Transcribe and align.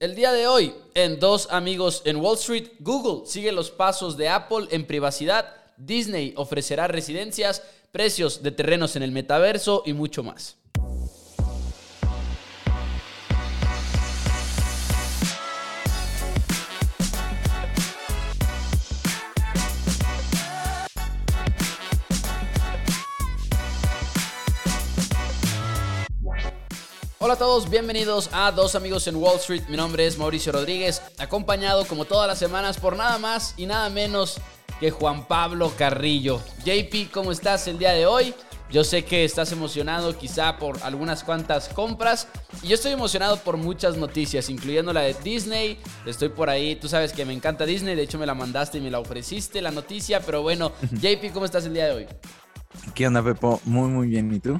El 0.00 0.14
día 0.14 0.30
de 0.30 0.46
hoy, 0.46 0.72
en 0.94 1.18
Dos 1.18 1.48
Amigos 1.50 2.02
en 2.04 2.18
Wall 2.18 2.36
Street, 2.36 2.68
Google 2.78 3.26
sigue 3.26 3.50
los 3.50 3.72
pasos 3.72 4.16
de 4.16 4.28
Apple 4.28 4.68
en 4.70 4.86
privacidad, 4.86 5.52
Disney 5.76 6.34
ofrecerá 6.36 6.86
residencias, 6.86 7.64
precios 7.90 8.44
de 8.44 8.52
terrenos 8.52 8.94
en 8.94 9.02
el 9.02 9.10
metaverso 9.10 9.82
y 9.84 9.94
mucho 9.94 10.22
más. 10.22 10.56
Hola 27.28 27.34
a 27.34 27.38
todos, 27.40 27.68
bienvenidos 27.68 28.30
a 28.32 28.50
Dos 28.52 28.74
Amigos 28.74 29.06
en 29.06 29.16
Wall 29.16 29.36
Street. 29.36 29.64
Mi 29.68 29.76
nombre 29.76 30.06
es 30.06 30.16
Mauricio 30.16 30.50
Rodríguez, 30.50 31.02
acompañado 31.18 31.84
como 31.84 32.06
todas 32.06 32.26
las 32.26 32.38
semanas 32.38 32.78
por 32.80 32.96
nada 32.96 33.18
más 33.18 33.52
y 33.58 33.66
nada 33.66 33.90
menos 33.90 34.40
que 34.80 34.90
Juan 34.90 35.28
Pablo 35.28 35.70
Carrillo. 35.76 36.40
JP, 36.64 37.12
¿cómo 37.12 37.30
estás 37.30 37.68
el 37.68 37.78
día 37.78 37.92
de 37.92 38.06
hoy? 38.06 38.32
Yo 38.70 38.82
sé 38.82 39.04
que 39.04 39.26
estás 39.26 39.52
emocionado 39.52 40.16
quizá 40.16 40.56
por 40.56 40.82
algunas 40.82 41.22
cuantas 41.22 41.68
compras 41.68 42.28
y 42.62 42.68
yo 42.68 42.76
estoy 42.76 42.92
emocionado 42.92 43.36
por 43.40 43.58
muchas 43.58 43.98
noticias, 43.98 44.48
incluyendo 44.48 44.94
la 44.94 45.02
de 45.02 45.12
Disney. 45.22 45.78
Estoy 46.06 46.30
por 46.30 46.48
ahí, 46.48 46.76
tú 46.76 46.88
sabes 46.88 47.12
que 47.12 47.26
me 47.26 47.34
encanta 47.34 47.66
Disney, 47.66 47.94
de 47.94 48.04
hecho 48.04 48.16
me 48.16 48.24
la 48.24 48.34
mandaste 48.34 48.78
y 48.78 48.80
me 48.80 48.90
la 48.90 49.00
ofreciste 49.00 49.60
la 49.60 49.70
noticia, 49.70 50.20
pero 50.20 50.40
bueno, 50.40 50.72
JP, 50.92 51.30
¿cómo 51.34 51.44
estás 51.44 51.66
el 51.66 51.74
día 51.74 51.88
de 51.88 51.92
hoy? 51.92 52.06
¿Qué 52.94 53.06
onda, 53.06 53.22
Pepo? 53.22 53.60
Muy, 53.66 53.90
muy 53.90 54.08
bien. 54.08 54.32
¿Y 54.32 54.40
tú? 54.40 54.58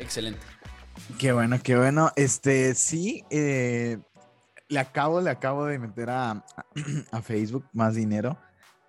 Excelente. 0.00 0.57
Qué 1.18 1.32
bueno, 1.32 1.58
qué 1.62 1.76
bueno. 1.76 2.10
Este, 2.16 2.74
sí, 2.74 3.24
eh, 3.30 3.98
le 4.68 4.78
acabo, 4.78 5.20
le 5.20 5.30
acabo 5.30 5.66
de 5.66 5.78
meter 5.78 6.10
a, 6.10 6.44
a 7.10 7.22
Facebook 7.22 7.64
más 7.72 7.94
dinero. 7.94 8.38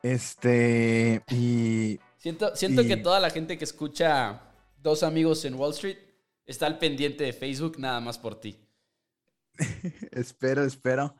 Este, 0.03 1.23
y. 1.29 1.99
Siento, 2.17 2.55
siento 2.55 2.83
que 2.83 2.97
toda 2.97 3.19
la 3.19 3.29
gente 3.29 3.57
que 3.57 3.63
escucha 3.63 4.41
Dos 4.77 5.03
Amigos 5.03 5.45
en 5.45 5.55
Wall 5.55 5.71
Street 5.71 5.97
está 6.45 6.65
al 6.65 6.77
pendiente 6.77 7.23
de 7.23 7.33
Facebook 7.33 7.79
nada 7.79 7.99
más 7.99 8.17
por 8.17 8.39
ti. 8.39 8.59
espero, 10.11 10.63
espero. 10.65 11.15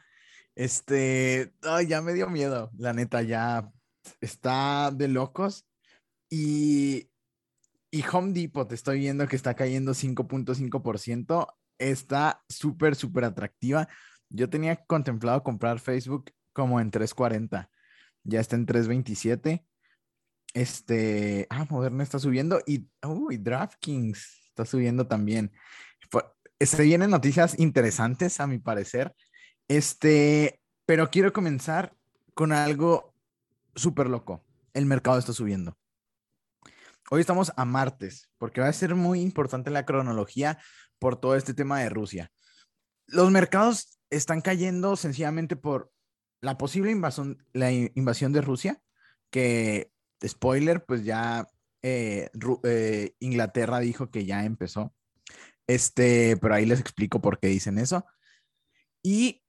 Este, 0.55 1.53
ya 1.87 2.01
me 2.01 2.13
dio 2.13 2.29
miedo, 2.29 2.71
la 2.77 2.93
neta, 2.93 3.21
ya 3.21 3.71
está 4.19 4.91
de 4.91 5.07
locos. 5.07 5.65
Y 6.29 7.08
y 7.91 8.03
Home 8.11 8.33
Depot, 8.33 8.67
te 8.67 8.75
estoy 8.75 8.99
viendo 8.99 9.27
que 9.27 9.35
está 9.35 9.55
cayendo 9.55 9.93
5.5%. 9.93 11.47
Está 11.77 12.43
súper, 12.47 12.95
súper 12.95 13.23
atractiva. 13.23 13.87
Yo 14.29 14.49
tenía 14.49 14.75
contemplado 14.85 15.43
comprar 15.43 15.79
Facebook 15.79 16.31
como 16.53 16.79
en 16.79 16.91
3.40. 16.91 17.69
Ya 18.23 18.39
está 18.39 18.55
en 18.55 18.67
3.27. 18.67 19.65
Este, 20.53 21.47
ah, 21.49 21.65
Moderna 21.69 22.03
está 22.03 22.19
subiendo 22.19 22.61
y, 22.65 22.87
uy, 23.07 23.37
DraftKings 23.37 24.49
está 24.49 24.65
subiendo 24.65 25.07
también. 25.07 25.51
Se 26.59 26.83
vienen 26.83 27.09
noticias 27.09 27.57
interesantes, 27.57 28.39
a 28.39 28.47
mi 28.47 28.59
parecer. 28.59 29.15
Este, 29.67 30.59
pero 30.85 31.09
quiero 31.09 31.31
comenzar 31.31 31.95
con 32.33 32.51
algo 32.51 33.15
súper 33.75 34.07
loco. 34.07 34.43
El 34.73 34.85
mercado 34.85 35.17
está 35.17 35.33
subiendo. 35.33 35.78
Hoy 37.11 37.21
estamos 37.21 37.51
a 37.55 37.65
martes, 37.65 38.29
porque 38.37 38.61
va 38.61 38.67
a 38.67 38.73
ser 38.73 38.93
muy 38.93 39.21
importante 39.21 39.71
la 39.71 39.83
cronología 39.83 40.59
por 40.99 41.19
todo 41.19 41.35
este 41.35 41.55
tema 41.55 41.79
de 41.79 41.89
Rusia. 41.89 42.31
Los 43.07 43.31
mercados 43.31 43.99
están 44.11 44.41
cayendo 44.41 44.95
sencillamente 44.95 45.55
por 45.55 45.91
la 46.39 46.59
posible 46.59 46.91
invasión, 46.91 47.43
la 47.51 47.71
invasión 47.71 48.31
de 48.31 48.41
Rusia, 48.41 48.79
que, 49.31 49.91
spoiler, 50.23 50.85
pues 50.85 51.03
ya 51.03 51.47
eh, 51.81 52.29
eh, 52.63 53.15
Inglaterra 53.19 53.79
dijo 53.79 54.11
que 54.11 54.25
ya 54.25 54.45
empezó. 54.45 54.93
Este, 55.65 56.37
pero 56.37 56.53
ahí 56.53 56.67
les 56.67 56.79
explico 56.79 57.21
por 57.21 57.39
qué 57.39 57.47
dicen 57.47 57.79
eso. 57.79 58.05
Y 59.01 59.41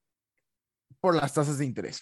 por 0.99 1.15
las 1.15 1.35
tasas 1.35 1.59
de 1.59 1.65
interés 1.65 2.01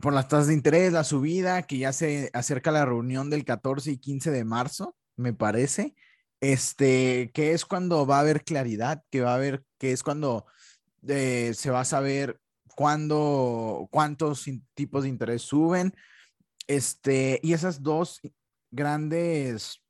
por 0.00 0.12
las 0.12 0.28
tasas 0.28 0.48
de 0.48 0.54
interés, 0.54 0.92
la 0.92 1.04
subida, 1.04 1.62
que 1.62 1.78
ya 1.78 1.92
se 1.92 2.30
acerca 2.34 2.70
la 2.70 2.84
reunión 2.84 3.30
del 3.30 3.44
14 3.44 3.92
y 3.92 3.98
15 3.98 4.30
de 4.30 4.44
marzo, 4.44 4.96
me 5.16 5.32
parece, 5.32 5.94
este, 6.40 7.30
que 7.32 7.52
es 7.52 7.64
cuando 7.64 8.06
va 8.06 8.18
a 8.18 8.20
haber 8.20 8.44
claridad, 8.44 9.02
que 9.10 9.22
va 9.22 9.32
a 9.32 9.36
haber, 9.36 9.64
que 9.78 9.92
es 9.92 10.02
cuando 10.02 10.46
eh, 11.08 11.52
se 11.54 11.70
va 11.70 11.80
a 11.80 11.86
saber 11.86 12.38
cuándo, 12.74 13.88
cuántos 13.90 14.44
tipos 14.74 15.04
de 15.04 15.08
interés 15.08 15.42
suben, 15.42 15.94
este, 16.66 17.40
y 17.42 17.54
esas 17.54 17.82
dos 17.82 18.20
grandes 18.70 19.82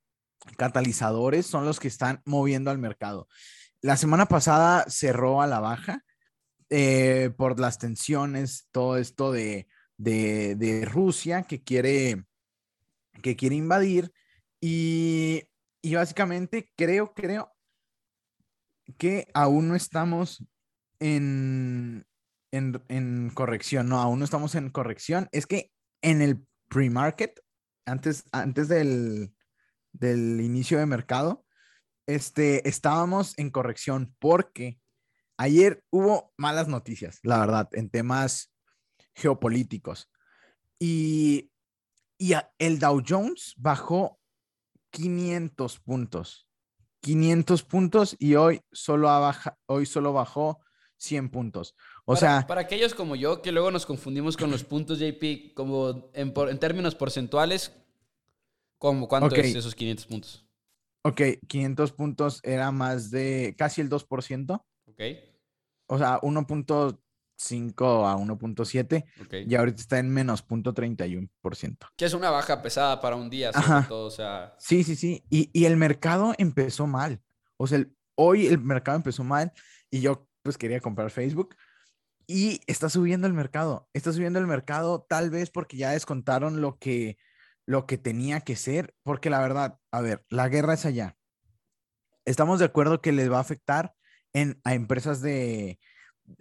catalizadores 0.56 1.46
son 1.46 1.64
los 1.64 1.80
que 1.80 1.88
están 1.88 2.22
moviendo 2.24 2.70
al 2.70 2.78
mercado. 2.78 3.26
La 3.80 3.96
semana 3.96 4.26
pasada 4.26 4.84
cerró 4.88 5.42
a 5.42 5.48
la 5.48 5.58
baja 5.58 6.04
eh, 6.70 7.30
por 7.36 7.58
las 7.58 7.78
tensiones, 7.78 8.68
todo 8.70 8.98
esto 8.98 9.32
de 9.32 9.66
de, 9.96 10.84
Rusia 10.90 11.42
que 11.44 11.62
quiere, 11.62 12.24
que 13.22 13.36
quiere 13.36 13.56
invadir 13.56 14.12
y, 14.60 15.44
básicamente 15.92 16.70
creo, 16.76 17.14
creo 17.14 17.52
que 18.98 19.28
aún 19.34 19.68
no 19.68 19.76
estamos 19.76 20.44
en, 21.00 22.06
en, 22.52 23.30
corrección, 23.34 23.88
no, 23.88 24.00
aún 24.00 24.18
no 24.18 24.24
estamos 24.24 24.54
en 24.54 24.70
corrección. 24.70 25.28
Es 25.32 25.46
que 25.46 25.70
en 26.02 26.22
el 26.22 26.44
pre-market, 26.68 27.40
antes, 27.84 28.24
antes 28.32 28.68
del, 28.68 29.34
del 29.92 30.40
inicio 30.40 30.78
de 30.78 30.86
mercado, 30.86 31.44
este, 32.06 32.68
estábamos 32.68 33.36
en 33.38 33.50
corrección 33.50 34.14
porque 34.18 34.78
ayer 35.36 35.82
hubo 35.90 36.32
malas 36.36 36.68
noticias, 36.68 37.18
la 37.22 37.38
verdad, 37.40 37.68
en 37.72 37.90
temas 37.90 38.55
geopolíticos. 39.16 40.08
Y, 40.78 41.50
y 42.18 42.34
el 42.58 42.78
Dow 42.78 43.02
Jones 43.06 43.54
bajó 43.56 44.20
500 44.90 45.80
puntos. 45.80 46.46
500 47.00 47.62
puntos 47.62 48.16
y 48.18 48.34
hoy 48.34 48.60
solo, 48.72 49.06
baja, 49.06 49.58
hoy 49.66 49.86
solo 49.86 50.12
bajó 50.12 50.60
100 50.98 51.30
puntos. 51.30 51.74
O 52.04 52.16
sea... 52.16 52.46
Para 52.46 52.62
aquellos 52.62 52.94
como 52.94 53.16
yo, 53.16 53.42
que 53.42 53.52
luego 53.52 53.70
nos 53.70 53.86
confundimos 53.86 54.36
con 54.36 54.50
los 54.50 54.64
puntos 54.64 54.98
JP, 54.98 55.54
como 55.54 56.10
en, 56.14 56.32
en 56.36 56.58
términos 56.58 56.94
porcentuales, 56.94 57.72
como 58.78 59.08
¿cuánto 59.08 59.34
es 59.34 59.54
esos 59.54 59.74
500 59.74 60.06
puntos? 60.06 60.46
Ok, 61.02 61.20
500 61.46 61.92
puntos 61.92 62.40
era 62.42 62.72
más 62.72 63.10
de 63.10 63.54
casi 63.56 63.80
el 63.80 63.88
2%. 63.88 64.64
Ok. 64.86 65.02
O 65.86 65.98
sea, 65.98 66.18
1. 66.22 66.46
5 67.36 68.06
a 68.06 68.16
1.7 68.16 69.46
y 69.46 69.54
ahorita 69.54 69.80
está 69.80 69.98
en 69.98 70.10
menos 70.10 70.46
0.31%. 70.46 71.76
Que 71.96 72.04
es 72.04 72.14
una 72.14 72.30
baja 72.30 72.62
pesada 72.62 73.00
para 73.00 73.16
un 73.16 73.30
día, 73.30 73.52
todo, 73.88 74.06
o 74.06 74.10
sea... 74.10 74.54
Sí, 74.58 74.84
sí, 74.84 74.96
sí. 74.96 75.24
Y, 75.30 75.50
y, 75.52 75.66
el 75.66 75.76
mercado 75.76 76.34
empezó 76.38 76.86
mal. 76.86 77.20
O 77.56 77.66
sea, 77.66 77.84
hoy 78.16 78.46
el 78.46 78.58
mercado 78.58 78.96
empezó 78.96 79.24
mal 79.24 79.52
y 79.90 80.00
yo 80.00 80.28
pues 80.42 80.56
quería 80.58 80.80
comprar 80.80 81.10
Facebook 81.10 81.56
y 82.26 82.60
está 82.66 82.88
subiendo 82.88 83.26
el 83.26 83.32
mercado. 83.32 83.88
Está 83.92 84.12
subiendo 84.12 84.38
el 84.38 84.46
mercado 84.46 85.06
tal 85.08 85.30
vez 85.30 85.50
porque 85.50 85.76
ya 85.76 85.90
descontaron 85.90 86.60
lo 86.60 86.78
que, 86.78 87.18
lo 87.66 87.86
que 87.86 87.98
tenía 87.98 88.40
que 88.40 88.56
ser, 88.56 88.94
porque 89.02 89.30
la 89.30 89.40
verdad, 89.40 89.78
a 89.92 90.00
ver, 90.00 90.24
la 90.28 90.48
guerra 90.48 90.74
es 90.74 90.84
allá. 90.86 91.16
Estamos 92.24 92.58
de 92.58 92.64
acuerdo 92.64 93.00
que 93.00 93.12
les 93.12 93.30
va 93.30 93.38
a 93.38 93.42
afectar 93.42 93.94
en, 94.32 94.60
a 94.64 94.74
empresas 94.74 95.20
de 95.20 95.78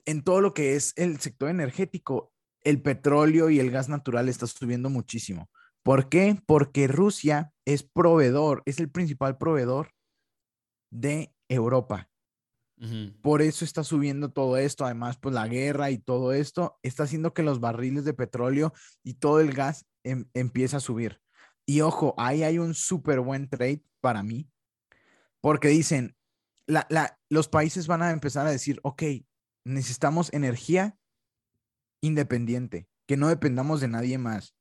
en 0.06 0.24
todo 0.24 0.42
lo 0.42 0.54
que 0.54 0.76
es 0.76 0.94
el 0.96 1.20
sector 1.20 1.50
energético, 1.50 2.34
el 2.64 2.82
petróleo 2.82 3.50
y 3.50 3.60
el 3.60 3.72
gas 3.72 3.90
natural 3.90 4.30
está 4.30 4.48
subiendo 4.48 4.90
muchísimo. 4.90 5.50
¿Por 5.84 6.10
qué? 6.10 6.42
Porque 6.48 6.88
Rusia 6.88 7.52
es 7.66 7.84
proveedor, 7.84 8.64
es 8.66 8.80
el 8.80 8.90
principal 8.90 9.38
proveedor 9.38 9.92
de 10.92 11.34
Europa. 11.48 12.10
Por 13.22 13.42
eso 13.42 13.64
está 13.64 13.84
subiendo 13.84 14.32
todo 14.32 14.58
esto. 14.58 14.84
Además, 14.84 15.18
pues 15.18 15.34
la 15.34 15.48
guerra 15.48 15.92
y 15.92 15.98
todo 15.98 16.34
esto 16.34 16.78
está 16.84 17.04
haciendo 17.04 17.34
que 17.34 17.44
los 17.44 17.60
barriles 17.60 18.04
de 18.04 18.14
petróleo 18.14 18.74
y 19.04 19.14
todo 19.14 19.40
el 19.40 19.54
gas 19.54 19.86
em, 20.04 20.26
empiece 20.34 20.76
a 20.76 20.82
subir. 20.82 21.22
Y 21.66 21.82
ojo, 21.82 22.14
ahí 22.18 22.44
hay 22.44 22.60
un 22.60 22.74
súper 22.74 23.22
buen 23.22 23.50
trade 23.50 23.84
para 24.02 24.24
mí, 24.24 24.50
porque 25.42 25.70
dicen, 25.70 26.16
los 27.30 27.48
países 27.48 27.88
van 27.88 28.04
a 28.04 28.12
empezar 28.12 28.46
a 28.46 28.52
decir, 28.52 28.80
ok, 28.84 29.04
necesitamos 29.66 30.32
energía 30.32 30.98
independiente, 32.02 32.88
que 33.08 33.18
no 33.18 33.28
dependamos 33.28 33.82
de 33.82 33.88
nadie 33.88 34.18
más. 34.18 34.56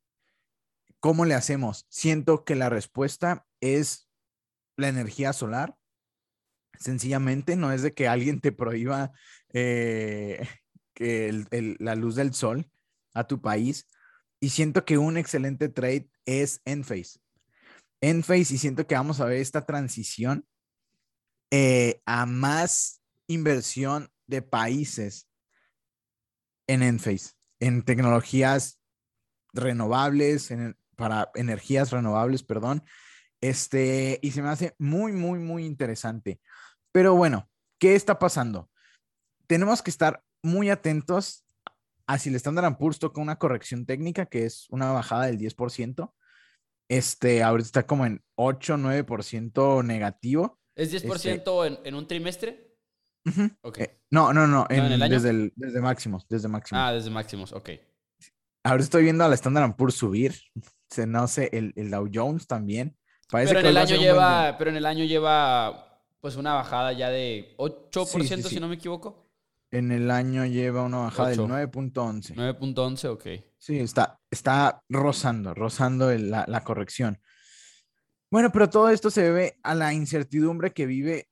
¿Cómo 0.98 1.26
le 1.26 1.34
hacemos? 1.34 1.86
Siento 1.90 2.44
que 2.44 2.54
la 2.54 2.70
respuesta 2.70 3.46
es 3.60 4.08
la 4.76 4.88
energía 4.88 5.32
solar. 5.32 5.76
Sencillamente, 6.78 7.56
no 7.56 7.70
es 7.72 7.82
de 7.82 7.92
que 7.92 8.08
alguien 8.08 8.40
te 8.40 8.50
prohíba 8.50 9.12
eh, 9.52 10.48
que 10.94 11.76
la 11.78 11.94
luz 11.94 12.16
del 12.16 12.32
sol 12.34 12.70
a 13.12 13.26
tu 13.26 13.40
país. 13.40 13.86
Y 14.40 14.48
siento 14.48 14.84
que 14.84 14.98
un 14.98 15.16
excelente 15.16 15.68
trade 15.68 16.08
es 16.24 16.62
Enphase. 16.64 17.20
Enphase 18.00 18.54
y 18.54 18.58
siento 18.58 18.86
que 18.86 18.94
vamos 18.94 19.20
a 19.20 19.26
ver 19.26 19.38
esta 19.38 19.64
transición 19.64 20.46
eh, 21.50 22.02
a 22.06 22.26
más 22.26 23.02
inversión 23.26 24.10
de 24.26 24.43
países 24.43 25.29
en 26.67 26.82
Enphase, 26.82 27.32
en 27.61 27.82
tecnologías 27.82 28.81
renovables, 29.53 30.53
para 30.97 31.31
energías 31.35 31.91
renovables, 31.91 32.43
perdón. 32.43 32.82
Este, 33.41 34.19
y 34.23 34.31
se 34.31 34.43
me 34.43 34.49
hace 34.49 34.75
muy, 34.79 35.12
muy, 35.12 35.38
muy 35.38 35.67
interesante. 35.67 36.41
Pero 36.93 37.15
bueno, 37.15 37.50
¿qué 37.79 37.94
está 37.94 38.19
pasando? 38.19 38.71
Tenemos 39.47 39.82
que 39.82 39.91
estar 39.91 40.23
muy 40.43 40.71
atentos 40.71 41.44
a 42.06 42.19
si 42.19 42.29
el 42.29 42.37
Standard 42.37 42.76
Poor's 42.76 42.99
toca 42.99 43.21
una 43.21 43.37
corrección 43.37 43.87
técnica, 43.87 44.26
que 44.26 44.44
es 44.44 44.67
una 44.71 44.93
bajada 44.93 45.26
del 45.26 45.38
10%. 45.38 46.12
Este, 46.88 47.43
ahorita 47.43 47.67
está 47.67 47.87
como 47.87 48.06
en 48.06 48.23
8, 48.37 48.76
9% 48.76 49.85
negativo. 49.85 50.59
¿Es 50.76 50.93
10% 50.93 51.67
este 51.67 51.88
en, 51.88 51.94
un 51.94 52.06
trimestre? 52.06 52.63
Eh, 53.25 54.00
no, 54.11 54.32
no, 54.32 54.47
no, 54.47 54.67
Desde, 54.69 55.53
desde 55.56 55.81
máximos, 55.81 56.26
desde 56.29 56.49
máximos. 56.49 56.82
Ah, 56.82 56.93
desde 56.93 57.11
máximos, 57.11 57.53
ok. 57.53 57.71
Ahora 58.65 58.82
estoy 58.82 59.03
viendo 59.05 59.25
al 59.25 59.32
Standard 59.35 59.76
Poor's 59.76 59.94
subir. 59.94 60.35
Se, 60.88 61.06
no 61.06 61.26
sé, 61.29 61.50
el, 61.53 61.73
el 61.76 61.91
Dow 61.91 62.09
Jones 62.12 62.47
también. 62.47 62.97
pero, 63.31 63.61
en 63.61 63.67
el 63.67 63.76
año 63.76 63.97
lleva, 63.97 64.56
pero 64.59 64.71
en 64.71 64.76
el 64.76 64.87
año 64.87 65.05
lleva 65.05 66.03
pues 66.21 66.37
una 66.37 66.55
bajada 66.55 66.93
ya 66.93 67.11
de 67.11 67.55
8%, 67.59 68.49
si 68.49 68.61
no 68.61 68.69
me 68.69 68.76
equivoco. 68.76 69.29
En 69.71 69.91
el 69.93 70.11
año 70.11 70.47
lleva 70.47 70.82
una 70.82 70.99
bajada 70.99 71.31
del 71.31 71.41
9.11. 71.41 72.35
9.11, 72.35 73.09
ok. 73.09 73.44
Sí, 73.59 73.79
está, 73.79 74.21
está 74.31 74.82
rozando, 74.88 75.53
rozando 75.53 76.11
la, 76.17 76.44
la 76.47 76.65
corrección. 76.65 77.21
Bueno, 78.31 78.50
pero 78.53 78.71
todo 78.71 78.88
esto 78.88 79.11
se 79.11 79.23
debe 79.23 79.59
a 79.62 79.75
la 79.75 79.93
incertidumbre 79.93 80.73
que 80.73 80.87
vive, 80.87 81.29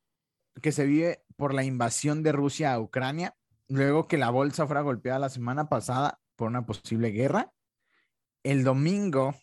que 0.61 0.73
se 0.73 0.85
vive 0.85 1.22
por 1.43 1.55
la 1.55 1.65
invasión 1.65 2.23
de 2.23 2.31
Rusia 2.31 2.73
a 2.73 2.79
Ucrania, 2.79 3.35
luego 3.67 4.07
que 4.07 4.17
la 4.17 4.31
bolsa 4.31 4.65
fuera 4.65 4.83
golpeada 4.83 5.19
la 5.19 5.29
semana 5.29 5.69
pasada 5.69 6.21
por 6.37 6.47
una 6.47 6.65
posible 6.65 7.09
guerra. 7.09 7.53
El 8.45 8.63
domingo, 8.63 9.35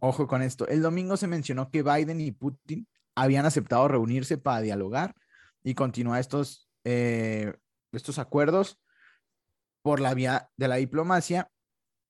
ojo 0.00 0.26
con 0.26 0.40
esto, 0.40 0.66
el 0.66 0.80
domingo 0.80 1.18
se 1.18 1.26
mencionó 1.26 1.70
que 1.70 1.82
Biden 1.82 2.22
y 2.22 2.32
Putin 2.32 2.88
habían 3.14 3.44
aceptado 3.44 3.86
reunirse 3.86 4.38
para 4.38 4.62
dialogar 4.62 5.14
y 5.62 5.74
continuar 5.74 6.20
estos, 6.20 6.70
eh, 6.84 7.52
estos 7.92 8.18
acuerdos 8.18 8.80
por 9.82 10.00
la 10.00 10.14
vía 10.14 10.48
de 10.56 10.68
la 10.68 10.76
diplomacia, 10.76 11.50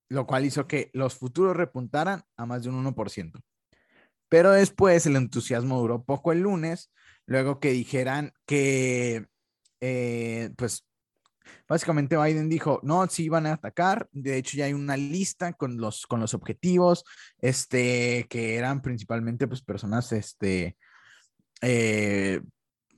lo 0.08 0.24
cual 0.24 0.44
hizo 0.44 0.68
que 0.68 0.88
los 0.92 1.16
futuros 1.16 1.56
repuntaran 1.56 2.22
a 2.36 2.46
más 2.46 2.62
de 2.62 2.68
un 2.68 2.76
1%. 2.94 3.42
Pero 4.28 4.52
después 4.52 5.04
el 5.06 5.16
entusiasmo 5.16 5.80
duró 5.80 6.04
poco 6.04 6.30
el 6.30 6.42
lunes, 6.42 6.92
luego 7.26 7.58
que 7.58 7.72
dijeran 7.72 8.34
que, 8.46 9.31
eh, 9.84 10.50
pues, 10.56 10.86
básicamente 11.68 12.16
Biden 12.16 12.48
dijo, 12.48 12.78
no, 12.84 13.04
sí 13.08 13.28
van 13.28 13.46
a 13.46 13.54
atacar, 13.54 14.08
de 14.12 14.36
hecho 14.36 14.56
ya 14.56 14.66
hay 14.66 14.74
una 14.74 14.96
lista 14.96 15.52
con 15.54 15.76
los, 15.78 16.06
con 16.06 16.20
los 16.20 16.34
objetivos, 16.34 17.04
este, 17.40 18.26
que 18.30 18.54
eran 18.56 18.80
principalmente, 18.80 19.48
pues, 19.48 19.60
personas, 19.60 20.12
este, 20.12 20.76
eh, 21.62 22.40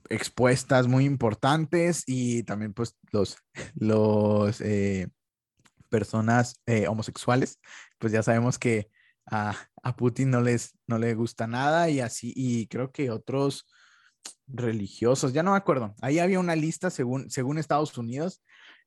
expuestas 0.09 0.87
muy 0.87 1.05
importantes 1.05 2.03
y 2.05 2.43
también, 2.43 2.73
pues, 2.73 2.95
los, 3.11 3.37
los, 3.73 4.61
eh, 4.61 5.07
personas 5.89 6.61
homosexuales, 6.87 7.59
pues 7.99 8.11
ya 8.11 8.21
sabemos 8.21 8.59
que 8.59 8.89
a, 9.25 9.55
Putin 9.97 10.29
no 10.31 10.41
les 10.41 10.75
no 10.87 10.97
le 10.97 11.13
gusta 11.13 11.47
nada 11.47 11.89
y 11.89 12.01
así, 12.01 12.33
y 12.35 12.67
creo 12.67 12.91
que 12.91 13.11
otros 13.11 13.65
religiosos, 14.47 15.33
ya 15.33 15.43
no 15.43 15.51
me 15.51 15.57
acuerdo, 15.57 15.95
ahí 16.01 16.19
había 16.19 16.39
una 16.39 16.55
lista 16.55 16.89
según, 16.89 17.29
según 17.29 17.57
Estados 17.57 17.97
Unidos 17.97 18.41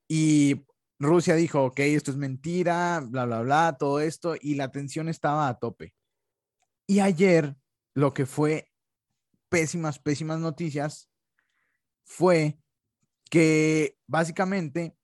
y 0.07 0.65
Rusia 0.99 1.35
dijo, 1.35 1.65
ok, 1.65 1.81
esto 1.81 2.11
es 2.11 2.17
mentira, 2.17 3.01
bla, 3.05 3.25
bla, 3.25 3.43
bla, 3.43 3.77
todo 3.79 4.01
esto, 4.01 4.35
y 4.41 4.57
la 4.57 4.73
tensión 4.73 5.09
estaba 5.09 5.49
a 5.49 5.59
tope. 5.59 5.95
Y 6.87 7.01
ayer 7.01 7.57
lo 7.95 8.15
que 8.15 8.27
fue 8.27 8.73
pésimas, 9.49 9.99
pésimas 9.99 10.41
noticias 10.41 11.09
fue 12.05 12.59
que 13.31 13.97
básicamente 14.07 14.97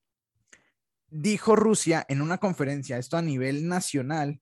dijo 1.08 1.54
Rusia 1.54 2.04
en 2.08 2.22
una 2.22 2.38
conferencia, 2.38 2.98
esto 2.98 3.16
a 3.16 3.22
nivel 3.22 3.68
nacional, 3.68 4.40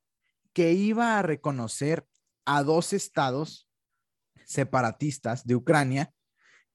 que 0.54 0.72
iba 0.72 1.18
a 1.18 1.22
reconocer 1.22 2.06
a 2.44 2.62
dos 2.62 2.92
estados 2.92 3.68
separatistas 4.46 5.46
de 5.46 5.56
Ucrania. 5.56 6.12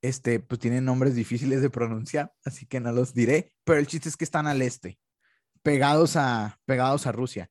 Este, 0.01 0.39
pues 0.39 0.59
tienen 0.59 0.85
nombres 0.85 1.15
difíciles 1.15 1.61
de 1.61 1.71
pronunciar, 1.71 2.31
así 2.45 2.67
que 2.67 2.79
no 2.79 2.91
los 2.91 3.15
diré, 3.15 3.53
pero 3.63 3.79
el 3.79 3.87
chiste 3.87 4.09
es 4.09 4.15
que 4.15 4.25
están 4.25 4.45
al 4.45 4.61
este, 4.61 4.99
pegados 5.63 6.15
a, 6.15 6.59
pegados 6.65 7.07
a 7.07 7.11
Rusia. 7.11 7.49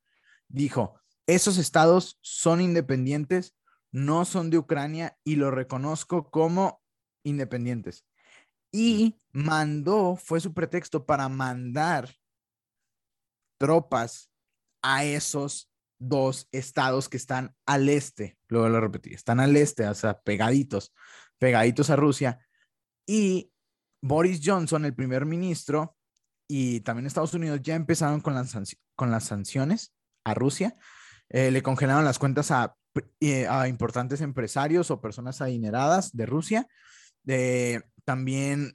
Dijo, 0.48 1.00
esos 1.26 1.58
estados 1.58 2.18
son 2.22 2.60
independientes, 2.60 3.56
no 3.90 4.24
son 4.24 4.50
de 4.50 4.58
Ucrania 4.58 5.18
y 5.24 5.36
lo 5.36 5.50
reconozco 5.50 6.30
como 6.30 6.80
independientes. 7.24 8.06
Y 8.70 9.18
mandó, 9.32 10.16
fue 10.16 10.40
su 10.40 10.54
pretexto 10.54 11.04
para 11.04 11.28
mandar 11.28 12.14
tropas 13.58 14.30
a 14.82 15.04
esos 15.04 15.70
dos 15.98 16.48
estados 16.52 17.08
que 17.08 17.16
están 17.16 17.54
al 17.66 17.88
este, 17.88 18.38
luego 18.48 18.68
lo 18.68 18.80
repetí, 18.80 19.14
están 19.14 19.40
al 19.40 19.56
este, 19.56 19.86
o 19.86 19.94
sea, 19.94 20.20
pegaditos, 20.20 20.92
pegaditos 21.38 21.90
a 21.90 21.96
Rusia. 21.96 22.38
Y 23.06 23.52
Boris 24.02 24.40
Johnson, 24.44 24.84
el 24.84 24.94
primer 24.94 25.26
ministro, 25.26 25.96
y 26.48 26.80
también 26.80 27.06
Estados 27.06 27.34
Unidos 27.34 27.60
ya 27.62 27.74
empezaron 27.74 28.20
con 28.20 28.34
las, 28.34 28.54
con 28.94 29.10
las 29.10 29.24
sanciones 29.24 29.92
a 30.24 30.34
Rusia. 30.34 30.76
Eh, 31.28 31.50
le 31.50 31.62
congelaron 31.62 32.04
las 32.04 32.18
cuentas 32.18 32.50
a, 32.50 32.76
eh, 33.20 33.46
a, 33.48 33.68
importantes 33.68 34.20
empresarios 34.20 34.90
o 34.90 35.00
personas 35.00 35.40
adineradas 35.40 36.16
de 36.16 36.26
Rusia. 36.26 36.68
Eh, 37.26 37.80
también 38.04 38.72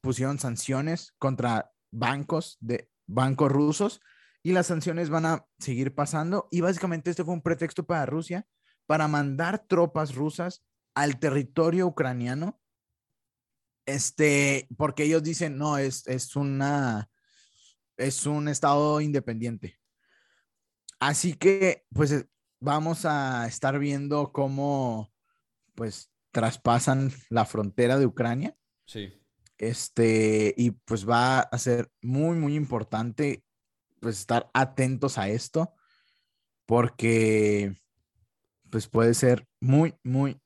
pusieron 0.00 0.40
sanciones 0.40 1.14
contra 1.18 1.70
bancos 1.92 2.58
de 2.60 2.90
bancos 3.06 3.52
rusos 3.52 4.00
y 4.44 4.52
las 4.52 4.66
sanciones 4.66 5.08
van 5.08 5.24
a 5.24 5.46
seguir 5.58 5.94
pasando. 5.94 6.48
Y 6.50 6.60
básicamente 6.60 7.10
este 7.10 7.24
fue 7.24 7.32
un 7.32 7.42
pretexto 7.42 7.84
para 7.84 8.06
Rusia 8.06 8.46
para 8.86 9.08
mandar 9.08 9.66
tropas 9.66 10.14
rusas 10.14 10.62
al 10.94 11.18
territorio 11.18 11.86
ucraniano. 11.86 12.60
Este, 13.86 14.68
porque 14.76 15.04
ellos 15.04 15.22
dicen, 15.22 15.56
no, 15.56 15.78
es, 15.78 16.06
es 16.06 16.36
una, 16.36 17.10
es 17.96 18.26
un 18.26 18.48
estado 18.48 19.00
independiente. 19.00 19.80
Así 21.00 21.34
que, 21.34 21.86
pues, 21.94 22.12
eh, 22.12 22.28
vamos 22.60 23.06
a 23.06 23.46
estar 23.46 23.78
viendo 23.78 24.30
cómo, 24.30 25.10
pues, 25.74 26.12
traspasan 26.32 27.12
la 27.30 27.46
frontera 27.46 27.98
de 27.98 28.06
Ucrania. 28.06 28.54
Sí. 28.86 29.10
Este, 29.56 30.52
y 30.56 30.72
pues 30.72 31.08
va 31.08 31.40
a 31.40 31.58
ser 31.58 31.90
muy, 32.02 32.36
muy 32.36 32.56
importante 32.56 33.44
pues 34.04 34.18
estar 34.18 34.50
atentos 34.52 35.16
a 35.16 35.30
esto 35.30 35.72
porque 36.66 37.74
pues 38.68 38.86
puede 38.86 39.14
ser 39.14 39.48
muy, 39.60 39.94
muy, 40.02 40.38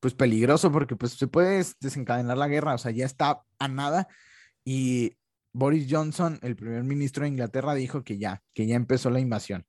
pues 0.00 0.14
peligroso 0.14 0.72
porque 0.72 0.96
pues 0.96 1.12
se 1.12 1.28
puede 1.28 1.64
desencadenar 1.80 2.36
la 2.36 2.48
guerra, 2.48 2.74
o 2.74 2.78
sea, 2.78 2.90
ya 2.90 3.06
está 3.06 3.44
a 3.60 3.68
nada 3.68 4.08
y 4.64 5.12
Boris 5.52 5.86
Johnson, 5.88 6.40
el 6.42 6.56
primer 6.56 6.82
ministro 6.82 7.22
de 7.22 7.28
Inglaterra, 7.28 7.74
dijo 7.74 8.02
que 8.02 8.18
ya, 8.18 8.42
que 8.52 8.66
ya 8.66 8.74
empezó 8.74 9.10
la 9.10 9.20
invasión. 9.20 9.64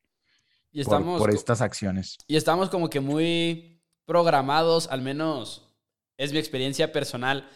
Y 0.71 0.81
estamos 0.81 1.21
por, 1.21 1.29
estas 1.29 1.61
acciones. 1.61 2.17
Y 2.25 2.35
estamos 2.35 2.71
como 2.71 2.89
que 2.89 2.99
muy 2.99 3.83
programados, 4.05 4.87
al 4.87 5.03
menos 5.03 5.71
es 6.17 6.33
mi 6.33 6.39
experiencia 6.39 6.91
personal, 6.91 7.47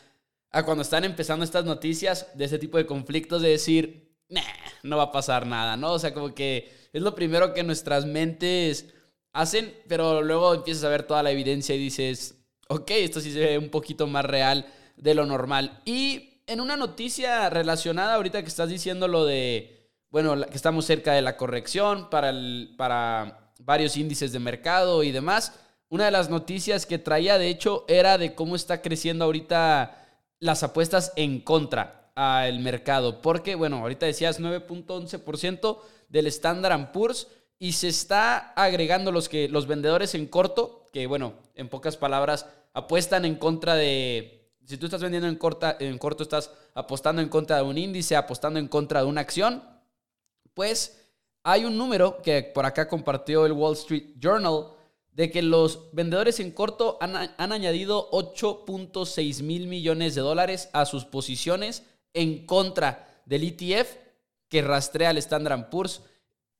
a 0.51 0.63
cuando 0.65 0.83
están 0.83 1.03
empezando 1.03 1.43
estas 1.43 1.65
noticias 1.65 2.27
de 2.35 2.45
ese 2.45 2.59
tipo 2.59 2.77
de 2.77 2.85
conflictos, 2.85 3.41
de 3.41 3.49
decir, 3.49 4.15
no 4.83 4.97
va 4.97 5.03
a 5.03 5.11
pasar 5.11 5.47
nada, 5.47 5.77
¿no? 5.77 5.93
O 5.93 5.99
sea, 5.99 6.13
como 6.13 6.35
que 6.35 6.71
es 6.91 7.01
lo 7.01 7.15
primero 7.15 7.53
que 7.53 7.63
nuestras 7.63 8.05
mentes 8.05 8.93
hacen, 9.31 9.75
pero 9.87 10.21
luego 10.21 10.53
empiezas 10.53 10.83
a 10.83 10.89
ver 10.89 11.03
toda 11.03 11.23
la 11.23 11.31
evidencia 11.31 11.73
y 11.73 11.79
dices, 11.79 12.35
ok, 12.67 12.91
esto 12.91 13.19
sí 13.19 13.31
se 13.31 13.39
ve 13.39 13.57
un 13.57 13.69
poquito 13.69 14.05
más 14.05 14.25
real 14.25 14.67
de 14.97 15.15
lo 15.15 15.25
normal. 15.25 15.81
Y 15.85 16.43
en 16.45 16.61
una 16.61 16.77
noticia 16.77 17.49
relacionada 17.49 18.15
ahorita 18.15 18.41
que 18.41 18.49
estás 18.49 18.69
diciendo 18.69 19.07
lo 19.07 19.25
de, 19.25 19.89
bueno, 20.11 20.39
que 20.45 20.55
estamos 20.55 20.85
cerca 20.85 21.13
de 21.13 21.21
la 21.21 21.37
corrección 21.37 22.09
para, 22.09 22.29
el, 22.29 22.75
para 22.77 23.53
varios 23.59 23.97
índices 23.97 24.33
de 24.33 24.39
mercado 24.39 25.01
y 25.03 25.11
demás, 25.11 25.53
una 25.89 26.05
de 26.05 26.11
las 26.11 26.29
noticias 26.29 26.85
que 26.85 26.99
traía, 26.99 27.37
de 27.37 27.47
hecho, 27.47 27.85
era 27.87 28.17
de 28.17 28.35
cómo 28.35 28.55
está 28.55 28.81
creciendo 28.81 29.25
ahorita 29.25 30.05
las 30.39 30.63
apuestas 30.63 31.13
en 31.15 31.39
contra 31.39 32.02
al 32.15 32.59
mercado. 32.59 33.21
Porque, 33.21 33.55
bueno, 33.55 33.77
ahorita 33.77 34.05
decías 34.05 34.39
9.11% 34.39 35.79
del 36.09 36.27
Standard 36.27 36.91
Poor's 36.91 37.27
y 37.59 37.73
se 37.73 37.87
está 37.87 38.53
agregando 38.53 39.11
los, 39.11 39.29
que, 39.29 39.47
los 39.47 39.67
vendedores 39.67 40.15
en 40.15 40.27
corto, 40.27 40.85
que, 40.91 41.07
bueno, 41.07 41.33
en 41.55 41.69
pocas 41.69 41.97
palabras, 41.97 42.45
apuestan 42.73 43.25
en 43.25 43.35
contra 43.35 43.75
de... 43.75 44.49
Si 44.65 44.77
tú 44.77 44.85
estás 44.85 45.01
vendiendo 45.01 45.27
en, 45.27 45.35
corta, 45.35 45.75
en 45.79 45.97
corto, 45.97 46.23
estás 46.23 46.51
apostando 46.73 47.21
en 47.21 47.29
contra 47.29 47.57
de 47.57 47.63
un 47.63 47.77
índice, 47.77 48.15
apostando 48.15 48.59
en 48.59 48.67
contra 48.67 49.01
de 49.01 49.07
una 49.07 49.21
acción, 49.21 49.61
pues 50.53 51.03
hay 51.43 51.65
un 51.65 51.77
número 51.77 52.21
que 52.21 52.43
por 52.43 52.65
acá 52.65 52.87
compartió 52.87 53.45
el 53.45 53.51
Wall 53.51 53.73
Street 53.73 54.13
Journal 54.17 54.67
de 55.11 55.29
que 55.29 55.41
los 55.41 55.91
vendedores 55.91 56.39
en 56.39 56.51
corto 56.51 56.97
han, 57.01 57.15
añadido 57.37 58.09
8.6 58.11 59.43
mil 59.43 59.67
millones 59.67 60.15
de 60.15 60.21
dólares 60.21 60.69
a 60.73 60.85
sus 60.85 61.05
posiciones 61.05 61.83
en 62.13 62.45
contra 62.45 63.21
del 63.25 63.43
ETF 63.43 63.95
que 64.49 64.61
rastrea 64.61 65.11
el 65.11 65.17
Standard 65.17 65.69
Poor's. 65.69 66.01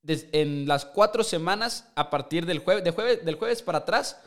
en 0.05 0.67
las 0.67 0.85
cuatro 0.85 1.23
semanas, 1.23 1.89
a 1.95 2.09
partir 2.09 2.45
del 2.45 2.59
jueves, 2.59 2.83
del 3.23 3.35
jueves 3.35 3.61
para 3.61 3.79
atrás, 3.79 4.19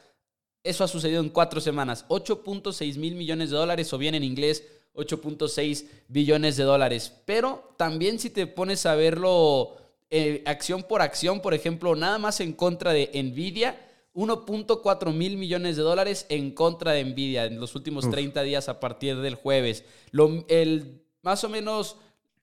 eso 0.62 0.84
ha 0.84 0.88
sucedido 0.88 1.20
en 1.20 1.28
cuatro 1.28 1.60
semanas. 1.60 2.04
8.6 2.08 2.96
mil 2.96 3.14
millones 3.14 3.50
de 3.50 3.56
dólares, 3.56 3.92
o 3.92 3.98
bien 3.98 4.14
en 4.14 4.24
inglés, 4.24 4.64
8.6 4.94 5.86
billones 6.08 6.56
de 6.56 6.64
dólares. 6.64 7.12
Pero 7.24 7.74
también 7.76 8.18
si 8.18 8.30
te 8.30 8.46
pones 8.46 8.86
a 8.86 8.94
verlo 8.94 9.76
eh, 10.10 10.42
acción 10.46 10.82
por 10.82 11.02
acción, 11.02 11.40
por 11.40 11.54
ejemplo, 11.54 11.94
nada 11.94 12.18
más 12.18 12.40
en 12.40 12.52
contra 12.52 12.92
de 12.92 13.10
Nvidia, 13.14 13.80
1.4 14.14 15.12
mil 15.12 15.36
millones 15.36 15.76
de 15.76 15.82
dólares 15.82 16.26
en 16.30 16.52
contra 16.52 16.92
de 16.92 17.04
Nvidia 17.04 17.44
en 17.44 17.60
los 17.60 17.74
últimos 17.74 18.08
30 18.08 18.42
días 18.42 18.68
a 18.68 18.80
partir 18.80 19.18
del 19.18 19.34
jueves. 19.34 19.84
Lo, 20.10 20.44
el, 20.48 21.05
más 21.26 21.42
o 21.42 21.48
menos 21.48 21.96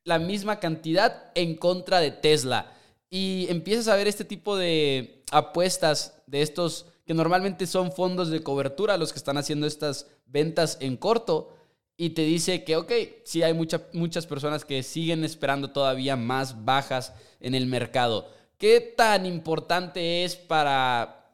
la 0.03 0.19
misma 0.19 0.59
cantidad 0.59 1.31
en 1.35 1.55
contra 1.55 2.01
de 2.01 2.11
Tesla. 2.11 2.73
Y 3.09 3.47
empiezas 3.49 3.87
a 3.87 3.95
ver 3.95 4.09
este 4.09 4.25
tipo 4.25 4.57
de 4.57 5.23
apuestas 5.31 6.21
de 6.27 6.41
estos 6.41 6.87
que 7.05 7.13
normalmente 7.13 7.65
son 7.65 7.93
fondos 7.93 8.29
de 8.29 8.43
cobertura 8.43 8.97
los 8.97 9.13
que 9.13 9.19
están 9.19 9.37
haciendo 9.37 9.67
estas 9.67 10.07
ventas 10.25 10.77
en 10.81 10.97
corto. 10.97 11.55
Y 11.95 12.09
te 12.09 12.23
dice 12.23 12.65
que, 12.65 12.75
ok, 12.75 12.91
sí 13.23 13.41
hay 13.41 13.53
muchas 13.53 14.25
personas 14.27 14.65
que 14.65 14.83
siguen 14.83 15.23
esperando 15.23 15.71
todavía 15.71 16.17
más 16.17 16.65
bajas 16.65 17.13
en 17.39 17.55
el 17.55 17.67
mercado. 17.67 18.29
¿Qué 18.57 18.81
tan 18.81 19.25
importante 19.25 20.25
es 20.25 20.35
para 20.35 21.31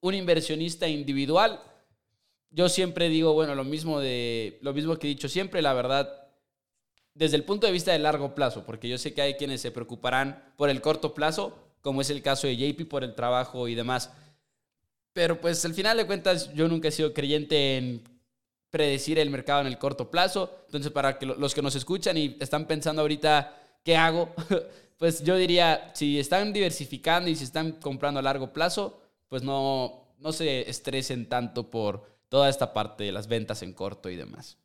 un 0.00 0.14
inversionista 0.14 0.86
individual, 0.86 1.60
yo 2.52 2.68
siempre 2.68 3.08
digo, 3.08 3.32
bueno, 3.32 3.56
lo 3.56 3.64
mismo, 3.64 3.98
de, 3.98 4.60
lo 4.62 4.72
mismo 4.72 4.96
que 4.96 5.08
he 5.08 5.10
dicho 5.10 5.28
siempre, 5.28 5.62
la 5.62 5.72
verdad, 5.72 6.21
desde 7.14 7.36
el 7.36 7.44
punto 7.44 7.66
de 7.66 7.72
vista 7.72 7.92
de 7.92 7.98
largo 7.98 8.34
plazo, 8.34 8.64
porque 8.64 8.88
yo 8.88 8.98
sé 8.98 9.12
que 9.12 9.22
hay 9.22 9.34
quienes 9.34 9.60
se 9.60 9.70
preocuparán 9.70 10.42
por 10.56 10.70
el 10.70 10.80
corto 10.80 11.14
plazo, 11.14 11.58
como 11.80 12.00
es 12.00 12.10
el 12.10 12.22
caso 12.22 12.46
de 12.46 12.56
JP 12.56 12.88
por 12.88 13.04
el 13.04 13.14
trabajo 13.14 13.68
y 13.68 13.74
demás. 13.74 14.10
Pero 15.12 15.40
pues 15.40 15.64
al 15.64 15.74
final 15.74 15.96
de 15.96 16.06
cuentas 16.06 16.52
yo 16.54 16.68
nunca 16.68 16.88
he 16.88 16.92
sido 16.92 17.12
creyente 17.12 17.76
en 17.76 18.02
predecir 18.70 19.18
el 19.18 19.28
mercado 19.28 19.60
en 19.60 19.66
el 19.66 19.78
corto 19.78 20.10
plazo. 20.10 20.50
Entonces 20.66 20.90
para 20.90 21.18
que 21.18 21.26
los 21.26 21.54
que 21.54 21.62
nos 21.62 21.74
escuchan 21.74 22.16
y 22.16 22.36
están 22.40 22.66
pensando 22.66 23.02
ahorita, 23.02 23.54
¿qué 23.84 23.96
hago? 23.96 24.34
pues 24.96 25.22
yo 25.22 25.36
diría, 25.36 25.90
si 25.94 26.18
están 26.18 26.52
diversificando 26.52 27.28
y 27.28 27.36
si 27.36 27.44
están 27.44 27.72
comprando 27.72 28.20
a 28.20 28.22
largo 28.22 28.52
plazo, 28.52 29.02
pues 29.28 29.42
no, 29.42 30.14
no 30.18 30.32
se 30.32 30.68
estresen 30.70 31.28
tanto 31.28 31.70
por 31.70 32.04
toda 32.30 32.48
esta 32.48 32.72
parte 32.72 33.04
de 33.04 33.12
las 33.12 33.26
ventas 33.26 33.62
en 33.62 33.74
corto 33.74 34.08
y 34.08 34.16
demás. 34.16 34.56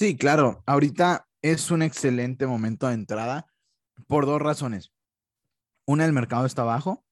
Sí, 0.00 0.16
claro. 0.16 0.64
Ahorita 0.64 1.28
es 1.42 1.70
un 1.70 1.82
excelente 1.82 2.46
momento 2.46 2.88
de 2.88 2.94
entrada 2.94 3.52
por 4.06 4.24
dos 4.24 4.40
razones. 4.40 4.94
Una, 5.86 6.06
el 6.06 6.14
mercado 6.14 6.46
está 6.46 6.64
bajo. 6.64 7.04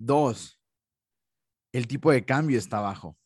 Dos, 0.00 0.60
el 1.70 1.86
tipo 1.86 2.10
de 2.10 2.24
cambio 2.24 2.58
está 2.58 2.80
bajo. 2.80 3.16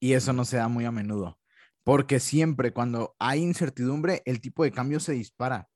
Y 0.00 0.14
eso 0.14 0.32
no 0.32 0.46
se 0.46 0.56
da 0.56 0.68
muy 0.68 0.86
a 0.86 0.90
menudo. 0.90 1.38
Porque 1.84 2.20
siempre 2.20 2.72
cuando 2.72 3.14
hay 3.18 3.42
incertidumbre, 3.42 4.22
el 4.24 4.40
tipo 4.40 4.64
de 4.64 4.72
cambio 4.72 4.98
se 4.98 5.12
dispara. 5.12 5.68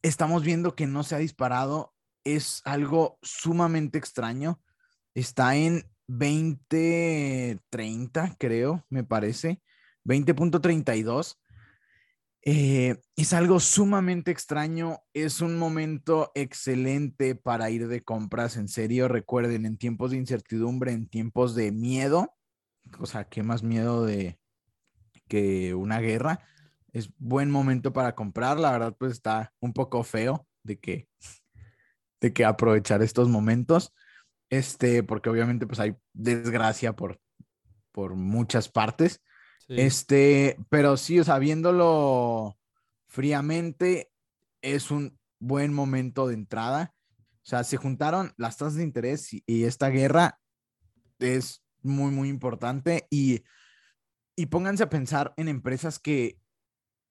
Estamos 0.00 0.42
viendo 0.42 0.74
que 0.74 0.86
no 0.86 1.02
se 1.02 1.14
ha 1.14 1.18
disparado. 1.18 1.92
Es 2.24 2.62
algo 2.64 3.18
sumamente 3.20 3.98
extraño 3.98 4.62
Está 5.12 5.56
en 5.56 5.84
2030, 6.06 8.36
creo, 8.38 8.86
me 8.88 9.04
parece. 9.04 9.60
20.32. 10.06 11.36
Eh, 12.42 12.96
es 13.16 13.34
algo 13.34 13.60
sumamente 13.60 14.30
extraño, 14.30 15.00
es 15.12 15.42
un 15.42 15.58
momento 15.58 16.32
excelente 16.34 17.34
para 17.34 17.68
ir 17.68 17.86
de 17.86 18.02
compras, 18.02 18.56
en 18.56 18.68
serio, 18.68 19.08
recuerden, 19.08 19.66
en 19.66 19.76
tiempos 19.76 20.12
de 20.12 20.16
incertidumbre, 20.16 20.92
en 20.92 21.06
tiempos 21.06 21.54
de 21.54 21.70
miedo, 21.70 22.34
o 22.98 23.04
sea, 23.04 23.24
¿qué 23.24 23.42
más 23.42 23.62
miedo 23.62 24.06
de 24.06 24.38
que 25.28 25.74
una 25.74 26.00
guerra? 26.00 26.40
Es 26.92 27.10
buen 27.18 27.50
momento 27.50 27.92
para 27.92 28.14
comprar, 28.14 28.58
la 28.58 28.72
verdad 28.72 28.96
pues 28.98 29.12
está 29.12 29.52
un 29.60 29.74
poco 29.74 30.02
feo 30.02 30.46
de 30.62 30.78
que, 30.78 31.08
de 32.22 32.32
que 32.32 32.46
aprovechar 32.46 33.02
estos 33.02 33.28
momentos, 33.28 33.92
este, 34.48 35.02
porque 35.02 35.28
obviamente 35.28 35.66
pues 35.66 35.78
hay 35.78 35.94
desgracia 36.14 36.94
por, 36.96 37.20
por 37.92 38.14
muchas 38.14 38.70
partes. 38.70 39.20
Este, 39.70 40.58
pero 40.68 40.96
sí, 40.96 41.20
o 41.20 41.24
sea, 41.24 41.38
viéndolo 41.38 42.58
fríamente, 43.06 44.10
es 44.62 44.90
un 44.90 45.16
buen 45.38 45.72
momento 45.72 46.26
de 46.26 46.34
entrada. 46.34 46.92
O 47.36 47.46
sea, 47.50 47.62
se 47.62 47.76
juntaron 47.76 48.32
las 48.36 48.56
tasas 48.56 48.74
de 48.74 48.82
interés 48.82 49.28
y, 49.32 49.64
esta 49.64 49.88
guerra 49.88 50.40
es 51.20 51.62
muy, 51.82 52.10
muy 52.10 52.28
importante. 52.28 53.06
Y, 53.10 53.44
y 54.34 54.46
pónganse 54.46 54.82
a 54.82 54.90
pensar 54.90 55.34
en 55.36 55.46
empresas 55.46 56.00
que 56.00 56.38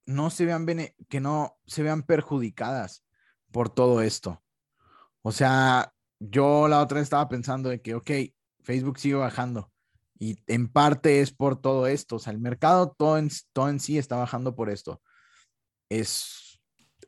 no 0.04 0.28
se 0.28 0.44
vean, 0.44 0.66
que 1.08 1.20
no 1.20 1.58
se 1.66 1.82
vean 1.82 2.02
perjudicadas 2.02 3.04
por 3.50 3.70
todo 3.70 4.02
esto. 4.02 4.42
O 5.22 5.32
sea, 5.32 5.94
yo 6.18 6.68
la 6.68 6.80
otra 6.82 6.96
vez 6.96 7.04
estaba 7.04 7.28
pensando 7.28 7.70
de 7.70 7.80
que, 7.80 7.94
ok, 7.94 8.10
Facebook 8.62 8.98
sigue 8.98 9.14
bajando 9.14 9.72
y 10.22 10.38
en 10.48 10.68
parte 10.68 11.22
es 11.22 11.32
por 11.32 11.60
todo 11.60 11.86
esto, 11.86 12.16
o 12.16 12.18
sea, 12.18 12.34
el 12.34 12.40
mercado 12.40 12.94
todo 12.96 13.16
en, 13.16 13.30
todo 13.54 13.70
en 13.70 13.80
sí 13.80 13.96
está 13.96 14.16
bajando 14.16 14.54
por 14.54 14.68
esto. 14.68 15.00
Es, 15.88 16.60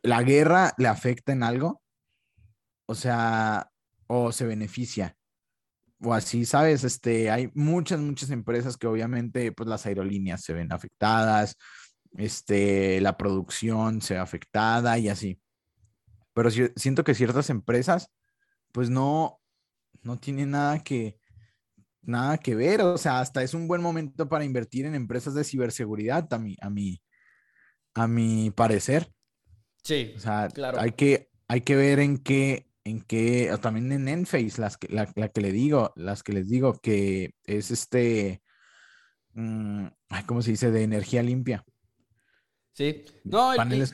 la 0.02 0.22
guerra 0.22 0.72
le 0.78 0.88
afecta 0.88 1.32
en 1.32 1.42
algo, 1.42 1.82
o 2.86 2.94
sea, 2.94 3.70
o 4.06 4.32
se 4.32 4.46
beneficia. 4.46 5.14
O 6.00 6.14
así, 6.14 6.46
¿sabes? 6.46 6.84
Este, 6.84 7.30
hay 7.30 7.50
muchas, 7.54 8.00
muchas 8.00 8.30
empresas 8.30 8.78
que 8.78 8.86
obviamente, 8.86 9.52
pues 9.52 9.68
las 9.68 9.84
aerolíneas 9.84 10.42
se 10.42 10.54
ven 10.54 10.72
afectadas, 10.72 11.56
este, 12.16 13.00
la 13.02 13.18
producción 13.18 14.00
se 14.00 14.14
ve 14.14 14.20
afectada 14.20 14.98
y 14.98 15.10
así. 15.10 15.38
Pero 16.32 16.50
siento 16.50 17.04
que 17.04 17.14
ciertas 17.14 17.50
empresas 17.50 18.10
pues 18.72 18.88
no, 18.88 19.38
no 20.02 20.18
tiene 20.18 20.46
nada 20.46 20.82
que, 20.82 21.18
nada 22.02 22.38
que 22.38 22.54
ver. 22.54 22.82
O 22.82 22.98
sea, 22.98 23.20
hasta 23.20 23.42
es 23.42 23.54
un 23.54 23.68
buen 23.68 23.82
momento 23.82 24.28
para 24.28 24.44
invertir 24.44 24.86
en 24.86 24.94
empresas 24.94 25.34
de 25.34 25.44
ciberseguridad, 25.44 26.32
a 26.32 26.38
mi, 26.38 26.56
a 26.60 26.70
mi, 26.70 27.00
a 27.94 28.06
mi 28.06 28.50
parecer. 28.50 29.10
Sí, 29.82 30.12
o 30.16 30.20
sea, 30.20 30.48
claro. 30.48 30.80
hay 30.80 30.92
que, 30.92 31.28
hay 31.48 31.62
que 31.62 31.76
ver 31.76 31.98
en 31.98 32.18
qué, 32.18 32.68
en 32.84 33.00
qué, 33.02 33.56
también 33.60 33.90
en 33.92 34.08
Enphase, 34.08 34.60
las 34.60 34.76
que, 34.76 34.88
la, 34.88 35.06
que 35.06 35.40
le 35.40 35.52
digo, 35.52 35.92
las 35.96 36.22
que 36.22 36.32
les 36.32 36.48
digo 36.48 36.78
que 36.80 37.34
es 37.44 37.70
este, 37.70 38.42
mm, 39.34 39.86
¿cómo 40.26 40.42
se 40.42 40.52
dice? 40.52 40.70
De 40.70 40.82
energía 40.82 41.22
limpia. 41.22 41.64
Sí, 42.74 43.04
no, 43.24 43.52
paneles 43.56 43.92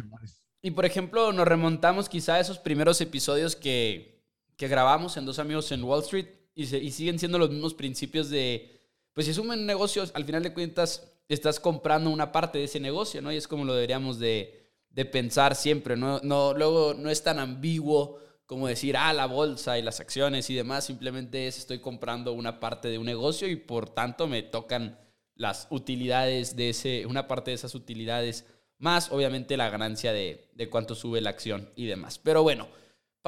y, 0.62 0.68
y 0.68 0.70
por 0.70 0.84
ejemplo, 0.84 1.32
nos 1.32 1.48
remontamos 1.48 2.08
quizá 2.08 2.34
a 2.34 2.40
esos 2.40 2.58
primeros 2.58 3.00
episodios 3.00 3.56
que, 3.56 4.22
que 4.56 4.68
grabamos 4.68 5.16
en 5.16 5.24
Dos 5.24 5.38
Amigos 5.38 5.72
en 5.72 5.82
Wall 5.84 6.02
Street 6.02 6.37
y, 6.58 6.76
y 6.76 6.90
siguen 6.90 7.18
siendo 7.18 7.38
los 7.38 7.50
mismos 7.50 7.74
principios 7.74 8.30
de, 8.30 8.80
pues 9.12 9.26
si 9.26 9.30
es 9.30 9.38
un 9.38 9.66
negocio, 9.66 10.04
al 10.14 10.24
final 10.24 10.42
de 10.42 10.52
cuentas 10.52 11.10
estás 11.28 11.60
comprando 11.60 12.10
una 12.10 12.32
parte 12.32 12.58
de 12.58 12.64
ese 12.64 12.80
negocio, 12.80 13.22
¿no? 13.22 13.32
Y 13.32 13.36
es 13.36 13.48
como 13.48 13.64
lo 13.64 13.74
deberíamos 13.74 14.18
de, 14.18 14.72
de 14.90 15.04
pensar 15.04 15.54
siempre, 15.54 15.96
¿no? 15.96 16.20
¿no? 16.22 16.54
Luego 16.54 16.94
no 16.94 17.10
es 17.10 17.22
tan 17.22 17.38
ambiguo 17.38 18.18
como 18.46 18.66
decir, 18.66 18.96
ah, 18.96 19.12
la 19.12 19.26
bolsa 19.26 19.78
y 19.78 19.82
las 19.82 20.00
acciones 20.00 20.48
y 20.48 20.54
demás, 20.54 20.86
simplemente 20.86 21.46
es 21.46 21.58
estoy 21.58 21.80
comprando 21.80 22.32
una 22.32 22.60
parte 22.60 22.88
de 22.88 22.98
un 22.98 23.06
negocio 23.06 23.46
y 23.46 23.56
por 23.56 23.90
tanto 23.90 24.26
me 24.26 24.42
tocan 24.42 24.98
las 25.34 25.66
utilidades 25.70 26.56
de 26.56 26.70
ese, 26.70 27.06
una 27.06 27.28
parte 27.28 27.50
de 27.50 27.56
esas 27.56 27.74
utilidades, 27.74 28.46
más 28.78 29.12
obviamente 29.12 29.56
la 29.56 29.68
ganancia 29.68 30.12
de, 30.12 30.48
de 30.54 30.70
cuánto 30.70 30.94
sube 30.94 31.20
la 31.20 31.30
acción 31.30 31.70
y 31.76 31.86
demás. 31.86 32.18
Pero 32.18 32.42
bueno, 32.42 32.68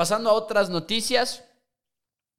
Pasando 0.00 0.30
a 0.30 0.32
otras 0.32 0.70
noticias, 0.70 1.44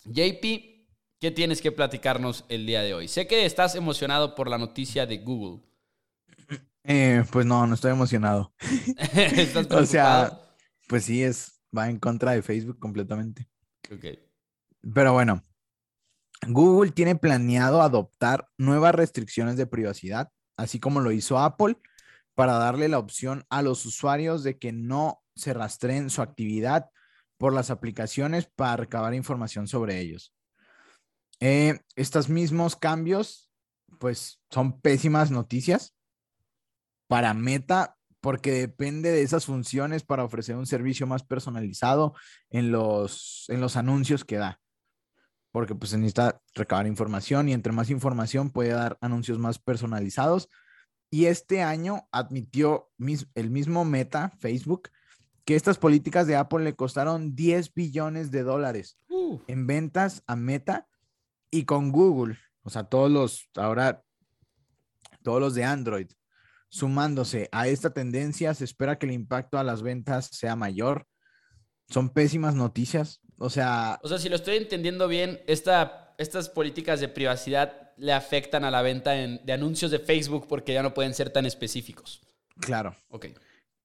JP, 0.06 0.81
¿qué 1.22 1.30
tienes 1.30 1.62
que 1.62 1.72
platicarnos 1.72 2.44
el 2.50 2.66
día 2.66 2.82
de 2.82 2.96
hoy? 2.96 3.08
Sé 3.08 3.28
que 3.28 3.46
estás 3.46 3.76
emocionado 3.76 4.34
por 4.34 4.50
la 4.50 4.58
noticia 4.58 5.06
de 5.06 5.20
Google. 5.20 5.62
Eh, 6.84 7.24
pues 7.32 7.46
no, 7.46 7.66
no 7.68 7.76
estoy 7.76 7.92
emocionado. 7.92 8.54
¿Estás 9.14 9.68
O 9.72 9.86
sea, 9.86 10.42
pues 10.88 11.06
sí, 11.06 11.24
es, 11.24 11.62
va 11.78 11.90
en 11.90 12.00
contra 12.00 12.32
de 12.32 12.42
Facebook 12.42 12.80
completamente. 12.80 13.48
Ok. 13.94 14.06
Pero 14.94 15.14
bueno, 15.14 15.46
Google 16.48 16.92
tiene 16.92 17.16
planeado 17.16 17.84
adoptar 17.84 18.48
nuevas 18.58 18.96
restricciones 18.96 19.58
de 19.58 19.68
privacidad, 19.68 20.32
así 20.58 20.80
como 20.80 21.02
lo 21.02 21.12
hizo 21.12 21.38
Apple, 21.38 21.78
para 22.34 22.54
darle 22.54 22.90
la 22.90 22.98
opción 22.98 23.46
a 23.50 23.62
los 23.62 23.86
usuarios 23.86 24.42
de 24.44 24.58
que 24.58 24.72
no 24.72 25.22
se 25.36 25.54
rastreen 25.54 26.10
su 26.10 26.24
actividad 26.24 26.90
por 27.38 27.54
las 27.54 27.70
aplicaciones 27.70 28.48
para 28.48 28.78
recabar 28.78 29.14
información 29.14 29.68
sobre 29.68 30.00
ellos. 30.00 30.34
Eh, 31.42 31.80
estos 31.96 32.30
mismos 32.30 32.76
cambios, 32.76 33.52
pues 34.00 34.40
son 34.50 34.80
pésimas 34.80 35.32
noticias 35.32 35.96
para 37.08 37.34
Meta 37.34 37.98
porque 38.22 38.52
depende 38.52 39.12
de 39.12 39.24
esas 39.24 39.46
funciones 39.46 40.04
para 40.04 40.24
ofrecer 40.24 40.56
un 40.56 40.68
servicio 40.68 41.08
más 41.08 41.24
personalizado 41.24 42.14
en 42.52 42.72
los, 42.72 43.46
en 43.50 43.60
los 43.60 43.76
anuncios 43.76 44.24
que 44.24 44.38
da. 44.38 44.62
Porque 45.52 45.74
pues 45.76 45.92
necesita 45.94 46.40
recabar 46.54 46.86
información 46.88 47.50
y 47.50 47.54
entre 47.54 47.74
más 47.74 47.90
información 47.90 48.52
puede 48.52 48.70
dar 48.70 48.98
anuncios 49.02 49.40
más 49.40 49.58
personalizados. 49.60 50.48
Y 51.10 51.26
este 51.26 51.62
año 51.64 52.08
admitió 52.12 52.90
mis- 52.98 53.28
el 53.34 53.50
mismo 53.50 53.84
Meta, 53.84 54.32
Facebook, 54.40 54.90
que 55.44 55.56
estas 55.56 55.78
políticas 55.80 56.28
de 56.28 56.36
Apple 56.38 56.64
le 56.64 56.76
costaron 56.76 57.36
10 57.36 57.74
billones 57.74 58.30
de 58.32 58.44
dólares 58.44 58.98
Uh, 59.10 59.40
en 59.48 59.66
ventas 59.68 60.24
a 60.28 60.36
Meta 60.36 60.88
y 61.52 61.66
con 61.66 61.92
Google, 61.92 62.38
o 62.64 62.70
sea, 62.70 62.86
todos 62.86 63.12
los, 63.12 63.50
ahora, 63.56 64.02
todos 65.24 65.40
los 65.40 65.54
de 65.54 65.64
Android, 65.64 66.08
sumándose 66.70 67.50
a 67.52 67.68
esta 67.68 67.94
tendencia, 67.94 68.54
se 68.54 68.64
espera 68.64 68.98
que 68.98 69.06
el 69.06 69.12
impacto 69.12 69.58
a 69.60 69.64
las 69.64 69.82
ventas 69.84 70.28
sea 70.32 70.56
mayor. 70.56 71.06
Son 71.90 72.10
pésimas 72.10 72.56
noticias, 72.56 73.20
o 73.38 73.50
sea, 73.50 74.00
o 74.02 74.08
sea, 74.08 74.18
si 74.18 74.30
lo 74.30 74.36
estoy 74.38 74.56
entendiendo 74.56 75.08
bien, 75.10 75.42
esta, 75.48 76.16
estas 76.18 76.48
políticas 76.48 77.02
de 77.02 77.10
privacidad 77.10 77.92
le 77.98 78.14
afectan 78.14 78.64
a 78.64 78.72
la 78.72 78.82
venta 78.82 79.22
en- 79.22 79.46
de 79.46 79.52
anuncios 79.54 79.92
de 79.92 80.00
Facebook 80.00 80.48
porque 80.48 80.74
ya 80.74 80.82
no 80.84 80.94
pueden 80.94 81.14
ser 81.14 81.32
tan 81.32 81.46
específicos. 81.46 82.22
claro, 82.62 82.96
Ok. 83.10 83.28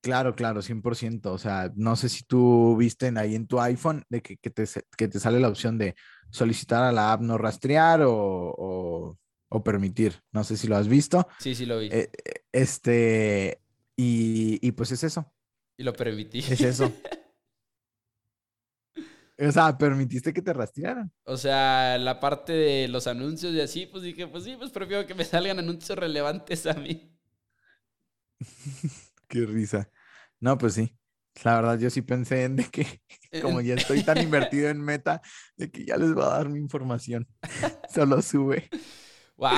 Claro, 0.07 0.35
claro, 0.37 0.63
100%. 0.63 1.33
O 1.33 1.39
sea, 1.39 1.73
no 1.75 1.97
sé 1.97 2.09
si 2.09 2.23
tú 2.25 2.77
viste 2.77 3.09
en- 3.09 3.19
ahí 3.19 3.35
en 3.35 3.47
tu 3.47 3.61
iPhone 3.61 4.05
de 4.09 4.23
que, 4.23 4.37
que 4.37 4.51
te, 4.51 4.65
que 4.97 5.09
te 5.09 5.19
sale 5.21 5.41
la 5.41 5.49
opción 5.49 5.79
de 5.79 5.95
solicitar 6.31 6.83
a 6.85 6.93
la 6.93 7.13
app 7.13 7.21
no 7.23 7.37
rastrear 7.39 8.03
o, 8.03 8.13
o- 8.15 9.19
o 9.49 9.65
permitir. 9.65 10.21
No 10.33 10.45
sé 10.45 10.57
si 10.57 10.69
lo 10.69 10.77
has 10.77 10.89
visto. 10.89 11.27
Sí, 11.39 11.55
sí 11.55 11.67
lo 11.67 11.79
vi. 11.81 11.89
Eh, 11.91 12.11
este, 12.53 13.61
y, 13.97 14.59
y 14.67 14.73
pues 14.73 14.93
es 14.93 15.03
eso. 15.05 15.33
y 15.77 15.83
lo 15.83 15.93
permití. 15.93 16.39
Es 16.39 16.61
eso. 16.61 16.93
O 19.39 19.53
sea, 19.53 19.77
permitiste 19.77 20.33
que 20.33 20.41
te 20.41 20.53
rastrearan. 20.55 21.13
O 21.25 21.37
sea, 21.37 21.99
la 21.99 22.19
parte 22.21 22.55
de 22.55 22.89
los 22.89 23.07
anuncios 23.07 23.53
y 23.53 23.61
así, 23.61 23.85
pues 23.85 24.03
dije, 24.03 24.27
pues 24.27 24.45
sí, 24.45 24.57
pues 24.59 24.71
prefiero 24.71 25.07
que 25.07 25.15
me 25.15 25.25
salgan 25.27 25.59
anuncios 25.59 25.99
relevantes 25.99 26.65
a 26.67 26.73
mí. 26.73 27.13
Qué 29.29 29.45
risa. 29.47 29.91
No, 30.41 30.59
pues 30.59 30.75
sí. 30.75 30.97
La 31.45 31.57
verdad, 31.57 31.79
yo 31.79 31.91
sí 31.91 32.03
pensé 32.03 32.45
en 32.45 32.57
de 32.57 32.65
que, 32.65 33.03
como 33.43 33.61
ya 33.61 33.75
estoy 33.75 34.03
tan 34.03 34.23
invertido 34.23 34.69
en 34.71 34.81
meta, 34.81 35.21
de 35.57 35.71
que 35.71 35.85
ya 35.85 35.97
les 35.97 36.17
va 36.17 36.27
a 36.27 36.39
dar 36.39 36.49
mi 36.49 36.59
información. 36.59 37.29
Solo 37.95 38.23
sube. 38.23 38.69
Wow. 39.37 39.53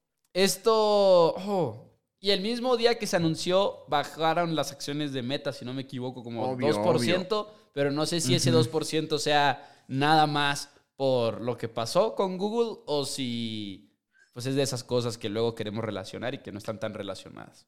Esto. 0.32 1.34
oh, 1.36 1.90
Y 2.20 2.30
el 2.30 2.40
mismo 2.40 2.76
día 2.76 2.98
que 2.98 3.06
se 3.06 3.16
anunció, 3.16 3.84
bajaron 3.88 4.54
las 4.54 4.72
acciones 4.72 5.12
de 5.12 5.22
Meta, 5.22 5.52
si 5.52 5.64
no 5.64 5.74
me 5.74 5.82
equivoco, 5.82 6.22
como 6.22 6.42
Obvio, 6.52 6.68
2%, 6.68 7.48
pero 7.74 7.90
no 7.90 8.06
sé 8.06 8.20
si 8.20 8.34
ese 8.34 8.50
Ujú. 8.50 8.60
2% 8.60 9.18
sea 9.18 9.84
nada 9.88 10.26
más 10.26 10.70
por 10.96 11.40
lo 11.40 11.56
que 11.56 11.68
pasó 11.68 12.14
con 12.14 12.38
Google 12.38 12.82
o 12.86 13.04
si 13.04 13.90
pues 14.32 14.46
es 14.46 14.54
de 14.54 14.62
esas 14.62 14.84
cosas 14.84 15.18
que 15.18 15.28
luego 15.28 15.54
queremos 15.54 15.84
relacionar 15.84 16.34
y 16.34 16.38
que 16.38 16.52
no 16.52 16.58
están 16.58 16.78
tan 16.78 16.94
relacionadas. 16.94 17.66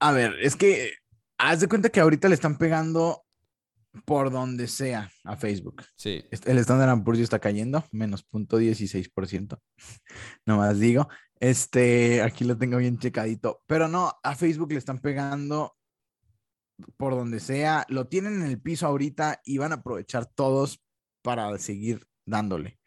A 0.00 0.12
ver, 0.12 0.34
es 0.40 0.56
que 0.56 0.94
haz 1.40 1.60
de 1.60 1.68
cuenta 1.68 1.88
que 1.88 2.00
ahorita 2.00 2.28
le 2.28 2.34
están 2.34 2.58
pegando 2.58 3.24
por 4.04 4.30
donde 4.30 4.68
sea 4.68 5.10
a 5.24 5.36
Facebook. 5.36 5.82
Sí. 5.96 6.22
El 6.44 6.58
Standard 6.58 7.02
Poor's 7.02 7.20
está 7.20 7.38
cayendo, 7.38 7.84
menos 7.90 8.26
0.16%. 8.30 9.58
Nomás 10.46 10.78
digo. 10.78 11.08
Este, 11.40 12.20
aquí 12.22 12.44
lo 12.44 12.58
tengo 12.58 12.76
bien 12.76 12.98
checadito. 12.98 13.62
Pero 13.66 13.88
no, 13.88 14.12
a 14.22 14.34
Facebook 14.34 14.72
le 14.72 14.78
están 14.78 15.00
pegando 15.00 15.76
por 16.98 17.14
donde 17.14 17.40
sea. 17.40 17.86
Lo 17.88 18.06
tienen 18.06 18.42
en 18.42 18.42
el 18.42 18.60
piso 18.60 18.86
ahorita 18.86 19.40
y 19.44 19.58
van 19.58 19.72
a 19.72 19.76
aprovechar 19.76 20.26
todos 20.26 20.84
para 21.22 21.56
seguir 21.58 22.06
dándole. 22.26 22.78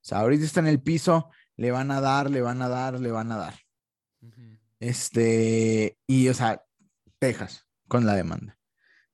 O 0.00 0.04
sea, 0.08 0.18
ahorita 0.18 0.44
está 0.44 0.60
en 0.60 0.66
el 0.66 0.82
piso, 0.82 1.30
le 1.56 1.70
van 1.70 1.90
a 1.90 2.00
dar, 2.00 2.30
le 2.30 2.40
van 2.40 2.60
a 2.60 2.68
dar, 2.68 3.00
le 3.00 3.10
van 3.10 3.30
a 3.32 3.36
dar. 3.36 3.54
Este, 4.80 5.98
y 6.06 6.28
o 6.28 6.34
sea, 6.34 6.62
Texas 7.18 7.67
con 7.88 8.06
la 8.06 8.14
demanda. 8.14 8.58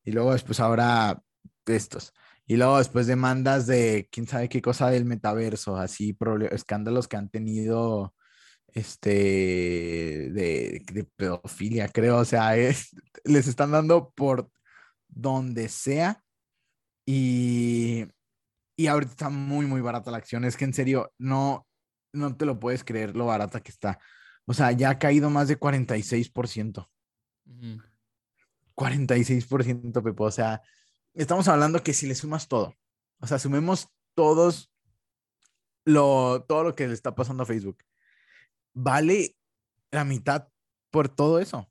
Y 0.04 0.12
luego 0.12 0.32
después 0.32 0.60
ahora 0.60 1.22
estos. 1.66 2.12
Y 2.46 2.56
luego 2.56 2.78
después 2.78 3.06
demandas 3.06 3.66
de 3.66 4.08
quién 4.12 4.26
sabe 4.26 4.48
qué 4.50 4.60
cosa 4.60 4.90
del 4.90 5.06
metaverso, 5.06 5.76
así 5.78 6.14
escándalos 6.50 7.08
que 7.08 7.16
han 7.16 7.30
tenido 7.30 8.14
este 8.68 9.10
de, 9.10 10.82
de 10.92 11.04
pedofilia, 11.16 11.88
creo. 11.88 12.18
O 12.18 12.24
sea, 12.24 12.56
es- 12.56 12.94
les 13.24 13.46
están 13.48 13.70
dando 13.70 14.10
por 14.10 14.50
donde 15.08 15.68
sea. 15.68 16.22
Y, 17.06 18.06
y 18.76 18.86
ahorita 18.86 19.12
está 19.12 19.28
muy, 19.30 19.66
muy 19.66 19.80
barata 19.80 20.10
la 20.10 20.18
acción. 20.18 20.44
Es 20.44 20.56
que 20.56 20.64
en 20.64 20.74
serio, 20.74 21.12
no, 21.18 21.66
no 22.12 22.36
te 22.36 22.46
lo 22.46 22.58
puedes 22.58 22.84
creer 22.84 23.14
lo 23.16 23.26
barata 23.26 23.60
que 23.60 23.70
está. 23.70 23.98
O 24.46 24.52
sea, 24.54 24.72
ya 24.72 24.90
ha 24.90 24.98
caído 24.98 25.30
más 25.30 25.48
de 25.48 25.58
46%. 25.58 26.90
Ujú. 27.46 27.82
46%, 28.76 30.02
Pepo. 30.02 30.24
O 30.24 30.30
sea, 30.30 30.62
estamos 31.12 31.48
hablando 31.48 31.82
que 31.82 31.94
si 31.94 32.06
le 32.06 32.14
sumas 32.14 32.48
todo, 32.48 32.74
o 33.20 33.26
sea, 33.26 33.38
sumemos 33.38 33.88
todos 34.14 34.72
lo, 35.84 36.44
todo 36.48 36.64
lo 36.64 36.74
que 36.74 36.88
le 36.88 36.94
está 36.94 37.14
pasando 37.14 37.42
a 37.42 37.46
Facebook, 37.46 37.78
vale 38.72 39.36
la 39.90 40.04
mitad 40.04 40.48
por 40.90 41.08
todo 41.08 41.38
eso. 41.38 41.70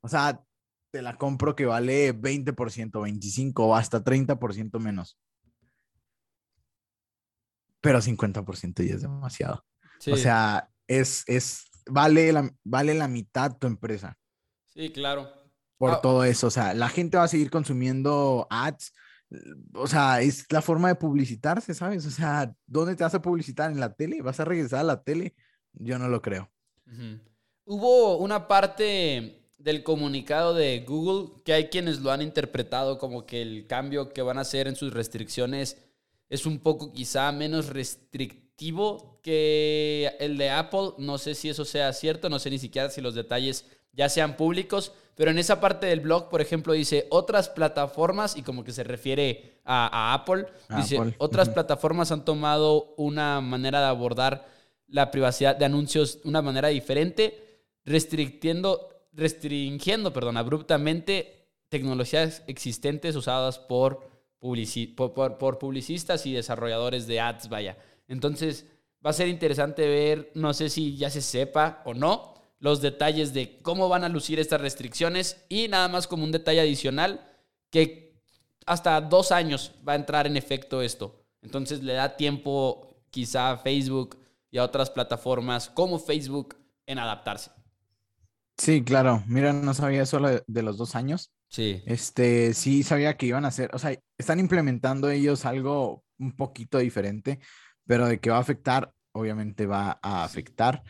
O 0.00 0.08
sea, 0.08 0.44
te 0.90 1.02
la 1.02 1.16
compro 1.16 1.56
que 1.56 1.66
vale 1.66 2.14
20%, 2.14 2.54
25% 2.54 3.52
o 3.56 3.74
hasta 3.74 4.02
30% 4.02 4.78
menos. 4.78 5.18
Pero 7.80 8.00
50% 8.00 8.86
ya 8.86 8.94
es 8.94 9.02
demasiado. 9.02 9.64
Sí. 9.98 10.12
O 10.12 10.16
sea, 10.16 10.70
es, 10.86 11.24
es, 11.26 11.66
vale 11.86 12.32
la, 12.32 12.50
vale 12.64 12.94
la 12.94 13.08
mitad 13.08 13.56
tu 13.56 13.66
empresa 13.66 14.18
Sí, 14.76 14.90
claro. 14.90 15.45
Por 15.78 15.90
Ah. 15.92 16.00
todo 16.02 16.24
eso. 16.24 16.46
O 16.46 16.50
sea, 16.50 16.74
la 16.74 16.88
gente 16.88 17.16
va 17.16 17.24
a 17.24 17.28
seguir 17.28 17.50
consumiendo 17.50 18.46
ads. 18.50 18.92
O 19.74 19.86
sea, 19.86 20.20
es 20.20 20.46
la 20.50 20.62
forma 20.62 20.88
de 20.88 20.94
publicitarse, 20.94 21.74
¿sabes? 21.74 22.06
O 22.06 22.10
sea, 22.10 22.54
¿dónde 22.66 22.94
te 22.94 23.02
vas 23.04 23.14
a 23.14 23.22
publicitar? 23.22 23.70
¿En 23.72 23.80
la 23.80 23.92
tele? 23.94 24.22
¿Vas 24.22 24.38
a 24.40 24.44
regresar 24.44 24.80
a 24.80 24.84
la 24.84 25.02
tele? 25.02 25.34
Yo 25.72 25.98
no 25.98 26.08
lo 26.08 26.22
creo. 26.22 26.50
Hubo 27.64 28.18
una 28.18 28.46
parte 28.46 29.42
del 29.58 29.82
comunicado 29.82 30.54
de 30.54 30.84
Google 30.86 31.42
que 31.44 31.52
hay 31.52 31.68
quienes 31.68 31.98
lo 32.00 32.12
han 32.12 32.22
interpretado 32.22 32.98
como 32.98 33.26
que 33.26 33.42
el 33.42 33.66
cambio 33.66 34.12
que 34.12 34.22
van 34.22 34.38
a 34.38 34.42
hacer 34.42 34.68
en 34.68 34.76
sus 34.76 34.92
restricciones 34.92 35.76
es 36.28 36.46
un 36.46 36.60
poco 36.60 36.92
quizá 36.92 37.30
menos 37.32 37.68
restrictivo 37.68 39.20
que 39.22 40.12
el 40.20 40.38
de 40.38 40.50
Apple. 40.50 40.90
No 40.98 41.18
sé 41.18 41.34
si 41.34 41.48
eso 41.48 41.64
sea 41.64 41.92
cierto, 41.92 42.28
no 42.28 42.38
sé 42.38 42.50
ni 42.50 42.58
siquiera 42.58 42.90
si 42.90 43.00
los 43.00 43.14
detalles 43.16 43.66
ya 43.92 44.08
sean 44.08 44.36
públicos, 44.36 44.92
pero 45.16 45.30
en 45.32 45.38
esa 45.38 45.60
parte 45.60 45.86
del 45.86 46.00
blog, 46.00 46.28
por 46.28 46.40
ejemplo, 46.40 46.72
dice 46.74 47.06
otras 47.10 47.48
plataformas 47.48 48.36
y 48.36 48.42
como 48.42 48.62
que 48.62 48.70
se 48.72 48.84
refiere 48.84 49.58
a, 49.64 50.10
a 50.12 50.14
Apple, 50.14 50.46
dice 50.76 50.96
otras 51.18 51.48
plataformas 51.54 52.12
han 52.12 52.24
tomado 52.24 52.94
una 52.96 53.40
manera 53.40 53.80
de 53.80 53.86
abordar 53.86 54.46
la 54.86 55.10
privacidad 55.10 55.56
de 55.56 55.64
anuncios 55.64 56.22
de 56.22 56.28
una 56.28 56.42
manera 56.42 56.68
diferente, 56.68 57.58
restrictiendo, 57.84 58.88
restringiendo, 59.12 60.12
perdón, 60.12 60.36
abruptamente 60.36 61.32
tecnologías 61.68 62.42
existentes 62.46 63.16
usadas 63.16 63.58
por, 63.58 64.08
publici- 64.40 64.94
por, 64.94 65.12
por- 65.14 65.38
por 65.38 65.58
publicistas 65.58 66.26
y 66.26 66.32
desarrolladores 66.34 67.06
de 67.06 67.20
ads, 67.20 67.48
vaya. 67.48 67.76
Entonces, 68.06 68.66
va 69.04 69.10
a 69.10 69.14
ser 69.14 69.28
interesante 69.28 69.86
ver, 69.88 70.30
no 70.34 70.52
sé 70.54 70.68
si 70.68 70.96
ya 70.96 71.10
se 71.10 71.22
sepa 71.22 71.82
o 71.84 71.94
no, 71.94 72.34
los 72.66 72.80
detalles 72.80 73.32
de 73.32 73.60
cómo 73.62 73.88
van 73.88 74.02
a 74.02 74.08
lucir 74.08 74.40
estas 74.40 74.60
restricciones 74.60 75.44
y 75.48 75.68
nada 75.68 75.86
más 75.86 76.08
como 76.08 76.24
un 76.24 76.32
detalle 76.32 76.60
adicional, 76.60 77.24
que 77.70 78.20
hasta 78.66 79.00
dos 79.00 79.30
años 79.30 79.70
va 79.88 79.92
a 79.92 79.94
entrar 79.94 80.26
en 80.26 80.36
efecto 80.36 80.82
esto. 80.82 81.24
Entonces 81.42 81.84
le 81.84 81.92
da 81.92 82.16
tiempo 82.16 83.04
quizá 83.10 83.52
a 83.52 83.58
Facebook 83.58 84.18
y 84.50 84.58
a 84.58 84.64
otras 84.64 84.90
plataformas 84.90 85.68
como 85.68 86.00
Facebook 86.00 86.56
en 86.86 86.98
adaptarse. 86.98 87.52
Sí, 88.58 88.82
claro. 88.82 89.22
Mira, 89.28 89.52
no 89.52 89.72
sabía 89.72 90.02
eso 90.02 90.18
de, 90.18 90.42
de 90.44 90.62
los 90.62 90.76
dos 90.76 90.96
años. 90.96 91.30
Sí. 91.48 91.84
Este, 91.86 92.52
sí 92.52 92.82
sabía 92.82 93.16
que 93.16 93.26
iban 93.26 93.44
a 93.44 93.48
hacer, 93.48 93.70
o 93.74 93.78
sea, 93.78 93.96
están 94.18 94.40
implementando 94.40 95.08
ellos 95.08 95.44
algo 95.44 96.02
un 96.18 96.34
poquito 96.34 96.78
diferente, 96.78 97.38
pero 97.86 98.08
de 98.08 98.18
que 98.18 98.30
va 98.30 98.38
a 98.38 98.40
afectar, 98.40 98.92
obviamente 99.12 99.66
va 99.66 100.00
a 100.02 100.24
afectar, 100.24 100.82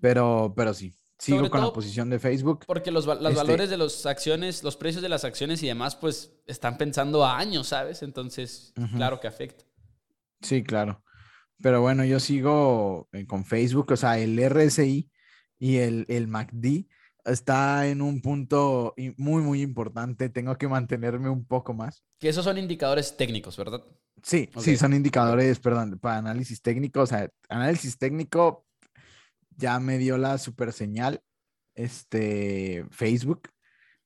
pero, 0.00 0.54
pero 0.56 0.72
sí, 0.72 0.94
sigo 1.18 1.38
Sobre 1.38 1.50
con 1.50 1.60
la 1.60 1.72
posición 1.72 2.10
de 2.10 2.18
Facebook. 2.18 2.64
Porque 2.66 2.90
los, 2.90 3.06
los 3.06 3.16
Este- 3.18 3.34
valores 3.34 3.70
de 3.70 3.76
las 3.76 4.06
acciones, 4.06 4.62
los 4.62 4.76
precios 4.76 5.02
de 5.02 5.08
las 5.08 5.24
acciones 5.24 5.62
y 5.62 5.66
demás, 5.66 5.96
pues 5.96 6.32
están 6.46 6.76
pensando 6.78 7.24
a 7.24 7.38
años, 7.38 7.68
¿sabes? 7.68 8.02
Entonces, 8.02 8.72
claro 8.94 9.20
que 9.20 9.28
afecta. 9.28 9.64
Sí, 10.42 10.62
claro. 10.62 11.02
Pero 11.62 11.80
bueno, 11.80 12.04
yo 12.04 12.20
sigo 12.20 13.08
eh, 13.12 13.26
con 13.26 13.44
Facebook, 13.44 13.90
o 13.92 13.96
sea, 13.96 14.18
el 14.18 14.38
RSI 14.38 15.10
y 15.58 15.76
el, 15.76 16.04
el 16.08 16.28
MACD 16.28 16.84
está 17.24 17.86
en 17.88 18.02
un 18.02 18.20
punto 18.20 18.94
muy, 19.16 19.42
muy 19.42 19.62
importante. 19.62 20.28
Tengo 20.28 20.56
que 20.56 20.68
mantenerme 20.68 21.30
un 21.30 21.46
poco 21.46 21.72
más. 21.72 22.04
Que 22.20 22.28
esos 22.28 22.44
son 22.44 22.58
indicadores 22.58 23.16
técnicos, 23.16 23.56
¿verdad? 23.56 23.82
Sí, 24.22 24.48
sí, 24.58 24.76
son 24.76 24.92
indicadores, 24.94 25.58
perdón, 25.58 25.98
para 25.98 26.18
análisis 26.18 26.60
técnico. 26.60 27.00
O 27.00 27.06
sea, 27.06 27.28
análisis 27.48 27.96
técnico 27.98 28.66
ya 29.56 29.78
me 29.80 29.98
dio 29.98 30.18
la 30.18 30.38
super 30.38 30.72
señal, 30.72 31.22
este, 31.74 32.84
Facebook. 32.90 33.50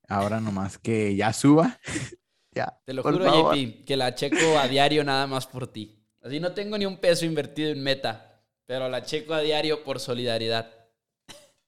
Ahora 0.09 0.41
nomás 0.41 0.79
que 0.79 1.15
ya 1.15 1.33
suba. 1.33 1.79
ya. 2.53 2.77
Te 2.85 2.95
lo 2.95 3.03
por 3.03 3.13
juro, 3.15 3.25
favor. 3.27 3.57
JP, 3.57 3.85
que 3.85 3.97
la 3.97 4.15
checo 4.15 4.59
a 4.59 4.67
diario 4.69 5.05
nada 5.05 5.27
más 5.27 5.47
por 5.47 5.73
ti. 5.73 6.05
Así 6.23 6.41
no 6.41 6.53
tengo 6.53 6.77
ni 6.77 6.85
un 6.87 6.99
peso 6.99 7.25
invertido 7.25 7.71
en 7.71 7.83
meta, 7.83 8.43
pero 8.67 8.89
la 8.89 9.03
checo 9.05 9.35
a 9.35 9.41
diario 9.41 9.85
por 9.85 10.01
solidaridad. 10.01 10.71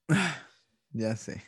Ya 0.95 1.17
sé, 1.17 1.43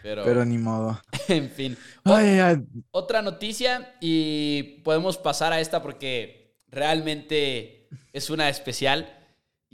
Pero, 0.00 0.22
pero 0.24 0.44
ni 0.44 0.58
modo. 0.58 1.00
en 1.28 1.50
fin. 1.50 1.76
O- 2.04 2.14
Ay, 2.14 2.38
ay, 2.38 2.56
otra 2.92 3.20
noticia 3.20 3.96
y 4.00 4.80
podemos 4.84 5.18
pasar 5.18 5.52
a 5.52 5.60
esta 5.60 5.82
porque 5.82 6.56
realmente 6.68 7.88
es 8.12 8.30
una 8.30 8.48
especial. 8.48 9.15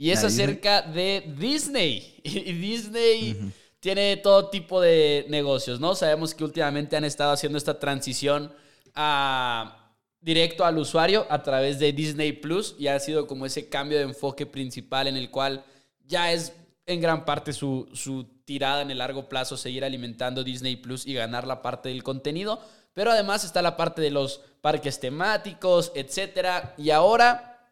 Y 0.03 0.11
es 0.11 0.21
acerca 0.21 0.81
de 0.81 1.33
Disney. 1.39 2.19
Y 2.25 2.51
Disney 2.51 3.53
tiene 3.79 4.17
todo 4.17 4.49
tipo 4.49 4.81
de 4.81 5.25
negocios, 5.29 5.79
¿no? 5.79 5.95
Sabemos 5.95 6.35
que 6.35 6.43
últimamente 6.43 6.97
han 6.97 7.05
estado 7.05 7.31
haciendo 7.31 7.57
esta 7.57 7.79
transición 7.79 8.51
a 8.95 9.93
directo 10.19 10.65
al 10.65 10.77
usuario 10.77 11.25
a 11.29 11.41
través 11.41 11.79
de 11.79 11.93
Disney 11.93 12.33
Plus 12.33 12.75
y 12.77 12.87
ha 12.87 12.99
sido 12.99 13.27
como 13.27 13.45
ese 13.45 13.69
cambio 13.69 13.97
de 13.97 14.03
enfoque 14.03 14.45
principal 14.45 15.07
en 15.07 15.15
el 15.15 15.31
cual 15.31 15.63
ya 16.05 16.33
es 16.33 16.51
en 16.85 16.99
gran 16.99 17.23
parte 17.23 17.53
su, 17.53 17.89
su 17.93 18.25
tirada 18.43 18.81
en 18.81 18.91
el 18.91 18.97
largo 18.97 19.29
plazo 19.29 19.55
seguir 19.55 19.85
alimentando 19.85 20.43
Disney 20.43 20.75
Plus 20.75 21.07
y 21.07 21.13
ganar 21.13 21.47
la 21.47 21.61
parte 21.61 21.87
del 21.87 22.03
contenido. 22.03 22.59
Pero 22.93 23.09
además 23.09 23.45
está 23.45 23.61
la 23.61 23.77
parte 23.77 24.01
de 24.01 24.11
los 24.11 24.41
parques 24.59 24.99
temáticos, 24.99 25.93
etcétera. 25.95 26.75
Y 26.77 26.89
ahora 26.89 27.69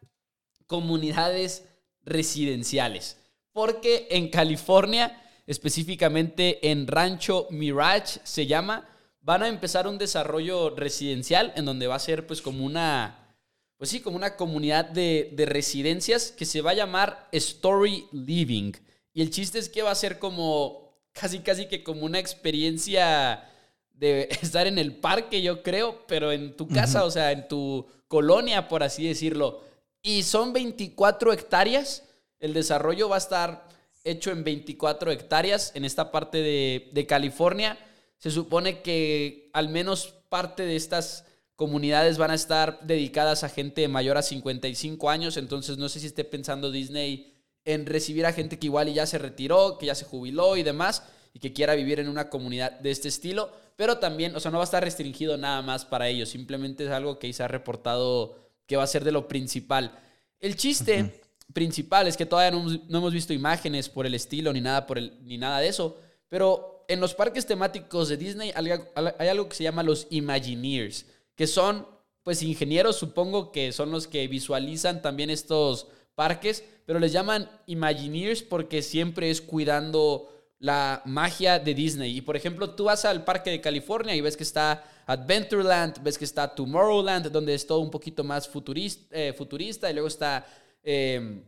comunidades 0.66 1.66
residenciales. 2.04 3.16
Porque 3.52 4.08
en 4.10 4.28
California, 4.28 5.22
específicamente 5.46 6.70
en 6.70 6.86
Rancho 6.86 7.46
Mirage 7.50 8.20
se 8.24 8.46
llama, 8.46 8.88
van 9.20 9.42
a 9.42 9.48
empezar 9.48 9.86
un 9.86 9.98
desarrollo 9.98 10.70
residencial 10.70 11.52
en 11.56 11.64
donde 11.64 11.86
va 11.86 11.96
a 11.96 12.00
ser 12.00 12.26
pues 12.26 12.42
como 12.42 12.64
una, 12.64 13.36
pues 13.76 13.90
sí, 13.90 14.00
como 14.00 14.16
una 14.16 14.36
comunidad 14.36 14.86
de, 14.86 15.30
de 15.32 15.46
residencias 15.46 16.32
que 16.32 16.44
se 16.44 16.60
va 16.60 16.72
a 16.72 16.74
llamar 16.74 17.28
Story 17.32 18.06
Living. 18.12 18.72
Y 19.12 19.22
el 19.22 19.30
chiste 19.30 19.58
es 19.58 19.68
que 19.68 19.82
va 19.82 19.90
a 19.90 19.96
ser 19.96 20.18
como, 20.18 20.98
casi 21.12 21.40
casi 21.40 21.66
que 21.66 21.82
como 21.84 22.04
una 22.04 22.18
experiencia 22.18 23.48
de 23.94 24.28
estar 24.42 24.66
en 24.66 24.78
el 24.78 24.96
parque, 24.96 25.42
yo 25.42 25.62
creo, 25.62 26.04
pero 26.06 26.32
en 26.32 26.56
tu 26.56 26.66
casa, 26.68 27.04
o 27.04 27.10
sea, 27.10 27.32
en 27.32 27.46
tu 27.48 27.86
colonia, 28.08 28.68
por 28.68 28.82
así 28.82 29.06
decirlo. 29.06 29.62
Y 30.02 30.24
son 30.24 30.52
24 30.52 31.32
hectáreas. 31.32 32.04
El 32.40 32.54
desarrollo 32.54 33.08
va 33.08 33.16
a 33.16 33.18
estar 33.18 33.68
hecho 34.04 34.32
en 34.32 34.42
24 34.42 35.12
hectáreas 35.12 35.72
en 35.74 35.84
esta 35.84 36.10
parte 36.10 36.38
de, 36.38 36.90
de 36.92 37.06
California. 37.06 37.78
Se 38.18 38.30
supone 38.30 38.82
que 38.82 39.50
al 39.52 39.68
menos 39.68 40.14
parte 40.28 40.66
de 40.66 40.76
estas 40.76 41.24
comunidades 41.56 42.18
van 42.18 42.32
a 42.32 42.34
estar 42.34 42.80
dedicadas 42.82 43.44
a 43.44 43.48
gente 43.48 43.86
mayor 43.86 44.16
a 44.16 44.22
55 44.22 45.08
años. 45.08 45.36
Entonces 45.36 45.78
no 45.78 45.88
sé 45.88 46.00
si 46.00 46.06
esté 46.06 46.24
pensando 46.24 46.72
Disney 46.72 47.32
en 47.64 47.86
recibir 47.86 48.26
a 48.26 48.32
gente 48.32 48.58
que 48.58 48.66
igual 48.66 48.92
ya 48.92 49.06
se 49.06 49.18
retiró, 49.18 49.78
que 49.78 49.86
ya 49.86 49.94
se 49.94 50.04
jubiló 50.04 50.56
y 50.56 50.62
demás, 50.64 51.04
y 51.32 51.38
que 51.38 51.52
quiera 51.52 51.74
vivir 51.74 52.00
en 52.00 52.08
una 52.08 52.28
comunidad 52.28 52.72
de 52.80 52.90
este 52.90 53.08
estilo. 53.08 53.52
Pero 53.76 53.98
también, 53.98 54.34
o 54.36 54.40
sea, 54.40 54.50
no 54.50 54.58
va 54.58 54.64
a 54.64 54.66
estar 54.66 54.82
restringido 54.82 55.36
nada 55.36 55.62
más 55.62 55.84
para 55.84 56.08
ellos. 56.08 56.28
Simplemente 56.28 56.84
es 56.84 56.90
algo 56.90 57.18
que 57.18 57.32
se 57.32 57.42
ha 57.42 57.48
reportado 57.48 58.36
que 58.72 58.76
va 58.78 58.84
a 58.84 58.86
ser 58.86 59.04
de 59.04 59.12
lo 59.12 59.28
principal. 59.28 59.92
El 60.40 60.56
chiste 60.56 61.20
principal 61.52 62.06
es 62.08 62.16
que 62.16 62.24
todavía 62.24 62.50
no, 62.50 62.60
hemos- 62.60 62.88
no 62.88 62.98
hemos 62.98 63.12
visto 63.12 63.34
imágenes 63.34 63.90
por 63.90 64.06
el 64.06 64.14
estilo 64.14 64.50
ni 64.50 64.62
nada, 64.62 64.86
por 64.86 64.96
el, 64.96 65.12
ni 65.26 65.36
nada 65.36 65.60
de 65.60 65.68
eso. 65.68 65.98
Pero 66.30 66.86
en 66.88 66.98
los 66.98 67.12
parques 67.12 67.44
temáticos 67.44 68.08
de 68.08 68.16
Disney 68.16 68.50
hay 68.56 69.28
algo 69.28 69.46
que 69.50 69.54
se 69.56 69.62
llama 69.62 69.82
los 69.82 70.06
Imagineers, 70.08 71.04
que 71.34 71.46
son 71.46 71.86
pues 72.22 72.42
ingenieros, 72.42 72.96
supongo 72.96 73.52
que 73.52 73.72
son 73.72 73.90
los 73.90 74.06
que 74.08 74.26
visualizan 74.26 75.02
también 75.02 75.28
estos 75.28 75.88
parques, 76.14 76.64
pero 76.86 76.98
les 76.98 77.12
llaman 77.12 77.50
Imagineers 77.66 78.42
porque 78.42 78.80
siempre 78.80 79.28
es 79.28 79.42
cuidando 79.42 80.31
la 80.62 81.02
magia 81.04 81.58
de 81.58 81.74
Disney. 81.74 82.16
Y 82.16 82.20
por 82.20 82.36
ejemplo, 82.36 82.70
tú 82.70 82.84
vas 82.84 83.04
al 83.04 83.24
parque 83.24 83.50
de 83.50 83.60
California 83.60 84.14
y 84.14 84.20
ves 84.20 84.36
que 84.36 84.44
está 84.44 84.84
Adventureland, 85.06 86.00
ves 86.04 86.16
que 86.16 86.24
está 86.24 86.54
Tomorrowland, 86.54 87.32
donde 87.32 87.52
es 87.52 87.66
todo 87.66 87.80
un 87.80 87.90
poquito 87.90 88.22
más 88.22 88.48
futurista, 88.48 89.04
eh, 89.10 89.32
futurista 89.32 89.90
y 89.90 89.94
luego 89.94 90.06
está 90.06 90.46
eh, 90.84 91.42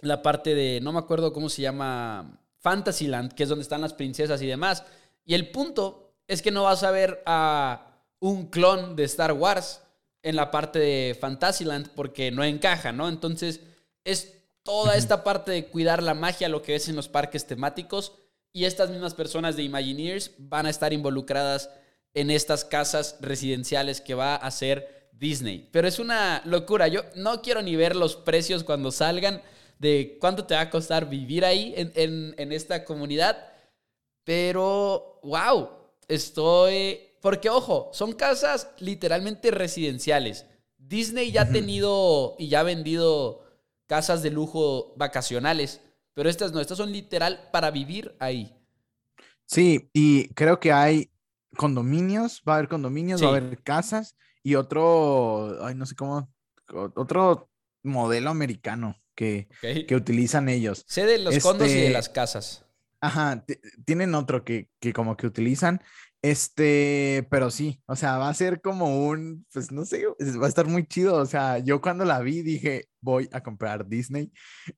la 0.00 0.20
parte 0.20 0.56
de, 0.56 0.80
no 0.82 0.92
me 0.92 0.98
acuerdo 0.98 1.32
cómo 1.32 1.48
se 1.48 1.62
llama, 1.62 2.40
Fantasyland, 2.58 3.34
que 3.34 3.44
es 3.44 3.48
donde 3.48 3.62
están 3.62 3.82
las 3.82 3.94
princesas 3.94 4.42
y 4.42 4.46
demás. 4.46 4.82
Y 5.24 5.34
el 5.34 5.50
punto 5.52 6.14
es 6.26 6.42
que 6.42 6.50
no 6.50 6.64
vas 6.64 6.82
a 6.82 6.90
ver 6.90 7.22
a 7.26 8.02
un 8.18 8.46
clon 8.48 8.96
de 8.96 9.04
Star 9.04 9.32
Wars 9.32 9.80
en 10.24 10.34
la 10.34 10.50
parte 10.50 10.80
de 10.80 11.16
Fantasyland 11.18 11.90
porque 11.94 12.32
no 12.32 12.42
encaja, 12.42 12.90
¿no? 12.90 13.08
Entonces 13.08 13.60
es 14.02 14.34
toda 14.64 14.96
esta 14.96 15.22
parte 15.22 15.52
de 15.52 15.66
cuidar 15.66 16.02
la 16.02 16.14
magia, 16.14 16.48
lo 16.48 16.62
que 16.62 16.72
ves 16.72 16.88
en 16.88 16.96
los 16.96 17.08
parques 17.08 17.46
temáticos 17.46 18.14
y 18.52 18.64
estas 18.64 18.90
mismas 18.90 19.14
personas 19.14 19.56
de 19.56 19.62
Imagineers 19.62 20.32
van 20.38 20.66
a 20.66 20.70
estar 20.70 20.92
involucradas 20.92 21.70
en 22.14 22.30
estas 22.30 22.64
casas 22.64 23.16
residenciales 23.20 24.00
que 24.00 24.14
va 24.14 24.34
a 24.34 24.46
hacer 24.46 25.08
Disney. 25.12 25.68
Pero 25.70 25.86
es 25.86 25.98
una 25.98 26.42
locura. 26.44 26.88
Yo 26.88 27.02
no 27.14 27.42
quiero 27.42 27.62
ni 27.62 27.76
ver 27.76 27.94
los 27.94 28.16
precios 28.16 28.64
cuando 28.64 28.90
salgan 28.90 29.42
de 29.78 30.16
cuánto 30.20 30.44
te 30.44 30.54
va 30.54 30.62
a 30.62 30.70
costar 30.70 31.08
vivir 31.08 31.44
ahí 31.44 31.72
en, 31.76 31.92
en- 31.94 32.34
en 32.38 32.52
esta 32.52 32.84
comunidad. 32.84 33.36
Pero, 34.24 35.20
wow, 35.22 35.68
estoy... 36.08 37.00
Porque, 37.20 37.50
ojo, 37.50 37.90
son 37.92 38.12
casas 38.12 38.68
literalmente 38.78 39.50
residenciales. 39.50 40.46
Disney 40.78 41.30
ya 41.32 41.42
ha 41.42 41.52
tenido 41.52 42.34
y 42.38 42.48
ya 42.48 42.60
ha 42.60 42.64
vendido 42.64 43.44
casas 43.86 44.22
de 44.22 44.30
lujo 44.30 44.94
vacacionales, 44.96 45.80
pero 46.14 46.28
estas 46.28 46.52
no, 46.52 46.60
estas 46.60 46.78
son 46.78 46.92
literal 46.92 47.48
para 47.52 47.70
vivir 47.70 48.14
ahí. 48.18 48.56
Sí, 49.46 49.88
y 49.92 50.28
creo 50.34 50.60
que 50.60 50.72
hay 50.72 51.10
condominios, 51.56 52.42
va 52.48 52.54
a 52.54 52.56
haber 52.58 52.68
condominios, 52.68 53.22
va 53.22 53.26
a 53.28 53.30
Sí. 53.32 53.36
haber 53.44 53.62
casas 53.62 54.16
y 54.42 54.54
otro, 54.54 55.64
ay, 55.64 55.74
no 55.74 55.86
sé 55.86 55.94
cómo, 55.96 56.32
otro 56.94 57.50
modelo 57.82 58.30
americano 58.30 58.96
que, 59.14 59.48
que 59.60 59.96
utilizan 59.96 60.48
ellos. 60.48 60.84
Sé 60.86 61.04
de 61.06 61.18
los 61.18 61.36
condos 61.40 61.68
y 61.68 61.72
de 61.72 61.80
Este- 61.82 61.92
las 61.92 62.08
casas. 62.08 62.64
Ajá, 63.00 63.44
ti- 63.44 63.58
tienen 63.84 64.14
otro 64.14 64.44
que, 64.44 64.68
que 64.78 64.92
como 64.92 65.16
que 65.16 65.26
utilizan, 65.26 65.82
este, 66.22 67.26
pero 67.30 67.50
sí, 67.50 67.80
o 67.86 67.96
sea, 67.96 68.18
va 68.18 68.28
a 68.28 68.34
ser 68.34 68.60
como 68.60 69.06
un, 69.08 69.46
pues 69.52 69.72
no 69.72 69.84
sé, 69.86 70.04
va 70.06 70.46
a 70.46 70.48
estar 70.48 70.66
muy 70.66 70.86
chido, 70.86 71.16
o 71.16 71.26
sea, 71.26 71.58
yo 71.58 71.80
cuando 71.80 72.04
la 72.04 72.20
vi 72.20 72.42
dije, 72.42 72.88
voy 73.00 73.28
a 73.32 73.42
comprar 73.42 73.88
Disney, 73.88 74.30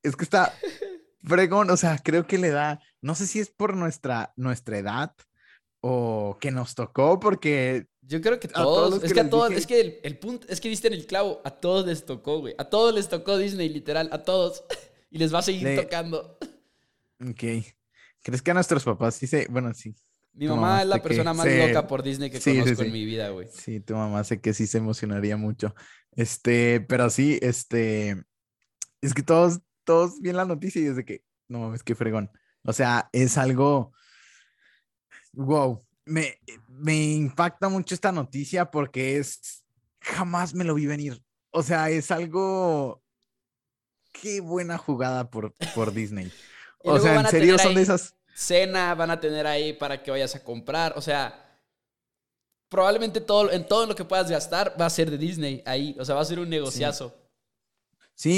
es 0.03 0.15
que 0.17 0.25
está 0.25 0.55
fregón, 1.25 1.71
o 1.71 1.77
sea, 1.77 1.99
creo 1.99 2.27
que 2.27 2.39
le 2.39 2.51
da, 2.51 2.81
no 3.01 3.15
sé 3.15 3.27
si 3.27 3.41
es 3.41 3.51
por 3.51 3.77
nuestra, 3.77 4.33
nuestra 4.37 4.79
edad 4.79 5.15
o 5.81 6.39
que 6.41 6.51
nos 6.51 6.75
tocó, 6.75 7.19
porque, 7.21 7.87
Yo 8.03 8.21
creo 8.21 8.39
que 8.41 8.49
a 8.49 8.53
todos 8.53 9.03
es 9.03 9.13
que 9.13 9.21
a 9.21 9.31
todos, 9.31 9.49
dije- 9.51 9.59
es 9.61 9.67
que 9.67 9.81
el, 9.81 9.99
el 10.03 10.19
punto, 10.19 10.47
es 10.49 10.61
que 10.61 10.69
diste 10.69 10.89
en 10.89 10.95
el 10.95 11.07
clavo, 11.07 11.41
a 11.45 11.51
todos 11.51 11.87
les 11.87 12.05
tocó, 12.05 12.41
güey, 12.41 12.55
a 12.59 12.65
todos 12.65 12.95
les 12.95 13.09
tocó 13.09 13.37
Disney, 13.39 13.69
literal, 13.69 14.09
a 14.13 14.23
todos, 14.23 14.65
y 15.11 15.19
les 15.19 15.33
va 15.35 15.39
a 15.41 15.43
seguir 15.43 15.65
Le- 15.65 15.77
tocando. 15.83 16.39
ok, 17.21 17.43
¿crees 18.23 18.43
que 18.43 18.51
a 18.51 18.55
nuestros 18.55 18.85
papás 18.85 19.15
sí 19.17 19.27
se, 19.27 19.47
bueno, 19.51 19.73
sí, 19.75 19.95
Mi 20.35 20.47
mamá 20.47 20.61
mamá 20.63 20.83
es 20.83 20.89
la 20.89 20.97
que 20.97 21.09
persona 21.09 21.35
más 21.35 21.47
loca 21.47 21.87
por 21.87 22.03
Disney 22.03 22.31
que 22.31 22.41
sí, 22.41 22.53
sí, 22.53 22.59
conozco 22.61 22.83
en 22.83 22.93
mi 22.93 23.05
vida, 23.05 23.29
güey. 23.31 23.49
Sí, 23.53 23.81
tu 23.81 23.95
mamá 23.95 24.25
sé 24.25 24.41
que 24.41 24.55
sí 24.55 24.67
se 24.67 24.79
emocionaría 24.79 25.37
mucho. 25.37 25.75
Este, 26.13 26.81
pero 26.81 27.11
sí, 27.11 27.39
este, 27.43 28.23
es 29.01 29.15
que 29.15 29.23
todos, 29.23 29.61
todos 29.85 30.21
ven 30.21 30.37
la 30.37 30.45
noticia 30.45 30.81
y 30.81 30.85
desde 30.85 31.05
que, 31.05 31.25
no 31.49 31.61
mames, 31.61 31.83
qué 31.83 31.95
fregón. 31.95 32.31
O 32.65 32.73
sea, 32.73 33.09
es 33.13 33.39
algo, 33.39 33.93
wow, 35.33 35.85
me, 36.05 36.39
me 36.69 36.97
impacta 37.13 37.69
mucho 37.69 37.95
esta 37.95 38.13
noticia 38.13 38.71
porque 38.71 39.19
es, 39.19 39.65
jamás 40.01 40.55
me 40.55 40.65
lo 40.65 40.75
vi 40.75 40.87
venir. 40.87 41.23
O 41.51 41.63
sea, 41.63 41.91
es 41.91 42.11
algo, 42.11 43.03
qué 44.13 44.41
buena 44.41 44.79
jugada 44.79 45.31
por, 45.31 45.55
por 45.75 45.93
Disney. 45.93 46.33
o 46.79 46.99
sea, 46.99 47.21
en 47.21 47.27
serio 47.29 47.59
son 47.59 47.75
de 47.75 47.83
esas... 47.83 48.15
Cena 48.35 48.95
van 48.95 49.11
a 49.11 49.21
tener 49.21 49.47
ahí 49.47 49.75
para 49.75 50.03
que 50.03 50.11
vayas 50.11 50.35
a 50.35 50.43
comprar. 50.43 50.95
O 50.97 51.03
sea, 51.03 51.61
probablemente 52.69 53.21
todo, 53.21 53.53
en 53.53 53.67
todo 53.67 53.87
lo 53.87 53.95
que 53.95 54.07
puedas 54.07 54.31
gastar 54.31 54.75
va 54.81 54.87
a 54.87 54.91
ser 54.91 55.11
de 55.11 55.19
Disney 55.19 55.63
ahí. 55.67 55.95
O 55.99 56.05
sea, 56.05 56.15
va 56.15 56.23
a 56.23 56.25
ser 56.25 56.39
un 56.39 56.49
negociazo. 56.49 57.11
Sí, 57.11 57.22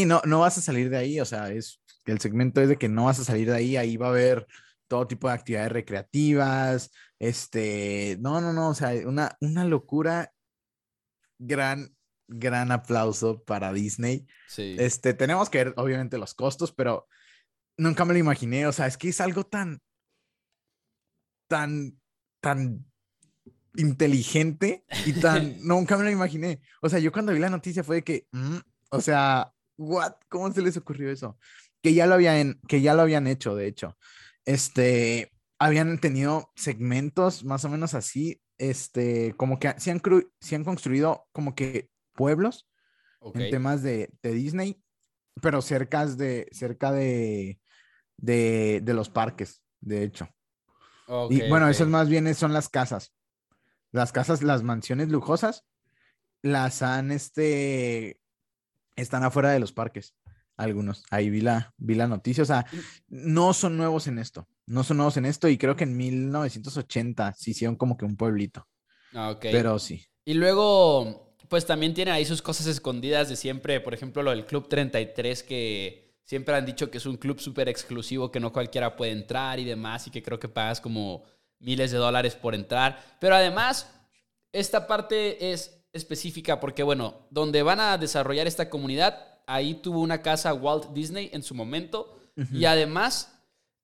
no, 0.07 0.23
no 0.25 0.41
vas 0.41 0.59
a 0.59 0.63
salir 0.63 0.91
de 0.91 0.97
ahí. 0.97 1.21
O 1.21 1.25
sea, 1.25 1.51
es 1.51 1.81
el 2.07 2.21
segmento 2.21 2.61
es 2.61 2.69
de 2.69 2.77
que 2.77 2.89
no 2.89 3.05
vas 3.05 3.21
a 3.21 3.25
salir 3.25 3.49
de 3.49 3.57
ahí. 3.57 3.77
Ahí 3.77 3.97
va 3.97 4.07
a 4.07 4.11
haber 4.11 4.47
todo 4.89 5.07
tipo 5.07 5.29
de 5.29 5.35
actividades 5.35 5.73
recreativas. 5.73 6.91
Este, 7.19 8.17
no, 8.21 8.41
no, 8.41 8.53
no. 8.53 8.71
O 8.71 8.75
sea, 8.75 8.93
una, 9.07 9.37
una 9.41 9.65
locura. 9.65 10.33
Gran, 11.39 11.95
gran 12.29 12.71
aplauso 12.73 13.43
para 13.43 13.73
Disney. 13.73 14.27
Sí. 14.49 14.77
Este, 14.79 15.15
tenemos 15.15 15.51
que 15.51 15.59
ver, 15.59 15.75
obviamente, 15.77 16.19
los 16.19 16.35
costos, 16.35 16.73
pero 16.73 17.09
nunca 17.77 18.05
me 18.05 18.13
lo 18.13 18.19
imaginé. 18.19 18.67
O 18.67 18.73
sea, 18.73 18.87
es 18.87 18.97
que 18.97 19.09
es 19.09 19.21
algo 19.21 19.45
tan, 19.45 19.83
tan, 21.49 22.01
tan 22.41 22.87
inteligente 23.77 24.85
y 25.07 25.13
tan, 25.15 25.57
nunca 25.67 25.97
me 25.97 26.05
lo 26.05 26.11
imaginé. 26.11 26.61
O 26.81 26.89
sea, 26.89 26.99
yo 26.99 27.13
cuando 27.13 27.33
vi 27.33 27.39
la 27.39 27.51
noticia 27.51 27.85
fue 27.85 27.97
de 27.97 28.05
que, 28.05 28.29
mm", 28.33 28.59
o 28.91 29.01
sea, 29.01 29.54
what, 29.77 30.15
¿cómo 30.29 30.53
se 30.53 30.63
les 30.63 30.77
ocurrió 30.77 31.11
eso? 31.11 31.39
Que 31.83 31.95
ya 31.95 32.07
lo 32.07 32.15
habían, 32.15 32.61
que 32.69 32.81
ya 32.81 32.95
lo 32.95 33.03
habían 33.03 33.27
hecho, 33.27 33.55
de 33.55 33.67
hecho. 33.67 33.97
Este, 34.45 35.33
habían 35.59 35.99
tenido 35.99 36.53
segmentos 36.57 37.45
más 37.45 37.65
o 37.65 37.69
menos 37.69 37.95
así, 37.95 38.41
este, 38.59 39.35
como 39.37 39.59
que 39.59 39.75
se 39.79 39.91
han, 39.91 40.03
se 40.41 40.57
han 40.57 40.65
construido 40.65 41.27
como 41.33 41.55
que 41.55 41.91
pueblos 42.15 42.69
en 43.35 43.51
temas 43.51 43.83
de, 43.83 44.11
de, 44.23 44.33
Disney, 44.33 44.83
pero 45.41 45.63
cerca 45.63 46.05
de, 46.07 46.47
cerca 46.53 46.93
de, 46.93 47.59
de, 48.19 48.81
de 48.83 48.95
los 48.95 49.09
parques, 49.09 49.63
de 49.81 50.05
hecho. 50.05 50.29
y 51.31 51.49
bueno, 51.49 51.69
esas 51.69 51.89
más 51.89 52.09
bien 52.09 52.33
son 52.35 52.53
las 52.53 52.69
casas. 52.69 53.15
Las 53.93 54.13
casas, 54.13 54.43
las 54.43 54.63
mansiones 54.63 55.09
lujosas, 55.09 55.65
las 56.43 56.83
han, 56.83 57.13
este, 57.13 58.21
están 58.97 59.25
afuera 59.25 59.51
de 59.51 59.61
los 59.61 59.73
parques. 59.73 60.15
Algunos. 60.57 61.05
Ahí 61.11 61.31
vi 61.31 61.41
la, 61.41 61.75
vi 61.77 61.95
la 61.95 62.07
noticia. 62.07 62.43
O 62.43 62.47
sea, 62.47 62.65
no 63.09 63.53
son 63.53 63.77
nuevos 63.77 64.07
en 64.07 64.19
esto. 64.19 64.47
No 64.67 64.85
son 64.85 64.99
nuevos 64.99 65.17
en 65.17 65.27
esto. 65.27 65.49
Y 65.49 65.59
creo 65.59 65.75
que 65.77 65.85
en 65.85 65.97
1980 65.97 67.35
se 67.35 67.51
hicieron 67.51 67.77
como 67.77 67.97
que 67.97 68.05
un 68.05 68.17
pueblito. 68.17 68.67
Ah, 69.13 69.31
ok. 69.31 69.47
Pero 69.51 69.79
sí. 69.79 70.07
Y 70.25 70.35
luego, 70.35 71.37
pues 71.49 71.67
también 71.67 71.93
tiene 71.93 72.13
ahí 72.13 72.25
sus 72.25 72.41
cosas 72.41 72.67
escondidas 72.67 73.29
de 73.29 73.37
siempre. 73.37 73.81
Por 73.81 73.95
ejemplo, 73.95 74.23
lo 74.23 74.31
del 74.31 74.47
Club 74.47 74.69
33 74.69 75.43
que 75.43 76.05
siempre 76.25 76.55
han 76.55 76.67
dicho 76.67 76.91
que 76.91 76.99
es 76.99 77.07
un 77.07 77.17
club 77.17 77.41
súper 77.41 77.69
exclusivo, 77.69 78.31
que 78.31 78.41
no 78.41 78.53
cualquiera 78.53 78.97
puede 78.97 79.13
entrar 79.13 79.59
y 79.61 79.65
demás, 79.65 80.07
y 80.07 80.11
que 80.11 80.23
creo 80.23 80.41
que 80.41 80.49
pagas 80.49 80.81
como 80.81 81.25
miles 81.59 81.91
de 81.91 81.99
dólares 81.99 82.35
por 82.35 82.55
entrar. 82.55 82.99
Pero 83.21 83.35
además, 83.35 83.91
esta 84.53 84.87
parte 84.87 85.53
es 85.53 85.84
específica 85.95 86.61
porque, 86.61 86.83
bueno, 86.83 87.15
donde 87.31 87.63
van 87.63 87.81
a 87.81 87.97
desarrollar 87.97 88.47
esta 88.47 88.69
comunidad, 88.69 89.41
ahí 89.47 89.75
tuvo 89.75 90.01
una 90.01 90.21
casa 90.21 90.53
Walt 90.53 90.93
Disney 90.93 91.31
en 91.33 91.43
su 91.43 91.55
momento, 91.55 92.19
y 92.53 92.65
además 92.65 93.33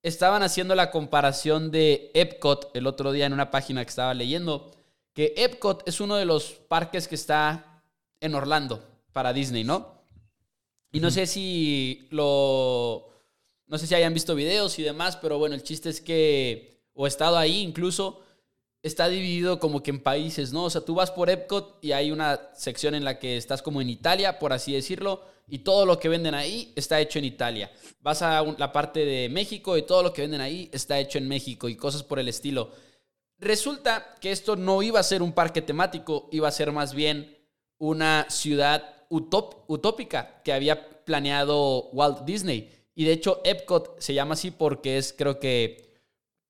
estaban 0.03 0.43
haciendo 0.43 0.75
la 0.75 0.91
comparación 0.91 1.71
de 1.71 2.11
Epcot 2.13 2.69
el 2.73 2.85
otro 2.85 3.13
día 3.13 3.25
en 3.25 3.33
una 3.33 3.49
página 3.49 3.83
que 3.83 3.89
estaba 3.89 4.13
leyendo, 4.13 4.71
que 5.13 5.33
Epcot 5.37 5.87
es 5.87 6.01
uno 6.01 6.17
de 6.17 6.25
los 6.25 6.51
parques 6.67 7.07
que 7.07 7.15
está 7.15 7.81
en 8.19 8.35
Orlando 8.35 8.83
para 9.13 9.33
Disney, 9.33 9.63
¿no? 9.63 10.01
Y 10.91 10.99
no 10.99 11.11
sé 11.11 11.25
si 11.25 12.07
lo. 12.11 13.07
No 13.67 13.77
sé 13.77 13.87
si 13.87 13.95
hayan 13.95 14.13
visto 14.13 14.35
videos 14.35 14.77
y 14.79 14.83
demás, 14.83 15.15
pero 15.15 15.37
bueno, 15.37 15.55
el 15.55 15.63
chiste 15.63 15.89
es 15.89 16.01
que. 16.01 16.81
O 16.93 17.05
he 17.05 17.09
estado 17.09 17.37
ahí 17.37 17.61
incluso. 17.61 18.21
Está 18.83 19.07
dividido 19.07 19.59
como 19.59 19.83
que 19.83 19.91
en 19.91 20.01
países, 20.01 20.53
¿no? 20.53 20.63
O 20.65 20.69
sea, 20.69 20.81
tú 20.81 20.95
vas 20.95 21.11
por 21.11 21.29
Epcot 21.29 21.77
y 21.81 21.91
hay 21.91 22.11
una 22.11 22.49
sección 22.55 22.95
en 22.95 23.03
la 23.03 23.19
que 23.19 23.37
estás 23.37 23.61
como 23.61 23.81
en 23.81 23.89
Italia, 23.89 24.39
por 24.39 24.53
así 24.53 24.73
decirlo, 24.73 25.23
y 25.47 25.59
todo 25.59 25.85
lo 25.85 25.99
que 25.99 26.09
venden 26.09 26.33
ahí 26.33 26.73
está 26.75 26.99
hecho 26.99 27.19
en 27.19 27.25
Italia. 27.25 27.71
Vas 27.99 28.21
a 28.21 28.41
la 28.57 28.71
parte 28.71 29.05
de 29.05 29.29
México 29.29 29.77
y 29.77 29.83
todo 29.83 30.01
lo 30.01 30.13
que 30.13 30.21
venden 30.21 30.41
ahí 30.41 30.69
está 30.71 30.99
hecho 30.99 31.17
en 31.17 31.27
México 31.27 31.69
y 31.69 31.75
cosas 31.75 32.03
por 32.03 32.19
el 32.19 32.27
estilo. 32.27 32.71
Resulta 33.37 34.15
que 34.21 34.31
esto 34.31 34.55
no 34.55 34.81
iba 34.81 34.99
a 34.99 35.03
ser 35.03 35.21
un 35.21 35.33
parque 35.33 35.61
temático, 35.61 36.29
iba 36.31 36.47
a 36.47 36.51
ser 36.51 36.71
más 36.71 36.93
bien 36.93 37.37
una 37.79 38.27
ciudad 38.29 39.05
utópica 39.09 40.41
que 40.43 40.53
había 40.53 41.03
planeado 41.03 41.89
Walt 41.89 42.21
Disney. 42.21 42.71
Y 42.95 43.05
de 43.05 43.13
hecho, 43.13 43.41
Epcot 43.43 43.99
se 43.99 44.13
llama 44.13 44.35
así 44.35 44.51
porque 44.51 44.97
es, 44.97 45.11
creo 45.11 45.39
que, 45.39 45.90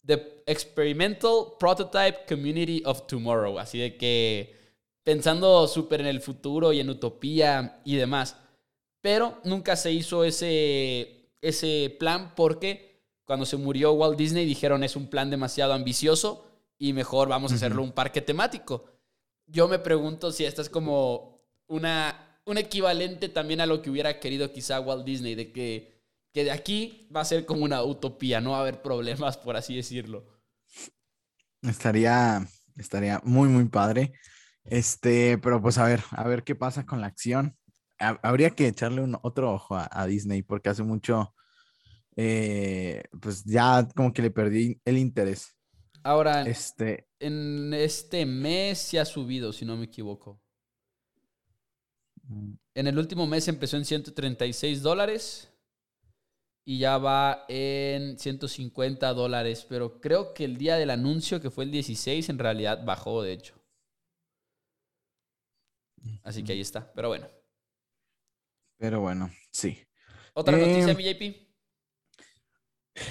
The 0.06 0.44
Experimental 0.46 1.54
Prototype 1.60 2.26
Community 2.28 2.82
of 2.86 3.08
Tomorrow. 3.08 3.60
Así 3.60 3.80
de 3.80 3.98
que 3.98 4.56
pensando 5.04 5.68
súper 5.68 6.02
en 6.02 6.08
el 6.08 6.22
futuro 6.22 6.74
y 6.74 6.80
en 6.80 6.90
utopía 6.90 7.82
y 7.86 7.96
demás. 7.96 8.38
Pero 9.02 9.40
nunca 9.44 9.76
se 9.76 9.92
hizo 9.92 10.24
ese, 10.24 11.30
ese 11.42 11.96
plan 12.00 12.34
porque 12.36 13.02
cuando 13.26 13.46
se 13.46 13.58
murió 13.58 13.94
Walt 13.94 14.18
Disney 14.18 14.46
dijeron 14.46 14.84
es 14.84 14.96
un 14.96 15.08
plan 15.08 15.30
demasiado 15.30 15.74
ambicioso 15.74 16.46
y 16.78 16.94
mejor 16.94 17.30
vamos 17.30 17.52
a 17.52 17.56
hacerlo 17.56 17.82
un 17.84 17.94
parque 17.94 18.22
temático. 18.22 18.86
Yo 19.48 19.68
me 19.68 19.80
pregunto 19.80 20.32
si 20.32 20.46
esta 20.46 20.62
es 20.62 20.70
como 20.70 21.42
una 21.68 22.32
un 22.46 22.58
equivalente 22.58 23.30
también 23.30 23.62
a 23.62 23.66
lo 23.66 23.82
que 23.82 23.90
hubiera 23.90 24.20
querido 24.20 24.52
quizá 24.52 24.80
Walt 24.80 25.06
Disney, 25.06 25.36
de 25.36 25.52
que, 25.52 25.91
que 26.34 26.44
de 26.44 26.52
aquí 26.52 27.08
va 27.14 27.22
a 27.22 27.26
ser 27.26 27.46
como 27.46 27.64
una 27.64 27.84
utopía, 27.84 28.42
no 28.42 28.52
va 28.52 28.58
a 28.58 28.62
haber 28.62 28.82
problemas, 28.82 29.38
por 29.38 29.56
así 29.56 29.76
decirlo. 29.76 30.26
Estaría, 31.62 32.48
estaría 32.78 33.22
muy, 33.24 33.50
muy 33.50 33.66
padre. 33.66 34.14
Este, 34.64 35.38
pero 35.38 35.62
pues 35.62 35.78
a 35.78 35.86
ver, 35.86 36.02
a 36.12 36.28
ver 36.28 36.44
qué 36.44 36.56
pasa 36.56 36.86
con 36.86 37.02
la 37.02 37.08
acción. 37.08 37.58
Habría 37.98 38.52
que 38.52 38.68
echarle 38.68 39.02
un, 39.02 39.18
otro 39.22 39.54
ojo 39.54 39.76
a, 39.78 40.08
Disney 40.08 40.42
porque 40.42 40.70
hace 40.70 40.82
mucho, 40.82 41.36
eh, 42.16 43.04
pues 43.22 43.44
ya 43.44 43.88
como 43.96 44.12
que 44.12 44.24
le 44.24 44.32
perdí 44.32 44.82
el 44.86 44.98
interés. 44.98 45.56
Ahora, 46.04 46.42
este, 46.44 47.08
en 47.20 47.72
este 47.76 48.26
mes 48.26 48.80
se 48.80 49.00
ha 49.00 49.06
subido, 49.06 49.54
si 49.54 49.66
no 49.66 49.78
me 49.78 49.86
equivoco. 49.86 50.42
En 52.74 52.88
el 52.88 52.98
último 52.98 53.28
mes 53.28 53.48
empezó 53.48 53.78
en 53.78 53.86
136 53.86 54.82
dólares 54.82 55.51
y 56.64 56.80
ya 56.80 56.98
va 56.98 57.46
en 57.48 58.18
150 58.18 59.14
dólares. 59.14 59.66
Pero 59.68 60.00
creo 60.00 60.34
que 60.34 60.46
el 60.46 60.58
día 60.58 60.76
del 60.76 60.90
anuncio, 60.90 61.42
que 61.42 61.50
fue 61.50 61.64
el 61.64 61.72
16, 61.72 62.30
en 62.30 62.40
realidad 62.40 62.84
bajó, 62.86 63.22
de 63.24 63.34
hecho. 63.34 63.56
Así 66.24 66.44
que 66.44 66.54
ahí 66.54 66.62
está. 66.62 66.92
Pero 66.94 67.10
bueno. 67.10 67.28
Pero 68.78 69.02
bueno, 69.02 69.30
sí. 69.52 69.78
¿Otra 70.34 70.58
noticia, 70.58 70.94
mi 70.94 71.04
JP? 71.04 71.52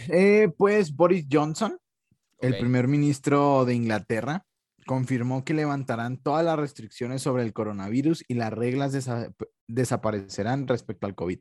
Eh, 0.08 0.48
pues 0.56 0.94
Boris 0.94 1.26
Johnson, 1.30 1.78
el 2.40 2.58
primer 2.58 2.88
ministro 2.88 3.64
de 3.64 3.74
Inglaterra, 3.74 4.46
confirmó 4.86 5.44
que 5.44 5.54
levantarán 5.54 6.16
todas 6.16 6.44
las 6.44 6.58
restricciones 6.58 7.22
sobre 7.22 7.44
el 7.44 7.52
coronavirus 7.52 8.24
y 8.26 8.34
las 8.34 8.52
reglas 8.52 8.92
desaparecerán 9.68 10.66
respecto 10.66 11.06
al 11.06 11.14
COVID. 11.14 11.40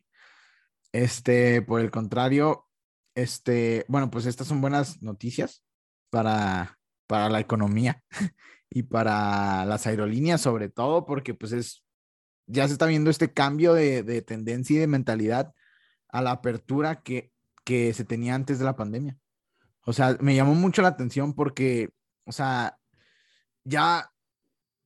Este, 0.91 1.61
por 1.61 1.81
el 1.81 1.91
contrario, 1.91 2.67
este, 3.15 3.85
bueno, 3.87 4.09
pues 4.09 4.25
estas 4.25 4.47
son 4.47 4.61
buenas 4.61 5.01
noticias 5.01 5.63
para, 6.09 6.79
para 7.07 7.29
la 7.29 7.39
economía 7.39 8.03
y 8.69 8.83
para 8.83 9.65
las 9.65 9.87
aerolíneas, 9.87 10.41
sobre 10.41 10.69
todo, 10.69 11.05
porque 11.05 11.33
pues 11.33 11.51
es, 11.51 11.83
ya 12.47 12.67
se 12.67 12.73
está 12.73 12.85
viendo 12.85 13.09
este 13.09 13.33
cambio 13.33 13.73
de, 13.73 14.03
de 14.03 14.21
tendencia 14.21 14.75
y 14.75 14.79
de 14.79 14.87
mentalidad 14.87 15.53
a 16.07 16.21
la 16.21 16.31
apertura 16.31 17.01
que, 17.01 17.31
que 17.63 17.93
se 17.93 18.05
tenía 18.05 18.35
antes 18.35 18.59
de 18.59 18.65
la 18.65 18.75
pandemia. 18.75 19.17
O 19.85 19.93
sea, 19.93 20.17
me 20.19 20.35
llamó 20.35 20.55
mucho 20.55 20.81
la 20.81 20.89
atención 20.89 21.33
porque, 21.33 21.89
o 22.25 22.31
sea, 22.31 22.77
ya, 23.63 24.11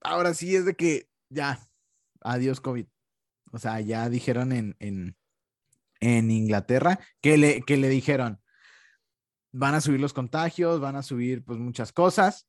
ahora 0.02 0.34
sí 0.34 0.56
es 0.56 0.66
de 0.66 0.76
que 0.76 1.10
ya, 1.30 1.60
adiós 2.22 2.62
COVID. 2.62 2.86
O 3.52 3.60
sea, 3.60 3.80
ya 3.82 4.10
dijeron 4.10 4.52
en, 4.52 4.76
en, 4.80 5.16
en 6.04 6.30
Inglaterra 6.32 7.00
que 7.22 7.38
le, 7.38 7.62
que 7.62 7.78
le 7.78 7.88
dijeron, 7.88 8.42
van 9.54 9.76
a 9.76 9.82
subir 9.82 10.02
los 10.02 10.14
contagios, 10.14 10.82
van 10.82 10.98
a 10.98 11.04
subir 11.04 11.44
pues 11.46 11.60
muchas 11.60 11.94
cosas. 11.94 12.48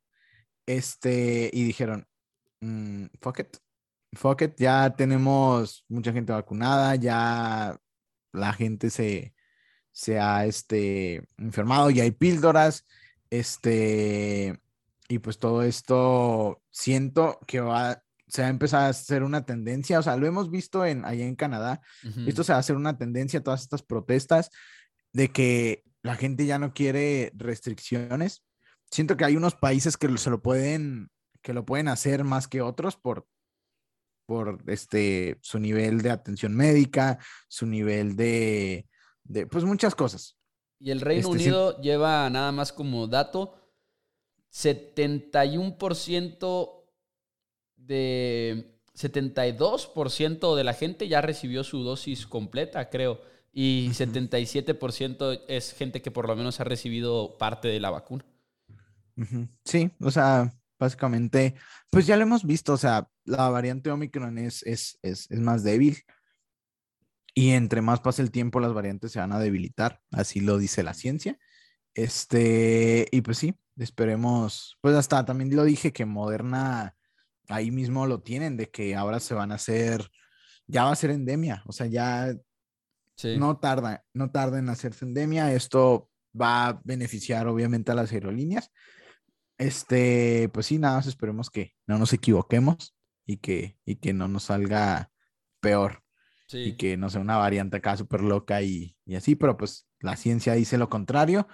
Este, 0.67 1.51
y 1.53 1.65
dijeron, 1.65 2.09
mm, 2.61 3.07
fuck 3.21 3.41
it, 3.41 3.57
fuck 4.15 4.43
it, 4.43 4.55
ya 4.59 4.95
tenemos 4.97 5.85
mucha 5.89 6.13
gente 6.13 6.33
vacunada, 6.33 6.97
ya 6.97 7.79
la 8.33 8.53
gente 8.55 8.91
se, 8.91 9.35
se 9.93 10.19
ha 10.19 10.47
este, 10.47 11.29
enfermado, 11.39 11.91
ya 11.91 12.05
hay 12.05 12.13
píldoras, 12.13 12.87
este, 13.31 14.59
y 15.09 15.19
pues 15.19 15.39
todo 15.39 15.63
esto 15.63 16.63
siento 16.71 17.39
que 17.47 17.61
va, 17.61 18.04
se 18.35 18.43
va 18.43 18.49
a 18.49 18.51
empezar 18.51 18.83
a 18.83 18.89
hacer 18.89 19.23
una 19.23 19.47
tendencia, 19.47 20.01
o 20.01 20.03
sea, 20.03 20.17
lo 20.17 20.27
hemos 20.27 20.51
visto 20.51 20.85
en, 20.85 21.05
allá 21.05 21.25
en 21.25 21.37
Canadá, 21.37 21.81
esto 22.27 22.43
se 22.43 22.51
va 22.51 22.57
a 22.57 22.59
hacer 22.59 22.75
una 22.75 22.99
tendencia, 22.99 23.45
todas 23.45 23.63
estas 23.63 23.85
protestas, 23.85 24.51
de 25.13 25.31
que 25.31 25.85
la 26.03 26.17
gente 26.17 26.45
ya 26.45 26.59
no 26.59 26.75
quiere 26.75 27.31
restricciones. 27.37 28.43
Siento 28.91 29.17
que 29.17 29.25
hay 29.25 29.37
unos 29.37 29.55
países 29.55 29.97
que 29.97 30.19
se 30.19 30.31
lo 30.31 30.43
pueden, 30.43 31.13
que 31.43 31.53
lo 31.53 31.65
pueden 31.65 31.87
hacer 31.87 32.25
más 32.25 32.49
que 32.49 32.61
otros 32.61 32.97
por, 32.97 33.25
por 34.27 34.65
este, 34.67 35.39
su 35.41 35.61
nivel 35.61 36.03
de 36.03 36.11
atención 36.11 36.57
médica, 36.57 37.21
su 37.47 37.67
nivel 37.67 38.17
de, 38.17 38.89
de 39.23 39.47
pues 39.47 39.63
muchas 39.63 39.95
cosas. 39.95 40.37
Y 40.81 40.91
el 40.91 41.01
Reino 41.01 41.21
este, 41.21 41.31
Unido 41.31 41.81
lleva 41.81 42.29
nada 42.31 42.51
más 42.51 42.73
como 42.73 43.07
dato 43.07 43.71
71% 44.53 46.84
de 47.87 48.79
72% 48.95 50.57
de 50.57 50.65
la 50.65 50.75
gente 50.75 51.09
ya 51.09 51.21
recibió 51.21 51.65
su 51.65 51.83
dosis 51.83 52.27
completa, 52.27 52.91
creo. 52.91 53.21
Y 53.53 53.91
77% 53.91 55.43
es 55.49 55.73
gente 55.73 56.03
que 56.03 56.11
por 56.11 56.27
lo 56.27 56.35
menos 56.35 56.61
ha 56.61 56.65
recibido 56.65 57.39
parte 57.39 57.69
de 57.69 57.81
la 57.81 57.91
vacuna. 57.91 58.25
Sí, 59.65 59.91
o 60.01 60.11
sea, 60.11 60.53
básicamente, 60.79 61.55
pues 61.91 62.07
ya 62.07 62.17
lo 62.17 62.23
hemos 62.23 62.45
visto, 62.45 62.73
o 62.73 62.77
sea, 62.77 63.09
la 63.25 63.49
variante 63.49 63.91
Omicron 63.91 64.39
es, 64.39 64.63
es, 64.65 64.99
es, 65.03 65.31
es 65.31 65.41
más 65.41 65.63
débil. 65.63 65.99
Y 67.33 67.51
entre 67.51 67.81
más 67.81 68.01
pase 68.01 68.23
el 68.23 68.31
tiempo, 68.31 68.61
las 68.61 68.73
variantes 68.73 69.13
se 69.13 69.19
van 69.19 69.33
a 69.33 69.41
debilitar, 69.41 70.01
así 70.13 70.41
lo 70.41 70.59
dice 70.59 70.83
la 70.83 70.95
ciencia. 70.95 71.39
Este, 71.95 73.09
y 73.11 73.21
pues 73.21 73.39
sí, 73.39 73.55
esperemos, 73.77 74.79
pues 74.81 74.95
hasta 74.97 75.25
también 75.25 75.55
lo 75.55 75.65
dije 75.65 75.93
que 75.93 76.07
Moderna 76.07 76.97
ahí 77.49 77.71
mismo 77.71 78.07
lo 78.07 78.21
tienen, 78.21 78.57
de 78.57 78.71
que 78.71 78.95
ahora 78.95 79.21
se 79.21 79.35
van 79.35 79.53
a 79.53 79.57
hacer, 79.57 80.09
ya 80.67 80.85
va 80.85 80.93
a 80.93 80.97
ser 80.97 81.11
endemia, 81.11 81.63
o 81.67 81.73
sea, 81.73 81.87
ya 81.87 82.35
no 83.37 83.59
tarda, 83.59 84.05
no 84.13 84.31
tarda 84.31 84.59
en 84.59 84.69
hacerse 84.69 85.05
endemia, 85.05 85.53
esto 85.53 86.11
va 86.39 86.69
a 86.69 86.81
beneficiar 86.85 87.47
obviamente 87.47 87.93
a 87.93 87.95
las 87.95 88.13
aerolíneas. 88.13 88.71
Este, 89.57 90.49
pues 90.53 90.67
sí, 90.67 90.79
nada 90.79 90.97
más 90.97 91.07
esperemos 91.07 91.49
que 91.49 91.75
no 91.87 91.99
nos 91.99 92.13
equivoquemos 92.13 92.97
y 93.25 93.37
que, 93.37 93.79
y 93.85 93.97
que 93.97 94.13
no 94.13 94.29
nos 94.29 94.45
salga 94.45 95.11
peor. 95.61 96.01
Y 96.53 96.77
que 96.77 96.97
no 96.97 97.11
sea 97.11 97.21
una 97.21 97.37
variante 97.37 97.79
acá 97.79 97.97
súper 97.97 98.21
loca 98.21 98.63
y, 98.63 98.95
y, 99.07 99.17
así, 99.17 99.35
pero 99.35 99.57
pues 99.57 99.89
la 99.99 100.15
ciencia 100.15 100.53
dice 100.53 100.79
lo 100.79 100.89
contrario. 100.89 101.49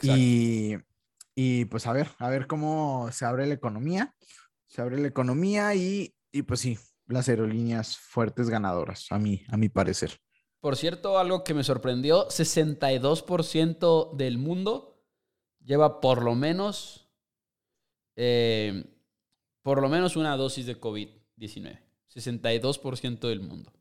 Y, 0.00 0.76
y 1.34 1.66
pues 1.66 1.86
a 1.86 1.92
ver, 1.92 2.08
a 2.18 2.30
ver 2.30 2.46
cómo 2.46 3.10
se 3.12 3.26
abre 3.26 3.46
la 3.46 3.54
economía 3.54 4.14
se 4.72 4.80
abre 4.80 4.98
la 4.98 5.08
economía 5.08 5.74
y, 5.74 6.14
y 6.32 6.42
pues 6.42 6.60
sí, 6.60 6.78
las 7.06 7.28
aerolíneas 7.28 7.98
fuertes 7.98 8.48
ganadoras, 8.48 9.12
a 9.12 9.18
mí, 9.18 9.44
a 9.48 9.58
mi 9.58 9.68
parecer. 9.68 10.18
Por 10.60 10.76
cierto, 10.76 11.18
algo 11.18 11.44
que 11.44 11.52
me 11.52 11.62
sorprendió, 11.62 12.26
62% 12.28 14.16
del 14.16 14.38
mundo 14.38 15.04
lleva 15.62 16.00
por 16.00 16.22
lo 16.22 16.34
menos, 16.34 17.10
eh, 18.16 18.82
por 19.60 19.82
lo 19.82 19.90
menos 19.90 20.16
una 20.16 20.38
dosis 20.38 20.64
de 20.64 20.80
COVID-19. 20.80 21.78
62% 22.08 23.28
del 23.28 23.40
mundo. 23.40 23.74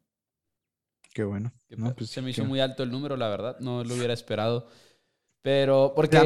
Qué 1.14 1.24
bueno. 1.24 1.54
Pues, 1.96 2.10
se 2.10 2.22
me 2.22 2.32
hizo 2.32 2.44
muy 2.44 2.60
alto 2.60 2.84
el 2.84 2.92
número, 2.92 3.16
la 3.16 3.30
verdad. 3.30 3.58
No 3.62 3.86
lo 3.86 3.96
hubiera 3.96 4.14
esperado. 4.14 4.68
Pero 5.42 5.94
porque 5.96 6.18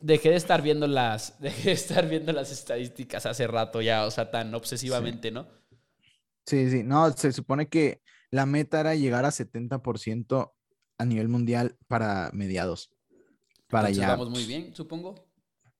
dejé 0.00 0.30
de 0.30 0.36
estar 0.36 0.62
viendo 0.62 0.86
las 0.88 1.38
dejé 1.40 1.70
de 1.70 1.74
estar 1.74 2.08
viendo 2.08 2.32
las 2.32 2.50
estadísticas 2.50 3.24
hace 3.26 3.46
rato 3.46 3.80
ya, 3.80 4.04
o 4.04 4.10
sea, 4.10 4.30
tan 4.30 4.54
obsesivamente, 4.54 5.30
¿no? 5.30 5.46
Sí, 6.44 6.70
sí, 6.70 6.82
no, 6.82 7.10
se 7.12 7.32
supone 7.32 7.68
que 7.68 8.00
la 8.30 8.46
meta 8.46 8.80
era 8.80 8.94
llegar 8.94 9.24
a 9.24 9.30
70% 9.30 10.52
a 10.98 11.04
nivel 11.04 11.28
mundial 11.28 11.76
para 11.86 12.30
mediados. 12.32 12.90
Para 13.68 13.90
ya. 13.90 14.08
Vamos 14.08 14.30
muy 14.30 14.44
bien, 14.44 14.74
supongo. 14.74 15.14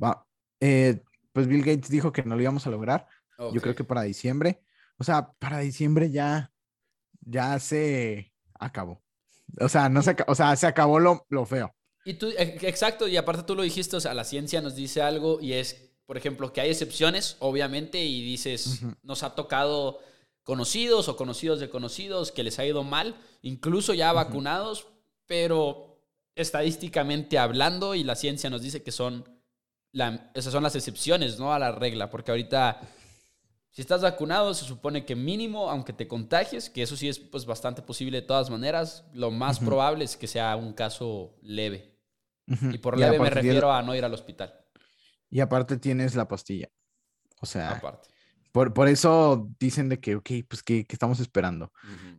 Va. 0.03 0.27
Eh, 0.61 1.03
pues 1.33 1.47
Bill 1.47 1.65
Gates 1.65 1.89
dijo 1.89 2.13
que 2.13 2.23
no 2.23 2.37
lo 2.37 2.43
íbamos 2.43 2.67
a 2.67 2.71
lograr. 2.71 3.09
Yo 3.53 3.61
creo 3.61 3.75
que 3.75 3.85
para 3.85 4.03
diciembre. 4.03 4.61
O 4.99 5.05
sea, 5.05 5.33
para 5.39 5.59
diciembre 5.59 6.11
ya, 6.11 6.53
ya 7.21 7.59
se 7.61 8.33
acabó. 8.55 9.03
O 9.61 9.69
sea, 9.69 9.89
no 9.89 10.03
se, 10.03 10.17
o 10.27 10.35
sea, 10.35 10.55
se 10.57 10.67
acabó 10.67 10.99
lo, 10.99 11.25
lo 11.31 11.47
feo. 11.47 11.75
Y 12.09 12.15
tú, 12.15 12.29
e, 12.31 12.57
exacto, 12.63 13.07
y 13.07 13.19
aparte 13.19 13.43
tú 13.43 13.55
lo 13.55 13.63
dijiste, 13.63 13.95
o 13.95 14.01
sea, 14.01 14.15
la 14.15 14.25
ciencia 14.25 14.63
nos 14.63 14.75
dice 14.75 15.03
algo 15.03 15.41
y 15.43 15.53
es, 15.53 15.91
por 16.07 16.17
ejemplo, 16.17 16.55
que 16.55 16.63
hay 16.63 16.71
excepciones, 16.71 17.37
obviamente, 17.39 18.03
y 18.03 18.25
dices, 18.25 18.81
nos 19.03 19.23
ha 19.23 19.35
tocado 19.35 20.01
conocidos 20.43 21.09
o 21.09 21.17
conocidos 21.19 21.61
de 21.61 21.69
conocidos 21.69 22.33
que 22.33 22.45
les 22.45 22.59
ha 22.59 22.65
ido 22.65 22.83
mal, 22.83 23.15
incluso 23.43 23.93
ya 23.93 24.11
vacunados, 24.15 24.87
pero 25.27 26.01
estadísticamente 26.35 27.37
hablando 27.37 27.95
y 27.95 28.05
la 28.05 28.15
ciencia 28.15 28.49
nos 28.49 28.63
dice 28.63 28.83
que 28.83 28.91
son 28.91 29.29
la, 29.93 30.31
esas 30.35 30.55
son 30.55 30.63
las 30.63 30.77
excepciones, 30.77 31.39
¿no? 31.39 31.53
A 31.53 31.59
la 31.59 31.73
regla, 31.73 32.09
porque 32.09 32.31
ahorita 32.31 32.81
si 33.71 33.83
estás 33.83 34.01
vacunado 34.01 34.55
se 34.55 34.65
supone 34.65 35.05
que 35.05 35.15
mínimo, 35.15 35.69
aunque 35.69 35.93
te 35.93 36.09
contagies, 36.09 36.71
que 36.71 36.81
eso 36.81 36.97
sí 36.97 37.07
es 37.07 37.19
pues 37.19 37.45
bastante 37.45 37.83
posible 37.83 38.23
de 38.23 38.27
todas 38.27 38.49
maneras, 38.49 39.05
lo 39.13 39.31
más 39.31 39.59
probable 39.59 40.07
es 40.07 40.17
que 40.17 40.27
sea 40.27 40.57
un 40.57 40.73
caso 40.73 41.37
leve. 41.43 41.98
Y 42.49 42.79
por 42.79 42.99
leve 42.99 43.19
me 43.19 43.31
refiero 43.31 43.73
a 43.73 43.83
no 43.83 43.95
ir 43.95 44.05
al 44.05 44.15
hospital. 44.15 44.55
Y 45.31 45.41
aparte 45.41 45.77
tienes 45.77 46.15
la 46.15 46.27
pastilla. 46.27 46.69
O 47.41 47.47
sea, 47.47 47.73
aparte. 47.73 48.09
Por, 48.53 48.73
por 48.73 48.89
eso 48.89 49.51
dicen 49.61 49.89
de 49.89 50.01
que, 50.01 50.17
ok, 50.17 50.31
pues 50.49 50.63
que, 50.63 50.87
estamos 50.89 51.21
esperando. 51.21 51.73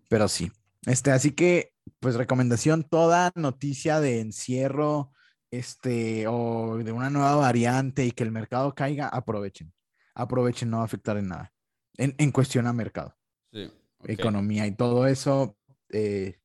Pero 0.07 0.27
sí. 0.27 0.51
Este, 0.85 1.11
así 1.11 1.31
que, 1.31 1.73
pues 1.99 2.15
recomendación, 2.15 2.83
toda 2.83 3.31
noticia 3.35 3.99
de 3.99 4.21
encierro, 4.21 5.11
este, 5.51 6.27
o 6.27 6.77
de 6.77 6.91
una 6.91 7.09
nueva 7.09 7.35
variante 7.35 8.05
y 8.05 8.11
que 8.11 8.23
el 8.23 8.31
mercado 8.31 8.73
caiga, 8.75 9.07
aprovechen. 9.07 9.73
Aprovechen, 10.13 10.69
no 10.69 10.77
va 10.77 10.83
a 10.83 10.85
afectar 10.85 11.17
en 11.17 11.29
nada. 11.29 11.51
En, 11.97 12.31
cuestión 12.31 12.67
a 12.67 12.73
mercado. 12.73 13.17
Sí, 13.51 13.69
Economía 14.05 14.65
y 14.65 14.75
todo 14.75 15.05
eso, 15.07 15.57
eh, 15.89 16.39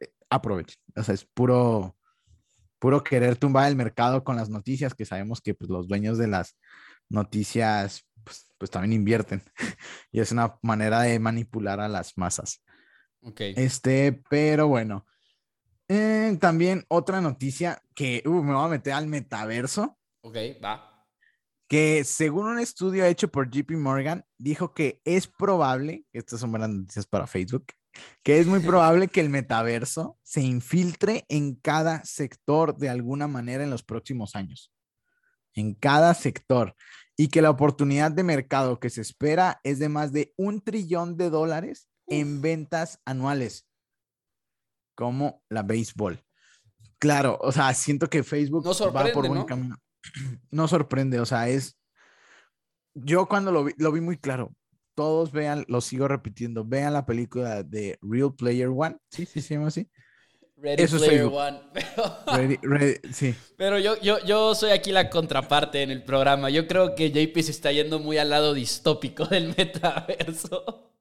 eh, 0.00 0.14
aprovechen. 0.30 0.80
O 0.96 1.02
sea, 1.02 1.14
es 1.14 1.26
puro, 1.26 1.96
puro 2.82 3.04
querer 3.04 3.36
tumbar 3.36 3.68
el 3.68 3.76
mercado 3.76 4.24
con 4.24 4.34
las 4.34 4.50
noticias, 4.50 4.92
que 4.92 5.04
sabemos 5.04 5.40
que 5.40 5.54
pues, 5.54 5.70
los 5.70 5.86
dueños 5.86 6.18
de 6.18 6.26
las 6.26 6.58
noticias 7.08 8.04
pues, 8.24 8.48
pues 8.58 8.72
también 8.72 8.92
invierten. 8.92 9.40
y 10.10 10.18
es 10.18 10.32
una 10.32 10.58
manera 10.62 11.02
de 11.02 11.20
manipular 11.20 11.78
a 11.78 11.88
las 11.88 12.18
masas. 12.18 12.60
Ok. 13.20 13.40
Este, 13.54 14.20
pero 14.28 14.66
bueno. 14.66 15.06
Eh, 15.86 16.36
también 16.40 16.84
otra 16.88 17.20
noticia 17.20 17.80
que 17.94 18.20
uh, 18.26 18.42
me 18.42 18.52
voy 18.52 18.64
a 18.64 18.70
meter 18.70 18.94
al 18.94 19.06
metaverso. 19.06 19.96
Ok, 20.22 20.36
va. 20.64 21.06
Que 21.68 22.02
según 22.02 22.46
un 22.46 22.58
estudio 22.58 23.04
hecho 23.04 23.28
por 23.28 23.48
JP 23.48 23.76
Morgan, 23.76 24.24
dijo 24.38 24.74
que 24.74 25.00
es 25.04 25.28
probable, 25.28 26.04
estas 26.12 26.40
son 26.40 26.50
buenas 26.50 26.70
noticias 26.70 27.06
para 27.06 27.28
Facebook, 27.28 27.66
que 28.22 28.38
es 28.38 28.46
muy 28.46 28.60
probable 28.60 29.08
que 29.08 29.20
el 29.20 29.30
metaverso 29.30 30.18
se 30.22 30.42
infiltre 30.42 31.24
en 31.28 31.54
cada 31.56 32.04
sector 32.04 32.76
de 32.76 32.88
alguna 32.88 33.28
manera 33.28 33.64
en 33.64 33.70
los 33.70 33.82
próximos 33.82 34.36
años. 34.36 34.72
En 35.54 35.74
cada 35.74 36.14
sector. 36.14 36.74
Y 37.16 37.28
que 37.28 37.42
la 37.42 37.50
oportunidad 37.50 38.10
de 38.10 38.22
mercado 38.22 38.80
que 38.80 38.90
se 38.90 39.02
espera 39.02 39.60
es 39.64 39.78
de 39.78 39.88
más 39.88 40.12
de 40.12 40.32
un 40.36 40.60
trillón 40.60 41.16
de 41.16 41.30
dólares 41.30 41.88
en 42.06 42.40
ventas 42.40 43.00
anuales, 43.04 43.66
como 44.94 45.42
la 45.48 45.62
béisbol. 45.62 46.24
Claro, 46.98 47.38
o 47.40 47.52
sea, 47.52 47.72
siento 47.74 48.08
que 48.08 48.22
Facebook 48.22 48.66
va 48.66 49.12
por 49.12 49.28
buen 49.28 49.44
camino. 49.44 49.76
No 50.50 50.66
sorprende, 50.66 51.20
o 51.20 51.26
sea, 51.26 51.48
es. 51.48 51.78
Yo 52.92 53.26
cuando 53.26 53.52
lo 53.52 53.64
vi, 53.64 53.72
lo 53.76 53.92
vi 53.92 54.00
muy 54.00 54.18
claro 54.18 54.52
todos 54.94 55.32
vean, 55.32 55.64
lo 55.68 55.80
sigo 55.80 56.08
repitiendo, 56.08 56.64
vean 56.64 56.92
la 56.92 57.06
película 57.06 57.62
de 57.62 57.98
Real 58.02 58.34
Player 58.34 58.68
One. 58.68 58.96
Sí, 59.08 59.26
sí, 59.26 59.40
se 59.40 59.54
llama 59.54 59.68
así. 59.68 59.88
Ready 60.56 60.86
Player 60.86 61.24
One. 61.24 61.60
sí. 63.12 63.34
Pero 63.56 63.78
yo, 63.78 64.00
yo, 64.00 64.24
yo 64.24 64.54
soy 64.54 64.70
aquí 64.70 64.92
la 64.92 65.10
contraparte 65.10 65.82
en 65.82 65.90
el 65.90 66.04
programa. 66.04 66.50
Yo 66.50 66.68
creo 66.68 66.94
que 66.94 67.10
JP 67.10 67.42
se 67.42 67.50
está 67.50 67.72
yendo 67.72 67.98
muy 67.98 68.18
al 68.18 68.30
lado 68.30 68.54
distópico 68.54 69.26
del 69.26 69.48
metaverso. 69.58 70.92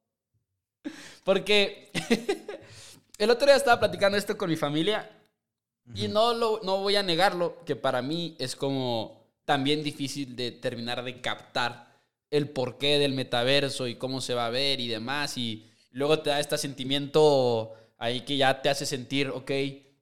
Porque 1.23 1.91
el 3.19 3.29
otro 3.29 3.45
día 3.45 3.55
estaba 3.55 3.79
platicando 3.79 4.17
esto 4.17 4.37
con 4.37 4.49
mi 4.49 4.55
familia 4.55 5.09
y 5.93 6.07
no, 6.07 6.33
lo, 6.33 6.61
no 6.63 6.77
voy 6.77 6.95
a 6.95 7.03
negarlo, 7.03 7.63
que 7.65 7.75
para 7.75 8.01
mí 8.01 8.35
es 8.39 8.55
como 8.55 9.29
también 9.45 9.83
difícil 9.83 10.35
de 10.35 10.51
terminar 10.51 11.03
de 11.03 11.21
captar 11.21 11.90
el 12.31 12.49
porqué 12.49 12.97
del 12.97 13.13
metaverso 13.13 13.87
y 13.87 13.95
cómo 13.95 14.21
se 14.21 14.33
va 14.33 14.47
a 14.47 14.49
ver 14.49 14.79
y 14.79 14.87
demás. 14.87 15.37
Y 15.37 15.69
luego 15.91 16.19
te 16.19 16.31
da 16.31 16.39
este 16.39 16.57
sentimiento 16.57 17.73
ahí 17.97 18.21
que 18.21 18.37
ya 18.37 18.61
te 18.61 18.69
hace 18.69 18.85
sentir, 18.85 19.29
ok, 19.29 19.51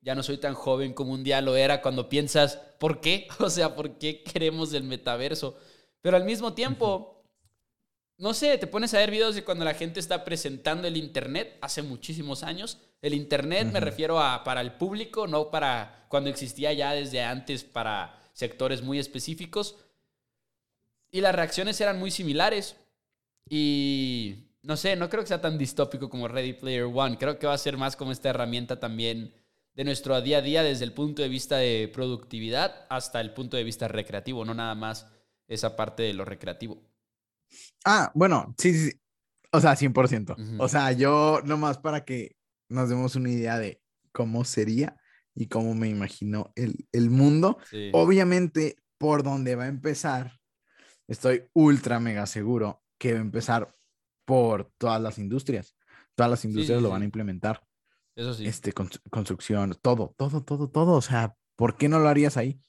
ya 0.01 0.15
no 0.15 0.23
soy 0.23 0.37
tan 0.37 0.53
joven 0.53 0.93
como 0.93 1.11
un 1.11 1.23
día 1.23 1.41
lo 1.41 1.57
era 1.57 1.81
cuando 1.81 2.07
piensas, 2.07 2.57
¿por 2.79 3.01
qué? 3.01 3.27
O 3.39 3.49
sea, 3.49 3.75
¿por 3.75 3.97
qué 3.97 4.23
queremos 4.23 4.73
el 4.73 4.83
metaverso? 4.83 5.57
Pero 6.01 6.15
al 6.15 6.23
mismo 6.23 6.53
tiempo, 6.53 7.25
no 8.17 8.33
sé, 8.33 8.57
te 8.57 8.67
pones 8.67 8.93
a 8.93 8.99
ver 8.99 9.11
videos 9.11 9.35
de 9.35 9.43
cuando 9.43 9.65
la 9.65 9.73
gente 9.73 9.99
está 9.99 10.23
presentando 10.23 10.87
el 10.87 10.97
Internet 10.97 11.57
hace 11.61 11.81
muchísimos 11.81 12.43
años. 12.43 12.77
El 13.01 13.13
Internet 13.13 13.69
me 13.71 13.79
refiero 13.79 14.19
a 14.19 14.43
para 14.43 14.61
el 14.61 14.73
público, 14.73 15.27
no 15.27 15.49
para 15.51 16.05
cuando 16.09 16.29
existía 16.29 16.71
ya 16.73 16.93
desde 16.93 17.23
antes 17.23 17.63
para 17.63 18.21
sectores 18.33 18.81
muy 18.81 18.99
específicos. 18.99 19.75
Y 21.11 21.21
las 21.21 21.35
reacciones 21.35 21.79
eran 21.81 21.99
muy 21.99 22.11
similares. 22.11 22.75
Y 23.49 24.49
no 24.63 24.77
sé, 24.77 24.95
no 24.95 25.09
creo 25.09 25.23
que 25.23 25.29
sea 25.29 25.41
tan 25.41 25.57
distópico 25.57 26.09
como 26.09 26.27
Ready 26.27 26.53
Player 26.53 26.83
One. 26.83 27.17
Creo 27.17 27.39
que 27.39 27.47
va 27.47 27.53
a 27.53 27.57
ser 27.57 27.77
más 27.77 27.95
como 27.95 28.11
esta 28.11 28.29
herramienta 28.29 28.79
también 28.79 29.33
de 29.73 29.83
nuestro 29.83 30.19
día 30.21 30.39
a 30.39 30.41
día 30.41 30.63
desde 30.63 30.85
el 30.85 30.93
punto 30.93 31.21
de 31.21 31.29
vista 31.29 31.57
de 31.57 31.89
productividad 31.93 32.85
hasta 32.89 33.21
el 33.21 33.33
punto 33.33 33.55
de 33.55 33.63
vista 33.63 33.87
recreativo, 33.87 34.43
no 34.43 34.53
nada 34.53 34.75
más 34.75 35.07
esa 35.47 35.75
parte 35.75 36.03
de 36.03 36.13
lo 36.13 36.25
recreativo. 36.25 36.83
Ah, 37.85 38.11
bueno, 38.13 38.53
sí, 38.57 38.73
sí, 38.73 38.91
o 39.51 39.59
sea, 39.59 39.75
100%. 39.75 40.59
O 40.59 40.67
sea, 40.67 40.91
yo 40.91 41.41
nomás 41.43 41.77
para 41.77 42.03
que 42.05 42.35
nos 42.69 42.89
demos 42.89 43.15
una 43.15 43.29
idea 43.29 43.57
de 43.57 43.81
cómo 44.11 44.43
sería 44.43 44.97
y 45.33 45.47
cómo 45.47 45.73
me 45.73 45.87
imagino 45.87 46.53
el, 46.55 47.09
mundo. 47.09 47.57
Obviamente, 47.93 48.75
por 48.97 49.23
donde 49.23 49.55
va 49.55 49.63
a 49.63 49.69
empezar, 49.69 50.38
estoy 51.09 51.43
ultra 51.53 51.99
mega 51.99 52.25
seguro 52.25 52.83
que 52.97 53.13
va 53.13 53.19
a 53.19 53.23
empezar 53.23 53.75
por 54.25 54.71
todas 54.77 55.01
las 55.01 55.17
industrias. 55.17 55.75
Todas 56.15 56.29
las 56.29 56.45
industrias 56.45 56.81
lo 56.81 56.89
van 56.89 57.01
a 57.01 57.05
implementar. 57.05 57.63
Eso 58.15 58.33
sí. 58.33 58.45
Este, 58.45 58.73
construcción, 58.73 59.75
todo, 59.81 60.13
todo, 60.17 60.43
todo, 60.43 60.69
todo. 60.69 60.93
O 60.93 61.01
sea, 61.01 61.35
¿por 61.55 61.77
qué 61.77 61.89
no 61.89 61.99
lo 61.99 62.09
harías 62.09 62.37
ahí? 62.37 62.61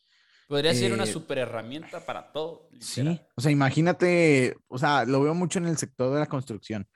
Podría 0.48 0.74
ser 0.74 0.92
una 0.92 1.04
eh, 1.04 1.06
super 1.06 1.38
herramienta 1.38 2.04
para 2.04 2.32
todo. 2.32 2.68
Sí, 2.80 3.20
o 3.36 3.40
sea, 3.40 3.52
imagínate, 3.52 4.56
o 4.68 4.78
sea, 4.78 5.04
lo 5.04 5.22
veo 5.22 5.34
mucho 5.34 5.58
en 5.58 5.66
el 5.66 5.76
sector 5.76 6.12
de 6.12 6.18
la 6.18 6.26
construcción, 6.26 6.88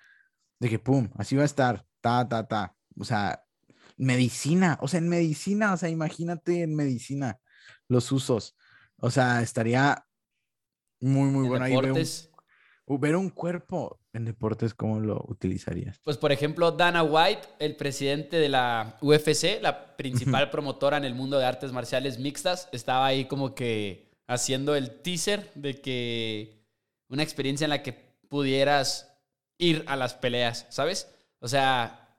de 0.59 0.69
que, 0.69 0.79
pum, 0.81 1.09
así 1.17 1.37
va 1.37 1.43
a 1.43 1.47
estar, 1.47 1.85
ta, 2.01 2.29
ta, 2.29 2.49
ta. 2.49 2.75
O 2.99 3.05
sea, 3.05 3.45
medicina, 3.97 4.79
o 4.81 4.89
sea, 4.89 4.99
en 4.99 5.09
medicina, 5.09 5.73
o 5.73 5.77
sea, 5.77 5.89
imagínate 5.89 6.63
en 6.63 6.75
medicina 6.75 7.39
los 7.89 8.11
usos. 8.11 8.57
O 8.97 9.11
sea, 9.11 9.43
estaría 9.43 10.04
muy, 11.01 11.31
muy 11.31 11.49
bueno 11.49 11.65
ahí. 11.65 11.75
ver 12.87 13.17
un 13.17 13.31
cuerpo, 13.31 13.99
en 14.13 14.25
deportes, 14.25 14.75
¿cómo 14.75 15.01
lo 15.01 15.25
utilizarías? 15.29 16.01
Pues, 16.05 16.17
por 16.17 16.33
ejemplo, 16.33 16.71
Dana 16.71 17.03
White, 17.03 17.49
el 17.59 17.77
presidente 17.77 18.37
de 18.37 18.49
la 18.49 18.97
UFC, 19.01 19.61
la 19.61 19.97
principal 19.97 20.51
promotora 20.51 20.97
en 20.97 21.05
el 21.05 21.15
mundo 21.15 21.39
de 21.39 21.47
artes 21.47 21.73
marciales 21.73 22.19
mixtas, 22.19 22.69
estaba 22.73 23.07
ahí 23.07 23.25
como 23.27 23.55
que 23.55 24.11
haciendo 24.27 24.75
el 24.75 25.03
teaser 25.03 25.51
de 25.55 25.81
que 25.81 26.65
una 27.09 27.23
experiencia 27.23 27.65
en 27.65 27.71
la 27.71 27.83
que 27.83 27.93
pudieras 28.29 29.11
ir 29.59 29.85
a 29.87 29.97
las 29.97 30.15
peleas, 30.15 30.67
¿sabes? 30.71 31.09
O 31.41 31.49
sea, 31.49 32.17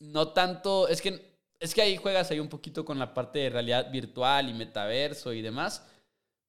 no 0.00 0.28
tanto, 0.28 0.88
es 0.88 1.00
que, 1.00 1.38
es 1.60 1.74
que 1.74 1.82
ahí 1.82 1.96
juegas 1.96 2.30
ahí 2.30 2.40
un 2.40 2.48
poquito 2.48 2.84
con 2.84 2.98
la 2.98 3.14
parte 3.14 3.38
de 3.38 3.50
realidad 3.50 3.90
virtual 3.90 4.48
y 4.48 4.54
metaverso 4.54 5.32
y 5.32 5.42
demás, 5.42 5.86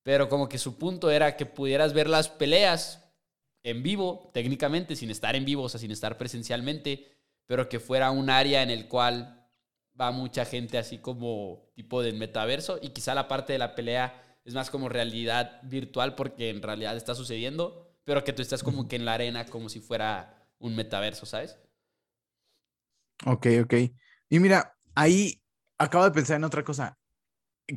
pero 0.09 0.27
como 0.27 0.49
que 0.49 0.57
su 0.57 0.79
punto 0.79 1.11
era 1.11 1.37
que 1.37 1.45
pudieras 1.45 1.93
ver 1.93 2.09
las 2.09 2.29
peleas 2.29 3.13
en 3.61 3.83
vivo, 3.83 4.31
técnicamente, 4.33 4.95
sin 4.95 5.11
estar 5.11 5.35
en 5.35 5.45
vivo, 5.45 5.61
o 5.61 5.69
sea, 5.69 5.79
sin 5.79 5.91
estar 5.91 6.17
presencialmente, 6.17 7.15
pero 7.45 7.69
que 7.69 7.79
fuera 7.79 8.09
un 8.09 8.31
área 8.31 8.63
en 8.63 8.71
el 8.71 8.87
cual 8.87 9.47
va 10.01 10.09
mucha 10.09 10.45
gente 10.45 10.79
así 10.79 10.97
como 10.97 11.69
tipo 11.75 12.01
del 12.01 12.15
metaverso 12.15 12.79
y 12.81 12.89
quizá 12.89 13.13
la 13.13 13.27
parte 13.27 13.53
de 13.53 13.59
la 13.59 13.75
pelea 13.75 14.39
es 14.45 14.55
más 14.55 14.71
como 14.71 14.89
realidad 14.89 15.61
virtual 15.61 16.15
porque 16.15 16.49
en 16.49 16.63
realidad 16.63 16.97
está 16.97 17.13
sucediendo, 17.13 17.95
pero 18.03 18.23
que 18.23 18.33
tú 18.33 18.41
estás 18.41 18.63
como 18.63 18.87
que 18.87 18.95
en 18.95 19.05
la 19.05 19.13
arena 19.13 19.45
como 19.45 19.69
si 19.69 19.79
fuera 19.79 20.49
un 20.57 20.75
metaverso, 20.75 21.27
¿sabes? 21.27 21.55
Ok, 23.27 23.45
ok. 23.63 23.73
Y 24.27 24.39
mira, 24.39 24.75
ahí 24.95 25.39
acabo 25.77 26.05
de 26.05 26.11
pensar 26.13 26.37
en 26.37 26.45
otra 26.45 26.63
cosa. 26.63 26.97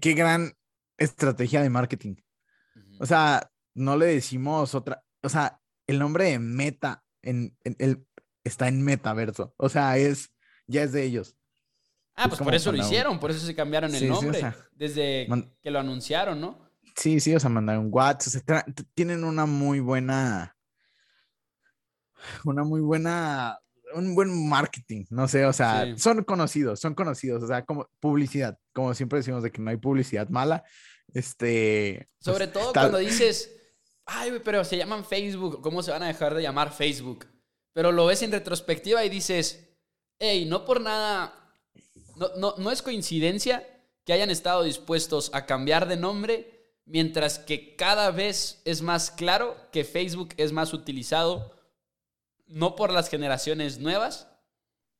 Qué 0.01 0.15
gran 0.15 0.55
estrategia 1.03 1.63
de 1.63 1.71
marketing. 1.71 2.17
O 2.99 3.07
sea, 3.07 3.51
no 3.75 3.97
le 3.97 4.07
decimos 4.07 4.75
otra, 4.75 5.03
o 5.23 5.29
sea, 5.29 5.61
el 5.87 5.99
nombre 5.99 6.27
de 6.27 6.39
Meta 6.39 7.03
en, 7.23 7.57
el, 7.65 8.07
está 8.45 8.69
en 8.69 8.83
metaverso. 8.83 9.55
O 9.57 9.69
sea, 9.69 9.97
es, 9.97 10.31
ya 10.67 10.83
es 10.83 10.93
de 10.93 11.05
ellos. 11.05 11.37
Ah, 12.15 12.29
pues 12.29 12.41
por 12.41 12.55
eso 12.55 12.71
lo 12.73 12.79
hicieron, 12.79 13.19
por 13.19 13.31
eso 13.31 13.45
se 13.45 13.55
cambiaron 13.55 13.95
el 13.95 14.09
nombre. 14.09 14.55
desde 14.73 15.27
que 15.63 15.71
lo 15.71 15.79
anunciaron, 15.79 16.41
¿no? 16.41 16.71
Sí, 16.95 17.21
sí, 17.21 17.35
o 17.35 17.41
sea, 17.41 17.49
mandaron 17.49 17.89
WhatsApp. 17.91 18.69
tienen 18.95 19.25
una 19.25 19.47
muy 19.47 19.81
buena. 19.81 20.57
Una 22.45 22.65
muy 22.65 22.81
buena. 22.81 23.59
Un 23.95 24.15
buen 24.15 24.49
marketing, 24.49 25.05
no 25.11 25.29
sé, 25.29 25.45
o 25.45 25.53
sea, 25.53 25.99
son 25.99 26.25
conocidos, 26.25 26.81
son 26.81 26.95
conocidos, 26.95 27.43
o 27.43 27.47
sea, 27.47 27.63
como 27.63 27.91
publicidad, 28.01 28.59
como 28.73 28.95
siempre 28.95 29.19
decimos 29.19 29.43
de 29.43 29.53
que 29.53 29.61
no 29.61 29.69
hay 29.71 29.77
publicidad 29.77 30.31
mala. 30.31 30.65
Este. 31.13 32.09
Sobre 32.21 32.49
pues, 32.49 32.65
todo 32.65 32.73
cuando 32.73 32.99
dices 32.99 33.51
ay, 34.07 34.41
pero 34.45 34.65
se 34.65 34.77
llaman 34.77 35.05
Facebook, 35.05 35.61
¿cómo 35.63 35.83
se 35.83 35.91
van 35.91 36.03
a 36.03 36.09
dejar 36.09 36.35
de 36.35 36.43
llamar 36.43 36.73
Facebook? 36.73 37.27
Pero 37.73 37.93
lo 37.93 38.07
ves 38.07 38.23
en 38.23 38.33
retrospectiva 38.33 39.05
y 39.05 39.09
dices, 39.09 39.69
hey, 40.19 40.45
no 40.45 40.65
por 40.65 40.81
nada, 40.81 41.35
no, 42.37 42.55
no, 42.57 42.71
es 42.71 42.83
coincidencia 42.83 43.67
que 44.05 44.13
hayan 44.13 44.31
estado 44.31 44.63
dispuestos 44.63 45.31
a 45.33 45.47
cambiar 45.47 45.89
de 45.89 45.97
nombre, 45.97 46.73
mientras 46.85 47.39
que 47.39 47.77
cada 47.77 48.11
vez 48.11 48.61
es 48.65 48.83
más 48.83 49.11
claro 49.11 49.57
que 49.71 49.85
Facebook 49.85 50.35
es 50.37 50.53
más 50.53 50.73
utilizado, 50.73 51.57
no 52.47 52.77
por 52.77 52.93
las 52.93 53.09
generaciones 53.09 53.79
nuevas, 53.79 54.29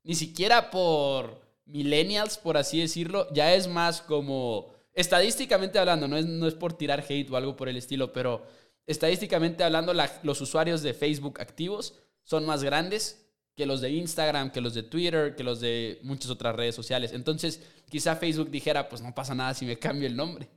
ni 0.05 0.15
siquiera 0.15 0.71
por 0.71 1.43
millennials, 1.67 2.39
por 2.39 2.57
así 2.57 2.81
decirlo, 2.81 3.29
ya 3.33 3.55
es 3.55 3.69
más 3.69 4.01
como, 4.01 4.72
estadísticamente 4.95 5.79
hablando, 5.79 6.09
no 6.09 6.17
es, 6.17 6.27
no 6.27 6.47
es 6.47 6.55
por 6.55 6.75
tirar 6.75 7.05
hate 7.09 7.31
o 7.31 7.37
algo 7.37 7.57
por 7.57 7.69
el 7.69 7.77
estilo, 7.77 8.13
pero 8.13 8.47
estadísticamente 8.87 9.65
hablando, 9.65 9.95
los 10.23 10.41
usuarios 10.41 10.83
de 10.83 10.95
Facebook 10.95 11.41
activos 11.41 11.95
son 12.25 12.47
más 12.47 12.63
grandes 12.63 13.23
que 13.55 13.67
los 13.67 13.81
de 13.81 13.91
Instagram, 13.91 14.51
que 14.51 14.61
los 14.61 14.75
de 14.75 14.83
Twitter, 14.83 15.35
que 15.37 15.45
los 15.45 15.61
de 15.61 16.01
muchas 16.03 16.31
otras 16.31 16.57
redes 16.57 16.75
sociales. 16.75 17.13
Entonces, 17.13 17.63
quizá 17.89 18.17
Facebook 18.17 18.51
dijera, 18.51 18.89
pues 18.89 19.03
no 19.03 19.15
pasa 19.15 19.35
nada 19.35 19.55
si 19.55 19.67
me 19.67 19.79
cambio 19.79 20.07
el 20.07 20.17
nombre. 20.17 20.49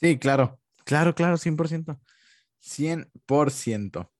Sí, 0.00 0.18
claro, 0.18 0.60
claro, 0.84 1.14
claro, 1.14 1.36
100%. 1.36 1.98
100%. 2.62 4.10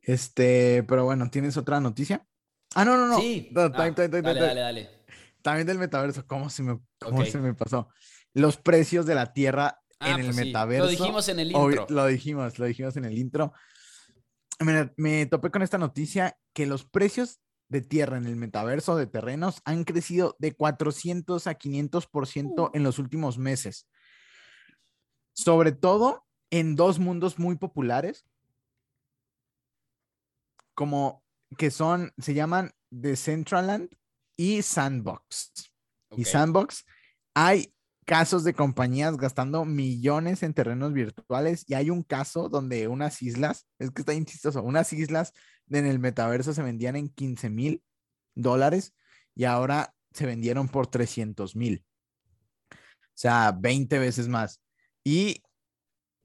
Este, 0.00 0.82
pero 0.84 1.04
bueno, 1.04 1.30
¿tienes 1.30 1.56
otra 1.56 1.80
noticia? 1.80 2.26
Ah, 2.74 2.84
no, 2.84 2.96
no, 2.96 3.06
no. 3.06 3.20
Sí. 3.20 3.50
Ah, 3.56 3.68
dale, 3.68 4.08
dale, 4.08 4.60
dale. 4.60 4.90
También 5.42 5.66
del 5.66 5.78
metaverso, 5.78 6.26
¿cómo 6.26 6.48
se 6.48 6.62
me, 6.62 6.78
cómo 7.00 7.24
se 7.24 7.38
me 7.38 7.54
pasó? 7.54 7.88
Los 8.34 8.56
precios 8.56 9.06
de 9.06 9.14
la 9.14 9.32
tierra 9.32 9.82
en 10.00 10.14
ah, 10.14 10.20
el 10.20 10.26
pues 10.26 10.36
metaverso. 10.36 10.84
Lo 10.84 10.90
dijimos 10.90 11.28
en 11.28 11.38
el 11.40 11.52
intro. 11.52 11.86
lo 11.88 12.06
dijimos, 12.06 12.58
lo 12.58 12.66
dijimos 12.66 12.96
en 12.96 13.04
el 13.04 13.18
intro. 13.18 13.52
Me, 14.60 14.92
me 14.96 15.26
topé 15.26 15.50
con 15.50 15.62
esta 15.62 15.78
noticia 15.78 16.38
que 16.52 16.66
los 16.66 16.84
precios 16.84 17.40
de 17.68 17.80
tierra 17.80 18.18
en 18.18 18.26
el 18.26 18.36
metaverso 18.36 18.96
de 18.96 19.06
terrenos 19.06 19.62
han 19.64 19.84
crecido 19.84 20.36
de 20.38 20.52
400 20.52 21.46
a 21.46 21.58
500% 21.58 22.70
en 22.74 22.82
los 22.82 22.98
últimos 22.98 23.38
meses. 23.38 23.88
Sobre 25.32 25.72
todo 25.72 26.26
en 26.50 26.76
dos 26.76 26.98
mundos 26.98 27.38
muy 27.38 27.56
populares, 27.56 28.26
como 30.74 31.24
que 31.56 31.70
son, 31.70 32.12
se 32.18 32.34
llaman 32.34 32.72
Decentraland 32.90 33.88
y 34.36 34.62
Sandbox. 34.62 35.72
Y 36.10 36.24
Sandbox, 36.24 36.84
hay 37.34 37.71
casos 38.04 38.44
de 38.44 38.54
compañías 38.54 39.16
gastando 39.16 39.64
millones 39.64 40.42
en 40.42 40.54
terrenos 40.54 40.92
virtuales 40.92 41.64
y 41.68 41.74
hay 41.74 41.90
un 41.90 42.02
caso 42.02 42.48
donde 42.48 42.88
unas 42.88 43.22
islas, 43.22 43.66
es 43.78 43.90
que 43.90 44.02
está 44.02 44.14
insistoso, 44.14 44.62
unas 44.62 44.92
islas 44.92 45.32
en 45.70 45.86
el 45.86 45.98
metaverso 45.98 46.52
se 46.52 46.62
vendían 46.62 46.96
en 46.96 47.08
15 47.08 47.50
mil 47.50 47.82
dólares 48.34 48.94
y 49.34 49.44
ahora 49.44 49.94
se 50.12 50.26
vendieron 50.26 50.68
por 50.68 50.86
300 50.86 51.56
mil. 51.56 51.84
O 52.72 52.76
sea, 53.14 53.52
20 53.52 53.98
veces 53.98 54.28
más. 54.28 54.60
Y 55.04 55.42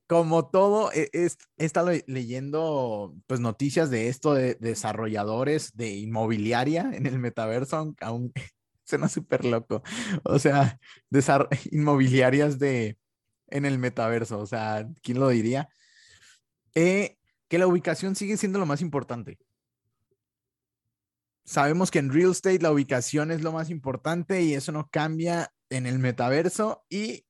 como 0.07 0.49
todo, 0.49 0.91
he, 0.93 1.09
estado 1.57 1.91
leyendo 2.07 3.13
pues 3.27 3.39
noticias 3.39 3.89
de 3.89 4.07
esto 4.07 4.33
de 4.33 4.55
desarrolladores 4.55 5.75
de 5.75 5.95
inmobiliaria 5.95 6.91
en 6.93 7.05
el 7.05 7.19
metaverso, 7.19 7.93
aún 7.99 8.33
Suena 8.87 9.09
súper 9.09 9.43
loco. 9.43 9.83
O 10.23 10.39
sea, 10.39 10.79
inmobiliarias 11.71 12.57
de 12.57 12.97
en 13.47 13.65
el 13.65 13.79
metaverso. 13.79 14.39
O 14.39 14.45
sea, 14.45 14.87
¿quién 15.01 15.19
lo 15.19 15.29
diría? 15.29 15.69
Eh, 16.73 17.17
que 17.49 17.57
la 17.57 17.67
ubicación 17.67 18.15
sigue 18.15 18.37
siendo 18.37 18.59
lo 18.59 18.65
más 18.65 18.81
importante. 18.81 19.39
Sabemos 21.43 21.91
que 21.91 21.99
en 21.99 22.11
real 22.11 22.31
estate 22.31 22.59
la 22.59 22.71
ubicación 22.71 23.31
es 23.31 23.41
lo 23.41 23.51
más 23.51 23.69
importante 23.69 24.41
y 24.41 24.53
eso 24.53 24.71
no 24.71 24.89
cambia 24.89 25.53
en 25.69 25.85
el 25.85 25.99
metaverso 25.99 26.85
y 26.89 27.25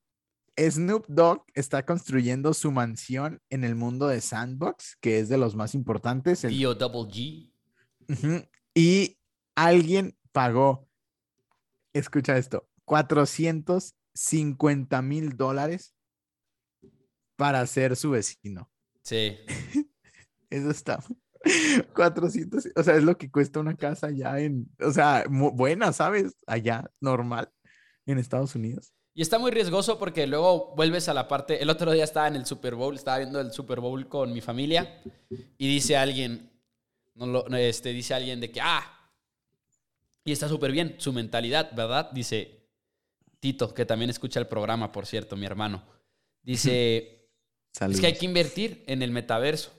Snoop 0.59 1.05
Dogg 1.07 1.43
está 1.53 1.85
construyendo 1.85 2.53
su 2.53 2.71
mansión 2.71 3.41
en 3.51 3.63
el 3.63 3.75
mundo 3.75 4.07
de 4.07 4.21
Sandbox, 4.21 4.97
que 5.01 5.19
es 5.19 5.29
de 5.29 5.37
los 5.37 5.55
más 5.55 5.75
importantes. 5.75 6.43
El... 6.43 6.57
D.O. 6.57 6.73
Double 6.73 7.11
G. 7.11 7.51
Y 8.73 9.19
alguien 9.55 10.17
pagó, 10.31 10.86
escucha 11.97 12.37
esto, 12.37 12.67
450 12.85 15.01
mil 15.01 15.37
dólares 15.37 15.95
para 17.35 17.65
ser 17.67 17.95
su 17.95 18.11
vecino. 18.11 18.69
Sí. 19.01 19.37
Eso 20.49 20.71
está. 20.71 20.99
400, 21.95 22.69
o 22.75 22.83
sea, 22.83 22.95
es 22.95 23.03
lo 23.03 23.17
que 23.17 23.31
cuesta 23.31 23.59
una 23.59 23.75
casa 23.75 24.07
allá 24.07 24.39
en, 24.39 24.69
o 24.79 24.91
sea, 24.91 25.25
buena, 25.29 25.93
¿sabes? 25.93 26.35
Allá, 26.45 26.89
normal, 26.99 27.49
en 28.05 28.17
Estados 28.17 28.55
Unidos. 28.55 28.93
Y 29.13 29.21
está 29.21 29.39
muy 29.39 29.51
riesgoso 29.51 29.97
porque 29.97 30.27
luego 30.27 30.75
vuelves 30.75 31.09
a 31.09 31.13
la 31.13 31.27
parte. 31.27 31.61
El 31.61 31.69
otro 31.69 31.91
día 31.91 32.03
estaba 32.03 32.27
en 32.27 32.35
el 32.35 32.45
Super 32.45 32.75
Bowl, 32.75 32.95
estaba 32.95 33.17
viendo 33.17 33.41
el 33.41 33.51
Super 33.51 33.79
Bowl 33.79 34.07
con 34.07 34.31
mi 34.31 34.41
familia 34.41 35.01
y 35.57 35.67
dice 35.67 35.97
alguien, 35.97 36.51
no 37.15 37.25
lo, 37.25 37.47
este, 37.55 37.89
dice 37.89 38.13
alguien 38.13 38.39
de 38.39 38.51
que, 38.51 38.61
ah, 38.61 38.96
y 40.27 40.33
está 40.33 40.49
súper 40.49 40.73
bien 40.73 40.95
su 40.97 41.13
mentalidad, 41.13 41.71
¿verdad? 41.73 42.11
Dice 42.11 42.67
Tito, 43.39 43.73
que 43.73 43.85
también 43.85 44.09
escucha 44.09 44.41
el 44.41 44.47
programa, 44.47 44.91
por 44.91 45.05
cierto, 45.05 45.37
mi 45.37 45.45
hermano. 45.45 45.85
Dice, 46.41 47.29
es 47.89 48.01
que 48.01 48.07
hay 48.07 48.17
que 48.17 48.25
invertir 48.25 48.83
en 48.87 49.01
el 49.01 49.11
metaverso. 49.11 49.71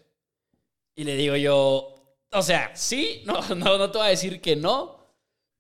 Y 0.95 1.05
le 1.05 1.17
digo 1.17 1.37
yo, 1.37 2.17
o 2.33 2.43
sea, 2.43 2.75
sí, 2.75 3.23
no, 3.27 3.43
no, 3.57 3.77
no 3.77 3.91
te 3.91 3.99
voy 3.99 4.07
a 4.07 4.11
decir 4.11 4.41
que 4.41 4.57
no, 4.57 5.13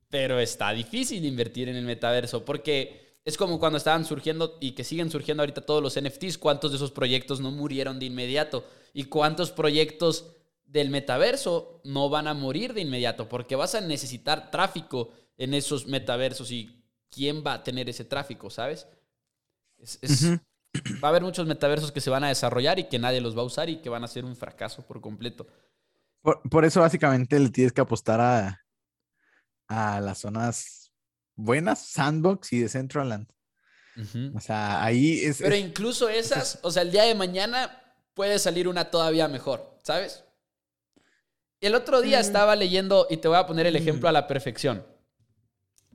pero 0.09 0.41
está 0.41 0.72
difícil 0.72 1.22
invertir 1.22 1.68
en 1.68 1.76
el 1.76 1.84
metaverso 1.84 2.47
porque 2.47 3.18
es 3.26 3.36
como 3.36 3.61
cuando 3.61 3.76
estaban 3.76 4.07
surgiendo 4.07 4.57
y 4.59 4.72
que 4.72 4.84
siguen 4.84 5.11
surgiendo 5.11 5.43
ahorita 5.43 5.66
todos 5.66 5.82
los 5.82 6.01
NFTs, 6.01 6.39
cuántos 6.39 6.70
de 6.70 6.78
esos 6.78 6.93
proyectos 6.93 7.41
no 7.41 7.51
murieron 7.51 7.99
de 7.99 8.07
inmediato 8.07 8.64
y 8.95 9.05
cuántos 9.05 9.51
proyectos 9.51 10.32
del 10.69 10.91
metaverso 10.91 11.81
no 11.85 12.09
van 12.11 12.29
a 12.29 12.35
morir 12.35 12.75
de 12.75 12.83
inmediato 12.83 13.29
porque 13.29 13.57
vas 13.57 13.75
a 13.75 13.81
necesitar 13.81 14.51
tráfico 14.51 15.11
en 15.37 15.55
esos 15.55 15.87
metaversos 15.87 16.51
y 16.53 16.85
quién 17.11 17.43
va 17.45 17.55
a 17.55 17.64
tener 17.64 17.89
ese 17.89 18.05
tráfico, 18.05 18.51
¿sabes? 18.51 18.87
Es-. 19.79 20.25
Va 21.03 21.09
a 21.09 21.11
haber 21.11 21.23
muchos 21.23 21.47
metaversos 21.47 21.91
que 21.91 22.01
se 22.03 22.11
van 22.11 22.23
a 22.25 22.29
desarrollar 22.29 22.79
y 22.79 22.85
que 22.89 22.99
nadie 22.99 23.21
los 23.21 23.37
va 23.37 23.41
a 23.41 23.47
usar 23.47 23.69
y 23.71 23.81
que 23.81 23.89
van 23.89 24.05
a 24.05 24.09
ser 24.09 24.25
un 24.25 24.37
fracaso 24.37 24.87
por 24.87 25.01
completo. 25.01 25.47
Por, 26.21 26.43
por 26.49 26.64
eso 26.64 26.81
básicamente 26.81 27.39
le 27.41 27.49
tienes 27.49 27.73
que 27.73 27.81
apostar 27.81 28.21
a, 28.21 28.64
a 29.69 30.01
las 30.01 30.19
zonas 30.19 30.93
buenas, 31.35 31.87
Sandbox 31.87 32.53
y 32.53 32.61
de 32.61 32.69
Centraland. 32.69 33.31
O 34.35 34.41
sea, 34.41 34.85
ahí 34.85 35.21
es... 35.25 35.39
Pero 35.39 35.55
es- 35.55 35.64
incluso 35.64 36.09
esas, 36.09 36.61
o 36.62 36.71
sea, 36.71 36.83
el 36.83 36.93
día 36.93 37.05
de 37.05 37.14
mañana 37.14 37.83
puede 38.14 38.39
salir 38.39 38.69
una 38.69 38.91
todavía 38.91 39.27
mejor, 39.27 39.79
¿sabes? 39.83 40.25
El 41.61 41.74
otro 41.74 42.00
día 42.00 42.18
Mm. 42.18 42.20
estaba 42.20 42.56
leyendo, 42.56 43.06
y 43.11 43.16
te 43.16 43.28
voy 43.28 43.36
a 43.36 43.46
poner 43.46 43.66
el 43.66 43.76
ejemplo 43.76 44.09
a 44.09 44.12
la 44.12 44.26
perfección. 44.26 44.84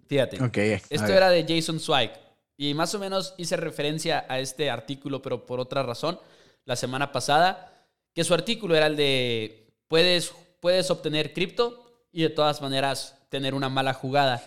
Fíjate. 0.07 0.43
Ok, 0.43 0.57
a 0.57 0.61
Esto 0.89 1.07
era 1.13 1.29
de 1.29 1.45
Jason 1.47 1.79
Zweig. 1.79 2.11
Y 2.57 2.73
más 2.73 2.93
o 2.93 2.99
menos 2.99 3.33
hice 3.37 3.57
referencia 3.57 4.25
a 4.29 4.39
este 4.39 4.69
artículo, 4.69 5.21
pero 5.21 5.45
por 5.45 5.59
otra 5.59 5.81
razón, 5.83 6.19
la 6.65 6.75
semana 6.75 7.11
pasada, 7.11 7.71
que 8.13 8.23
su 8.23 8.33
artículo 8.33 8.75
era 8.75 8.87
el 8.87 8.95
de 8.95 9.67
puedes, 9.87 10.31
puedes 10.59 10.89
obtener 10.91 11.33
cripto 11.33 11.83
y 12.11 12.21
de 12.21 12.29
todas 12.29 12.61
maneras 12.61 13.17
tener 13.29 13.53
una 13.55 13.69
mala 13.69 13.93
jugada. 13.93 14.41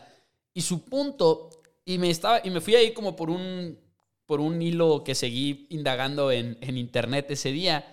Y 0.55 0.61
su 0.63 0.85
punto, 0.85 1.51
y 1.85 1.99
me, 1.99 2.11
estaba, 2.11 2.41
y 2.45 2.51
me 2.51 2.61
fui 2.61 2.77
ahí 2.77 2.93
como 2.93 3.17
por 3.17 3.29
un, 3.29 3.77
por 4.25 4.41
un 4.41 4.63
hilo 4.63 5.03
que 5.03 5.15
seguí 5.15 5.67
indagando 5.71 6.31
en, 6.31 6.59
en 6.61 6.79
internet 6.79 7.27
ese 7.31 7.51
día. 7.51 7.85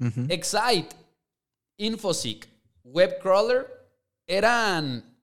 Ujú. 0.00 0.26
Excite, 0.30 0.96
Infoseek, 1.76 2.48
Webcrawler 2.84 3.66
eran 4.26 5.18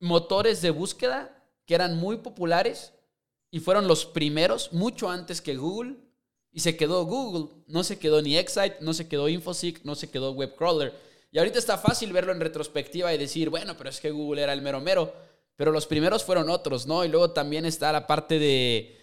motores 0.00 0.60
de 0.62 0.70
búsqueda 0.70 1.44
que 1.66 1.74
eran 1.74 1.96
muy 1.96 2.18
populares 2.18 2.92
y 3.50 3.60
fueron 3.60 3.86
los 3.88 4.04
primeros 4.04 4.72
mucho 4.72 5.08
antes 5.08 5.40
que 5.40 5.56
Google. 5.56 5.96
Y 6.56 6.60
se 6.60 6.76
quedó 6.76 7.04
Google, 7.04 7.48
no 7.66 7.82
se 7.82 7.98
quedó 7.98 8.22
ni 8.22 8.36
Excite, 8.36 8.76
no 8.80 8.94
se 8.94 9.08
quedó 9.08 9.28
Infoseek, 9.28 9.84
no 9.84 9.96
se 9.96 10.08
quedó 10.08 10.30
Webcrawler. 10.32 10.94
Y 11.32 11.38
ahorita 11.38 11.58
está 11.58 11.78
fácil 11.78 12.12
verlo 12.12 12.30
en 12.30 12.38
retrospectiva 12.38 13.12
y 13.12 13.18
decir, 13.18 13.50
bueno, 13.50 13.76
pero 13.76 13.90
es 13.90 14.00
que 14.00 14.12
Google 14.12 14.42
era 14.42 14.52
el 14.52 14.62
mero 14.62 14.80
mero. 14.80 15.12
Pero 15.56 15.72
los 15.72 15.86
primeros 15.86 16.22
fueron 16.22 16.48
otros, 16.50 16.86
¿no? 16.86 17.04
Y 17.04 17.08
luego 17.08 17.32
también 17.32 17.64
está 17.66 17.90
la 17.90 18.06
parte 18.06 18.38
de 18.38 18.96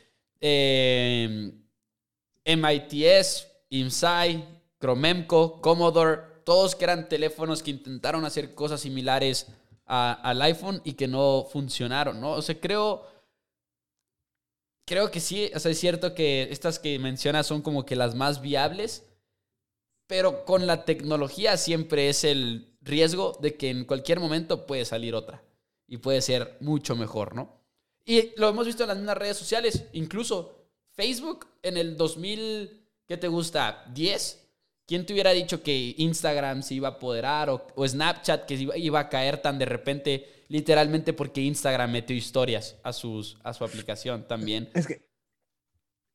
MITS, 2.45 3.47
IMSAI, 3.69 4.61
Chromemco, 4.79 5.59
Commodore, 5.59 6.21
todos 6.51 6.75
que 6.75 6.83
eran 6.83 7.07
teléfonos 7.07 7.63
que 7.63 7.71
intentaron 7.71 8.25
hacer 8.25 8.53
cosas 8.53 8.81
similares 8.81 9.47
al 9.85 10.41
iPhone 10.41 10.81
y 10.83 10.95
que 10.95 11.07
no 11.07 11.47
funcionaron, 11.49 12.19
¿no? 12.19 12.31
O 12.31 12.41
sea, 12.41 12.59
creo, 12.59 13.07
creo 14.85 15.09
que 15.11 15.21
sí, 15.21 15.49
o 15.55 15.59
sea, 15.61 15.71
es 15.71 15.79
cierto 15.79 16.13
que 16.13 16.49
estas 16.51 16.77
que 16.77 16.99
mencionas 16.99 17.47
son 17.47 17.61
como 17.61 17.85
que 17.85 17.95
las 17.95 18.15
más 18.15 18.41
viables, 18.41 19.05
pero 20.07 20.43
con 20.43 20.67
la 20.67 20.83
tecnología 20.83 21.55
siempre 21.55 22.09
es 22.09 22.25
el 22.25 22.75
riesgo 22.81 23.37
de 23.41 23.55
que 23.55 23.69
en 23.69 23.85
cualquier 23.85 24.19
momento 24.19 24.65
puede 24.65 24.83
salir 24.83 25.15
otra 25.15 25.41
y 25.87 25.99
puede 25.99 26.21
ser 26.21 26.57
mucho 26.59 26.97
mejor, 26.97 27.33
¿no? 27.33 27.61
Y 28.03 28.33
lo 28.35 28.49
hemos 28.49 28.65
visto 28.65 28.83
en 28.83 28.89
las 28.89 28.97
mismas 28.97 29.17
redes 29.17 29.37
sociales, 29.37 29.85
incluso 29.93 30.67
Facebook 30.97 31.47
en 31.63 31.77
el 31.77 31.95
2000, 31.95 32.87
¿qué 33.07 33.15
te 33.15 33.29
gusta? 33.29 33.85
¿10? 33.93 34.41
¿Quién 34.91 35.05
te 35.05 35.13
hubiera 35.13 35.31
dicho 35.31 35.63
que 35.63 35.95
Instagram 35.99 36.63
se 36.63 36.73
iba 36.73 36.89
a 36.89 36.91
apoderar 36.91 37.49
o, 37.49 37.65
o 37.77 37.87
Snapchat 37.87 38.45
que 38.45 38.55
iba, 38.55 38.75
iba 38.75 38.99
a 38.99 39.07
caer 39.07 39.41
tan 39.41 39.57
de 39.57 39.63
repente, 39.63 40.43
literalmente 40.49 41.13
porque 41.13 41.39
Instagram 41.39 41.93
metió 41.93 42.13
historias 42.13 42.77
a, 42.83 42.91
sus, 42.91 43.39
a 43.45 43.53
su 43.53 43.63
aplicación 43.63 44.27
también? 44.27 44.69
Es 44.73 44.87
que 44.87 45.07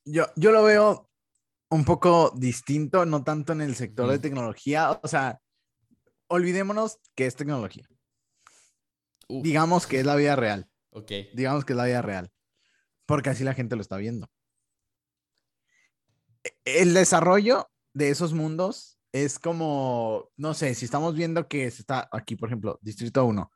yo, 0.04 0.26
yo 0.36 0.52
lo 0.52 0.62
veo 0.62 1.10
un 1.70 1.86
poco 1.86 2.34
distinto, 2.36 3.06
no 3.06 3.24
tanto 3.24 3.54
en 3.54 3.62
el 3.62 3.74
sector 3.76 4.10
de 4.10 4.18
tecnología. 4.18 5.00
O 5.02 5.08
sea, 5.08 5.40
olvidémonos 6.28 6.98
que 7.14 7.24
es 7.24 7.34
tecnología. 7.34 7.88
Digamos 9.30 9.86
que 9.86 10.00
es 10.00 10.04
la 10.04 10.16
vida 10.16 10.36
real. 10.36 10.68
ok. 10.90 11.12
Digamos 11.32 11.64
que 11.64 11.72
es 11.72 11.78
la 11.78 11.86
vida 11.86 12.02
real. 12.02 12.30
Porque 13.06 13.30
así 13.30 13.42
la 13.42 13.54
gente 13.54 13.74
lo 13.74 13.80
está 13.80 13.96
viendo. 13.96 14.30
E- 16.44 16.82
El 16.82 16.92
desarrollo 16.92 17.70
de 17.96 18.10
esos 18.10 18.34
mundos 18.34 18.98
es 19.10 19.38
como, 19.38 20.28
no 20.36 20.52
sé, 20.52 20.74
si 20.74 20.84
estamos 20.84 21.14
viendo 21.14 21.48
que 21.48 21.70
se 21.70 21.80
está 21.80 22.06
aquí, 22.12 22.36
por 22.36 22.50
ejemplo, 22.50 22.78
Distrito 22.82 23.24
1, 23.24 23.50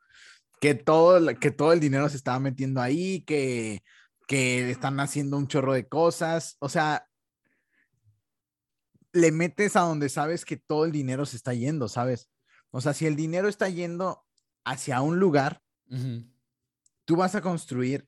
que 0.59 0.73
todo, 0.73 1.17
el- 1.17 1.37
que 1.37 1.51
todo 1.51 1.73
el 1.73 1.79
dinero 1.79 2.09
se 2.09 2.17
está 2.17 2.39
metiendo 2.39 2.81
ahí, 2.81 3.21
que, 3.21 3.83
que 4.27 4.71
están 4.71 4.99
haciendo 4.99 5.37
un 5.37 5.47
chorro 5.47 5.73
de 5.73 5.87
cosas. 5.87 6.55
O 6.59 6.69
sea, 6.69 7.07
le 9.13 9.31
metes 9.31 9.75
a 9.75 9.81
donde 9.81 10.09
sabes 10.09 10.43
que 10.43 10.57
todo 10.57 10.85
el 10.85 10.91
dinero 10.91 11.27
se 11.27 11.35
está 11.35 11.53
yendo, 11.53 11.87
¿sabes? 11.87 12.31
O 12.71 12.81
sea, 12.81 12.93
si 12.93 13.05
el 13.05 13.15
dinero 13.15 13.47
está 13.47 13.69
yendo 13.69 14.25
hacia 14.65 15.01
un 15.01 15.19
lugar, 15.19 15.61
tú 17.05 17.15
vas 17.15 17.35
a 17.35 17.41
construir 17.41 18.07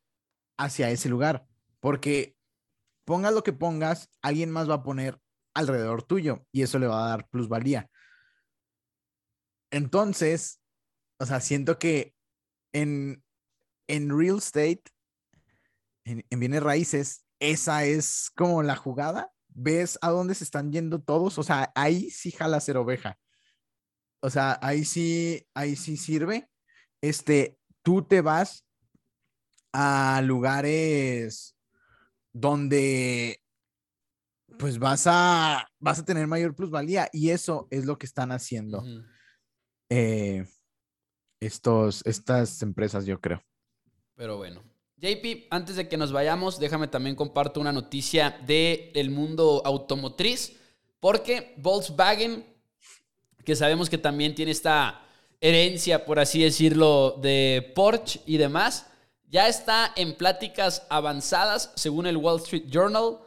hacia 0.57 0.89
ese 0.89 1.09
lugar, 1.09 1.45
porque 1.79 2.35
pongas 3.05 3.33
lo 3.33 3.43
que 3.43 3.53
pongas, 3.53 4.09
alguien 4.23 4.49
más 4.49 4.67
va 4.67 4.75
a 4.75 4.83
poner 4.83 5.19
alrededor 5.53 6.03
tuyo 6.03 6.45
y 6.51 6.63
eso 6.63 6.79
le 6.79 6.87
va 6.87 7.05
a 7.05 7.09
dar 7.09 7.27
plusvalía. 7.29 7.89
Entonces, 9.71 10.61
o 11.19 11.25
sea, 11.25 11.39
siento 11.39 11.79
que 11.79 12.13
en, 12.73 13.23
en 13.87 14.17
real 14.17 14.37
estate, 14.37 14.83
en, 16.05 16.25
en 16.29 16.39
bienes 16.39 16.63
raíces, 16.63 17.25
esa 17.39 17.83
es 17.85 18.31
como 18.35 18.63
la 18.63 18.75
jugada. 18.75 19.31
Ves 19.49 19.99
a 20.01 20.09
dónde 20.09 20.35
se 20.35 20.43
están 20.43 20.71
yendo 20.71 21.01
todos, 21.01 21.37
o 21.37 21.43
sea, 21.43 21.71
ahí 21.75 22.09
sí 22.09 22.31
jala 22.31 22.59
ser 22.59 22.77
oveja. 22.77 23.19
O 24.21 24.29
sea, 24.29 24.57
ahí 24.61 24.85
sí, 24.85 25.45
ahí 25.53 25.75
sí 25.75 25.97
sirve. 25.97 26.49
Este, 27.01 27.59
tú 27.83 28.03
te 28.03 28.21
vas 28.21 28.65
a 29.73 30.21
lugares 30.23 31.57
donde 32.31 33.42
pues 34.59 34.79
vas 34.79 35.03
a 35.07 35.67
vas 35.79 35.99
a 35.99 36.05
tener 36.05 36.27
mayor 36.27 36.55
plusvalía 36.55 37.09
y 37.11 37.29
eso 37.29 37.67
es 37.71 37.85
lo 37.85 37.97
que 37.97 38.05
están 38.05 38.31
haciendo 38.31 38.83
eh, 39.89 40.45
estos 41.39 42.05
estas 42.05 42.61
empresas 42.61 43.05
yo 43.05 43.19
creo. 43.19 43.43
Pero 44.15 44.37
bueno. 44.37 44.63
JP, 44.97 45.47
antes 45.49 45.75
de 45.75 45.89
que 45.89 45.97
nos 45.97 46.13
vayamos, 46.13 46.59
déjame 46.59 46.87
también 46.87 47.17
comparto 47.17 47.59
una 47.59 47.73
noticia 47.73 48.39
del 48.45 49.09
mundo 49.09 49.61
automotriz, 49.65 50.53
porque 51.01 51.53
Volkswagen, 51.57 52.45
que 53.43 53.57
sabemos 53.57 53.89
que 53.89 53.97
también 53.97 54.33
tiene 54.33 54.53
esta 54.53 55.03
herencia, 55.41 56.05
por 56.05 56.19
así 56.19 56.41
decirlo, 56.41 57.19
de 57.21 57.73
Porsche 57.75 58.21
y 58.25 58.37
demás, 58.37 58.87
ya 59.27 59.49
está 59.49 59.91
en 59.97 60.15
pláticas 60.15 60.87
avanzadas, 60.89 61.73
según 61.75 62.05
el 62.05 62.15
Wall 62.15 62.39
Street 62.39 62.67
Journal, 62.69 63.17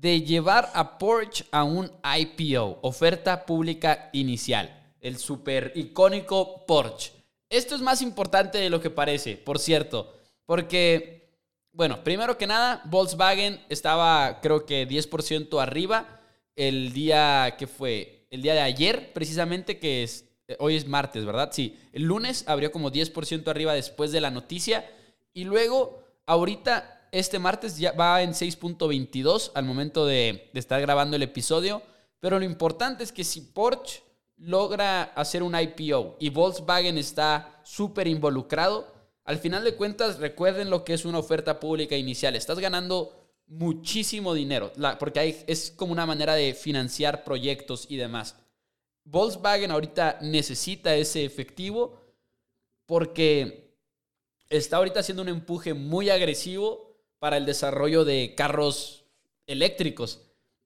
de 0.00 0.22
llevar 0.22 0.70
a 0.74 0.96
Porsche 0.96 1.44
a 1.50 1.64
un 1.64 1.90
IPO, 2.04 2.78
oferta 2.82 3.44
pública 3.44 4.10
inicial, 4.12 4.94
el 5.00 5.18
super 5.18 5.72
icónico 5.74 6.64
Porsche. 6.66 7.12
Esto 7.50 7.74
es 7.74 7.80
más 7.80 8.00
importante 8.00 8.58
de 8.58 8.70
lo 8.70 8.80
que 8.80 8.90
parece, 8.90 9.36
por 9.36 9.58
cierto, 9.58 10.14
porque, 10.46 11.32
bueno, 11.72 12.04
primero 12.04 12.38
que 12.38 12.46
nada, 12.46 12.80
Volkswagen 12.84 13.60
estaba 13.68 14.40
creo 14.40 14.64
que 14.66 14.86
10% 14.86 15.60
arriba 15.60 16.20
el 16.54 16.92
día 16.92 17.56
que 17.58 17.66
fue, 17.66 18.26
el 18.30 18.42
día 18.42 18.54
de 18.54 18.60
ayer 18.60 19.12
precisamente, 19.12 19.80
que 19.80 20.04
es, 20.04 20.26
hoy 20.60 20.76
es 20.76 20.86
martes, 20.86 21.24
¿verdad? 21.24 21.50
Sí, 21.52 21.76
el 21.92 22.04
lunes 22.04 22.44
abrió 22.46 22.70
como 22.70 22.92
10% 22.92 23.48
arriba 23.48 23.74
después 23.74 24.12
de 24.12 24.20
la 24.20 24.30
noticia 24.30 24.88
y 25.32 25.42
luego, 25.42 26.04
ahorita 26.26 26.97
este 27.12 27.38
martes 27.38 27.78
ya 27.78 27.92
va 27.92 28.22
en 28.22 28.30
6.22 28.30 29.52
al 29.54 29.64
momento 29.64 30.06
de, 30.06 30.50
estar 30.54 30.80
grabando 30.80 31.16
el 31.16 31.22
episodio. 31.22 31.82
Pero 32.20 32.38
lo 32.38 32.44
importante 32.44 33.04
es 33.04 33.12
que 33.12 33.24
si 33.24 33.40
Porsche 33.40 34.02
logra 34.36 35.02
hacer 35.02 35.42
un 35.42 35.58
IPO 35.58 36.16
y 36.20 36.30
Volkswagen 36.30 36.98
está 36.98 37.60
súper 37.64 38.06
involucrado, 38.06 38.92
al 39.24 39.38
final 39.38 39.64
de 39.64 39.76
cuentas 39.76 40.18
recuerden 40.18 40.70
lo 40.70 40.84
que 40.84 40.94
es 40.94 41.04
una 41.04 41.18
oferta 41.18 41.60
pública 41.60 41.96
inicial. 41.96 42.34
Estás 42.34 42.58
ganando 42.58 43.18
muchísimo 43.46 44.34
dinero, 44.34 44.72
porque 44.98 45.44
es 45.46 45.70
como 45.70 45.92
una 45.92 46.06
manera 46.06 46.34
de 46.34 46.54
financiar 46.54 47.24
proyectos 47.24 47.86
y 47.88 47.96
demás. 47.96 48.36
Volkswagen 49.04 49.70
ahorita 49.70 50.18
necesita 50.20 50.94
ese 50.94 51.24
efectivo 51.24 51.98
porque 52.84 53.74
está 54.50 54.78
ahorita 54.78 55.00
haciendo 55.00 55.22
un 55.22 55.28
empuje 55.28 55.74
muy 55.74 56.10
agresivo 56.10 56.87
para 57.18 57.36
el 57.36 57.46
desarrollo 57.46 58.04
de 58.04 58.34
carros 58.36 59.04
eléctricos. 59.46 60.22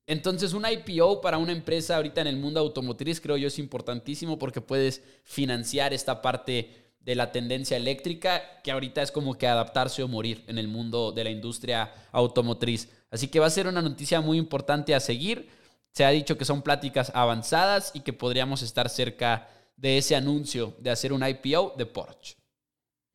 Entonces, 0.07 0.53
un 0.53 0.65
IPO 0.67 1.21
para 1.21 1.39
una 1.39 1.53
empresa 1.53 1.97
ahorita 1.97 2.21
en 2.21 2.27
el 2.27 2.37
mundo 2.37 2.61
automotriz 2.61 3.21
creo 3.21 3.37
yo 3.37 3.49
es 3.49 3.59
importantísimo 3.59 4.39
porque 4.39 4.61
puedes 4.61 5.03
financiar 5.25 5.93
esta 5.93 6.21
parte 6.21 6.83
de 7.01 7.15
la 7.15 7.33
tendencia 7.33 7.77
eléctrica 7.77 8.43
que 8.63 8.71
ahorita 8.71 9.03
es 9.03 9.11
como 9.11 9.37
que 9.37 9.47
adaptarse 9.47 10.03
o 10.03 10.09
morir 10.09 10.45
en 10.47 10.59
el 10.59 10.69
mundo 10.69 11.13
de 11.13 11.25
la 11.25 11.31
industria 11.31 11.93
automotriz. 12.13 12.89
Así 13.11 13.29
que 13.29 13.41
va 13.41 13.47
a 13.47 13.51
ser 13.51 13.67
una 13.67 13.83
noticia 13.83 14.21
muy 14.21 14.39
importante 14.39 14.95
a 14.95 15.01
seguir. 15.01 15.49
Se 15.93 16.05
ha 16.05 16.11
dicho 16.11 16.39
que 16.39 16.45
son 16.45 16.63
pláticas 16.63 17.13
avanzadas 17.15 17.91
y 17.95 18.01
que 18.01 18.13
podríamos 18.13 18.63
estar 18.63 18.89
cerca 18.89 19.49
de 19.77 19.99
ese 19.99 20.15
anuncio 20.17 20.75
de 20.79 20.91
hacer 20.91 21.13
un 21.13 21.27
IPO 21.27 21.75
de 21.77 21.87
Porsche. 21.87 22.37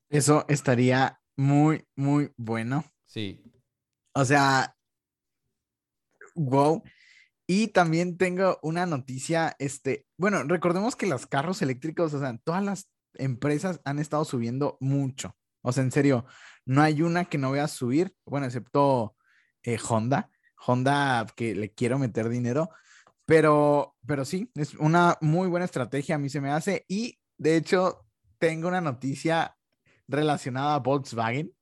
Eso 0.09 0.45
estaría 0.47 1.19
muy, 1.35 1.85
muy 1.95 2.31
bueno. 2.37 2.85
Sí. 3.07 3.41
O 4.13 4.23
sea, 4.23 4.75
wow. 6.35 6.83
Y 7.47 7.69
también 7.69 8.17
tengo 8.17 8.59
una 8.61 8.85
noticia, 8.85 9.55
este, 9.57 10.05
bueno, 10.17 10.43
recordemos 10.43 10.95
que 10.95 11.07
los 11.07 11.25
carros 11.25 11.61
eléctricos, 11.61 12.13
o 12.13 12.19
sea, 12.19 12.37
todas 12.43 12.63
las 12.63 12.89
empresas 13.13 13.79
han 13.85 13.99
estado 13.99 14.25
subiendo 14.25 14.77
mucho. 14.81 15.35
O 15.61 15.71
sea, 15.71 15.83
en 15.83 15.91
serio, 15.91 16.25
no 16.65 16.81
hay 16.81 17.01
una 17.01 17.25
que 17.25 17.37
no 17.37 17.51
vea 17.51 17.67
subir, 17.67 18.13
bueno, 18.25 18.45
excepto 18.45 19.15
eh, 19.63 19.79
Honda. 19.89 20.29
Honda 20.65 21.25
que 21.35 21.55
le 21.55 21.73
quiero 21.73 21.97
meter 21.97 22.27
dinero, 22.29 22.69
pero, 23.25 23.95
pero 24.05 24.25
sí, 24.25 24.51
es 24.55 24.73
una 24.75 25.17
muy 25.21 25.47
buena 25.47 25.65
estrategia, 25.65 26.15
a 26.15 26.19
mí 26.19 26.29
se 26.29 26.41
me 26.41 26.51
hace. 26.51 26.85
Y 26.87 27.19
de 27.37 27.55
hecho, 27.55 28.05
tengo 28.39 28.67
una 28.67 28.81
noticia 28.81 29.55
relacionada 30.07 30.75
a 30.75 30.79
Volkswagen 30.79 31.53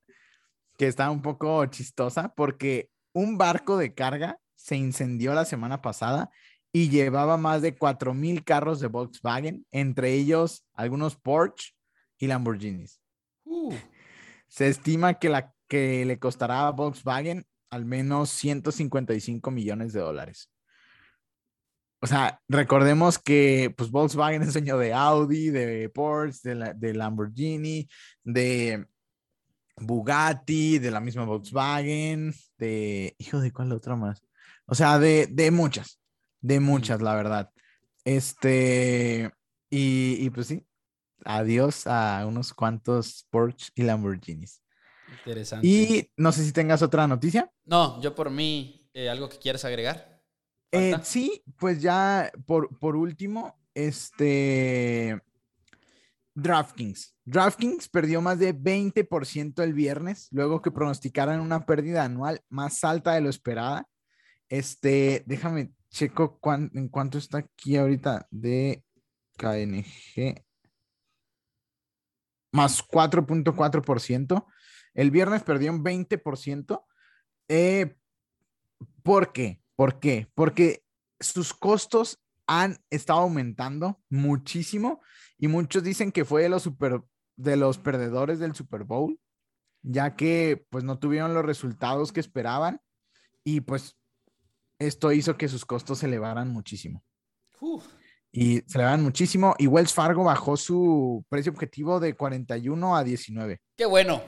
que 0.77 0.87
está 0.87 1.09
un 1.11 1.21
poco 1.21 1.65
chistosa 1.67 2.33
porque 2.35 2.89
un 3.13 3.37
barco 3.37 3.77
de 3.77 3.93
carga 3.93 4.39
se 4.55 4.75
incendió 4.75 5.33
la 5.33 5.45
semana 5.45 5.81
pasada 5.81 6.29
y 6.73 6.89
llevaba 6.89 7.37
más 7.37 7.61
de 7.61 7.77
4.000 7.77 8.43
carros 8.43 8.81
de 8.81 8.87
Volkswagen, 8.87 9.65
entre 9.71 10.13
ellos 10.13 10.65
algunos 10.73 11.15
Porsche 11.15 11.73
y 12.17 12.27
Lamborghinis. 12.27 12.99
Uh. 13.45 13.73
Se 14.47 14.67
estima 14.67 15.13
que, 15.13 15.29
la, 15.29 15.53
que 15.69 16.03
le 16.05 16.19
costará 16.19 16.67
a 16.67 16.71
Volkswagen 16.71 17.45
al 17.69 17.85
menos 17.85 18.29
155 18.31 19.51
millones 19.51 19.93
de 19.93 20.01
dólares. 20.01 20.51
O 22.01 22.07
sea, 22.07 22.41
recordemos 22.47 23.17
que 23.19 23.73
pues, 23.75 23.89
Volkswagen 23.89 24.41
es 24.41 24.53
dueño 24.53 24.77
de 24.77 24.93
Audi, 24.93 25.49
de 25.49 25.89
Porsche, 25.89 26.53
de, 26.55 26.73
de 26.75 26.93
Lamborghini, 26.93 27.87
de 28.23 28.85
Bugatti, 29.77 30.79
de 30.79 30.91
la 30.91 30.99
misma 30.99 31.25
Volkswagen, 31.25 32.33
de, 32.57 33.15
hijo 33.17 33.39
de 33.39 33.51
cuál 33.51 33.71
otra 33.71 33.95
más. 33.95 34.21
O 34.65 34.75
sea, 34.75 34.99
de, 34.99 35.27
de 35.29 35.51
muchas, 35.51 35.99
de 36.41 36.59
muchas, 36.59 37.01
la 37.01 37.15
verdad. 37.15 37.51
Este, 38.03 39.31
y, 39.69 40.17
y, 40.19 40.29
pues 40.29 40.47
sí, 40.47 40.65
adiós 41.23 41.87
a 41.87 42.25
unos 42.25 42.53
cuantos 42.53 43.27
Porsche 43.29 43.71
y 43.75 43.83
Lamborghinis. 43.83 44.61
Interesante. 45.19 45.67
Y 45.67 46.11
no 46.17 46.31
sé 46.31 46.43
si 46.45 46.51
tengas 46.51 46.81
otra 46.81 47.07
noticia. 47.07 47.51
No, 47.65 48.01
yo 48.01 48.15
por 48.15 48.29
mí, 48.29 48.89
eh, 48.93 49.09
¿algo 49.09 49.29
que 49.29 49.37
quieras 49.37 49.65
agregar? 49.65 50.21
Eh, 50.71 50.95
sí, 51.03 51.43
pues 51.57 51.81
ya 51.81 52.31
por, 52.45 52.77
por 52.79 52.95
último, 52.95 53.57
este, 53.73 55.21
DraftKings. 56.35 57.15
DraftKings 57.23 57.87
perdió 57.89 58.21
más 58.21 58.37
de 58.39 58.53
20% 58.53 59.63
el 59.63 59.73
viernes, 59.73 60.27
luego 60.31 60.61
que 60.61 60.71
pronosticaran 60.71 61.39
una 61.39 61.65
pérdida 61.65 62.03
anual 62.03 62.41
más 62.49 62.83
alta 62.83 63.13
de 63.13 63.21
lo 63.21 63.29
esperada. 63.29 63.87
Este, 64.49 65.23
déjame 65.25 65.71
checo 65.89 66.39
en 66.73 66.89
cuánto 66.89 67.17
está 67.17 67.39
aquí 67.39 67.77
ahorita 67.77 68.27
de 68.29 68.83
KNG. 69.37 70.43
Más 72.51 72.85
4.4%. 72.85 74.45
El 74.93 75.11
viernes 75.11 75.43
perdió 75.43 75.71
un 75.71 75.83
20%. 75.83 76.83
Eh, 77.47 77.95
¿Por 79.03 79.31
qué? 79.31 79.61
¿Por 79.75 79.99
qué? 79.99 80.29
Porque 80.35 80.83
sus 81.19 81.53
costos 81.53 82.21
han 82.47 82.77
estado 82.89 83.21
aumentando 83.21 84.01
muchísimo 84.09 85.01
y 85.37 85.47
muchos 85.47 85.83
dicen 85.83 86.11
que 86.11 86.25
fue 86.25 86.43
de 86.43 86.49
los, 86.49 86.63
super, 86.63 87.01
de 87.35 87.57
los 87.57 87.77
perdedores 87.77 88.39
del 88.39 88.55
Super 88.55 88.83
Bowl, 88.83 89.19
ya 89.81 90.15
que 90.15 90.65
pues 90.69 90.83
no 90.83 90.99
tuvieron 90.99 91.33
los 91.33 91.45
resultados 91.45 92.11
que 92.11 92.19
esperaban 92.19 92.81
y 93.43 93.61
pues 93.61 93.97
esto 94.79 95.11
hizo 95.11 95.37
que 95.37 95.47
sus 95.47 95.65
costos 95.65 95.99
se 95.99 96.07
elevaran 96.07 96.51
muchísimo. 96.51 97.03
Y 98.31 98.57
se 98.67 98.77
elevaran 98.77 99.03
muchísimo 99.03 99.55
y 99.57 99.67
Wells 99.67 99.93
Fargo 99.93 100.23
bajó 100.23 100.57
su 100.57 101.25
precio 101.29 101.51
objetivo 101.51 101.99
de 101.99 102.15
41 102.15 102.95
a 102.95 103.03
19. 103.03 103.61
¡Qué 103.77 103.85
bueno! 103.85 104.21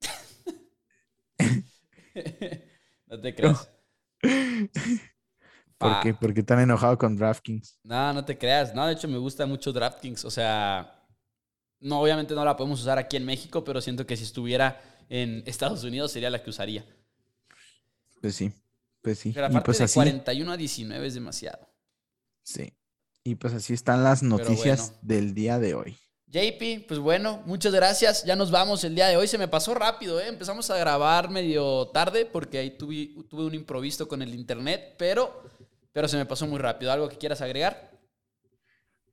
no 3.06 3.20
te 3.20 3.34
creas. 3.34 3.70
¿Por 5.78 6.00
qué? 6.00 6.12
Porque 6.12 6.40
están 6.40 6.58
enojado 6.58 6.98
con 6.98 7.16
DraftKings. 7.16 7.78
No, 7.84 8.12
no 8.12 8.24
te 8.24 8.36
creas. 8.36 8.74
No, 8.74 8.86
de 8.86 8.94
hecho 8.94 9.06
me 9.06 9.16
gusta 9.16 9.46
mucho 9.46 9.72
DraftKings. 9.72 10.24
O 10.24 10.30
sea, 10.30 11.06
no, 11.80 12.00
obviamente 12.00 12.34
no 12.34 12.44
la 12.44 12.56
podemos 12.56 12.80
usar 12.80 12.98
aquí 12.98 13.16
en 13.16 13.24
México, 13.24 13.62
pero 13.62 13.80
siento 13.80 14.04
que 14.04 14.16
si 14.16 14.24
estuviera 14.24 14.80
en 15.08 15.42
Estados 15.46 15.84
Unidos 15.84 16.10
sería 16.10 16.30
la 16.30 16.42
que 16.42 16.50
usaría. 16.50 16.84
Pues 18.20 18.34
sí, 18.34 18.52
pues 19.00 19.20
sí. 19.20 19.30
Pero 19.32 19.46
aparte 19.46 19.64
pues 19.66 19.78
de 19.78 19.88
41 19.88 20.52
a 20.52 20.56
19 20.56 21.06
es 21.06 21.14
demasiado. 21.14 21.68
Sí. 22.42 22.72
Y 23.22 23.36
pues 23.36 23.54
así 23.54 23.74
están 23.74 24.02
las 24.02 24.22
noticias 24.22 24.94
del 25.02 25.34
día 25.34 25.58
de 25.58 25.74
hoy. 25.74 25.96
JP, 26.26 26.86
pues 26.86 26.98
bueno, 27.00 27.42
muchas 27.46 27.72
gracias. 27.72 28.24
Ya 28.24 28.36
nos 28.36 28.50
vamos 28.50 28.84
el 28.84 28.94
día 28.94 29.06
de 29.06 29.16
hoy. 29.16 29.28
Se 29.28 29.38
me 29.38 29.48
pasó 29.48 29.74
rápido, 29.74 30.20
¿eh? 30.20 30.28
Empezamos 30.28 30.68
a 30.70 30.76
grabar 30.76 31.30
medio 31.30 31.88
tarde 31.88 32.26
porque 32.26 32.58
ahí 32.58 32.70
tuve, 32.70 33.14
tuve 33.28 33.46
un 33.46 33.54
improviso 33.54 34.08
con 34.08 34.20
el 34.20 34.34
internet, 34.34 34.94
pero 34.98 35.42
pero 35.98 36.06
se 36.06 36.16
me 36.16 36.26
pasó 36.26 36.46
muy 36.46 36.60
rápido. 36.60 36.92
¿Algo 36.92 37.08
que 37.08 37.18
quieras 37.18 37.40
agregar? 37.40 37.90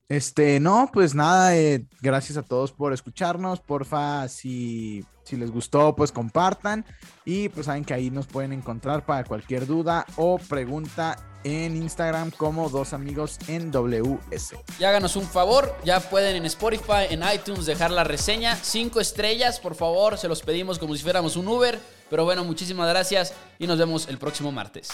Este, 0.07 0.59
no, 0.59 0.91
pues 0.93 1.15
nada, 1.15 1.57
eh, 1.57 1.87
gracias 1.99 2.37
a 2.37 2.43
todos 2.43 2.71
por 2.71 2.93
escucharnos. 2.93 3.59
Porfa, 3.59 4.27
si, 4.27 5.03
si 5.23 5.35
les 5.35 5.49
gustó, 5.49 5.95
pues 5.95 6.11
compartan. 6.11 6.85
Y 7.25 7.49
pues 7.49 7.65
saben 7.65 7.85
que 7.85 7.95
ahí 7.95 8.11
nos 8.11 8.27
pueden 8.27 8.53
encontrar 8.53 9.03
para 9.03 9.23
cualquier 9.23 9.65
duda 9.65 10.05
o 10.15 10.37
pregunta 10.37 11.17
en 11.43 11.75
Instagram 11.75 12.29
como 12.29 12.69
dos 12.69 12.93
amigos 12.93 13.39
en 13.47 13.71
WS. 13.71 14.55
Y 14.77 14.83
háganos 14.83 15.15
un 15.15 15.25
favor, 15.25 15.75
ya 15.83 15.99
pueden 15.99 16.35
en 16.35 16.45
Spotify, 16.45 17.07
en 17.09 17.23
iTunes 17.33 17.65
dejar 17.65 17.89
la 17.89 18.03
reseña. 18.03 18.55
Cinco 18.57 18.99
estrellas, 18.99 19.59
por 19.59 19.73
favor, 19.73 20.19
se 20.19 20.27
los 20.27 20.43
pedimos 20.43 20.77
como 20.77 20.95
si 20.95 21.01
fuéramos 21.01 21.35
un 21.35 21.47
Uber. 21.47 21.79
Pero 22.11 22.25
bueno, 22.25 22.43
muchísimas 22.43 22.87
gracias 22.87 23.33
y 23.57 23.65
nos 23.65 23.79
vemos 23.79 24.07
el 24.07 24.19
próximo 24.19 24.51
martes. 24.51 24.89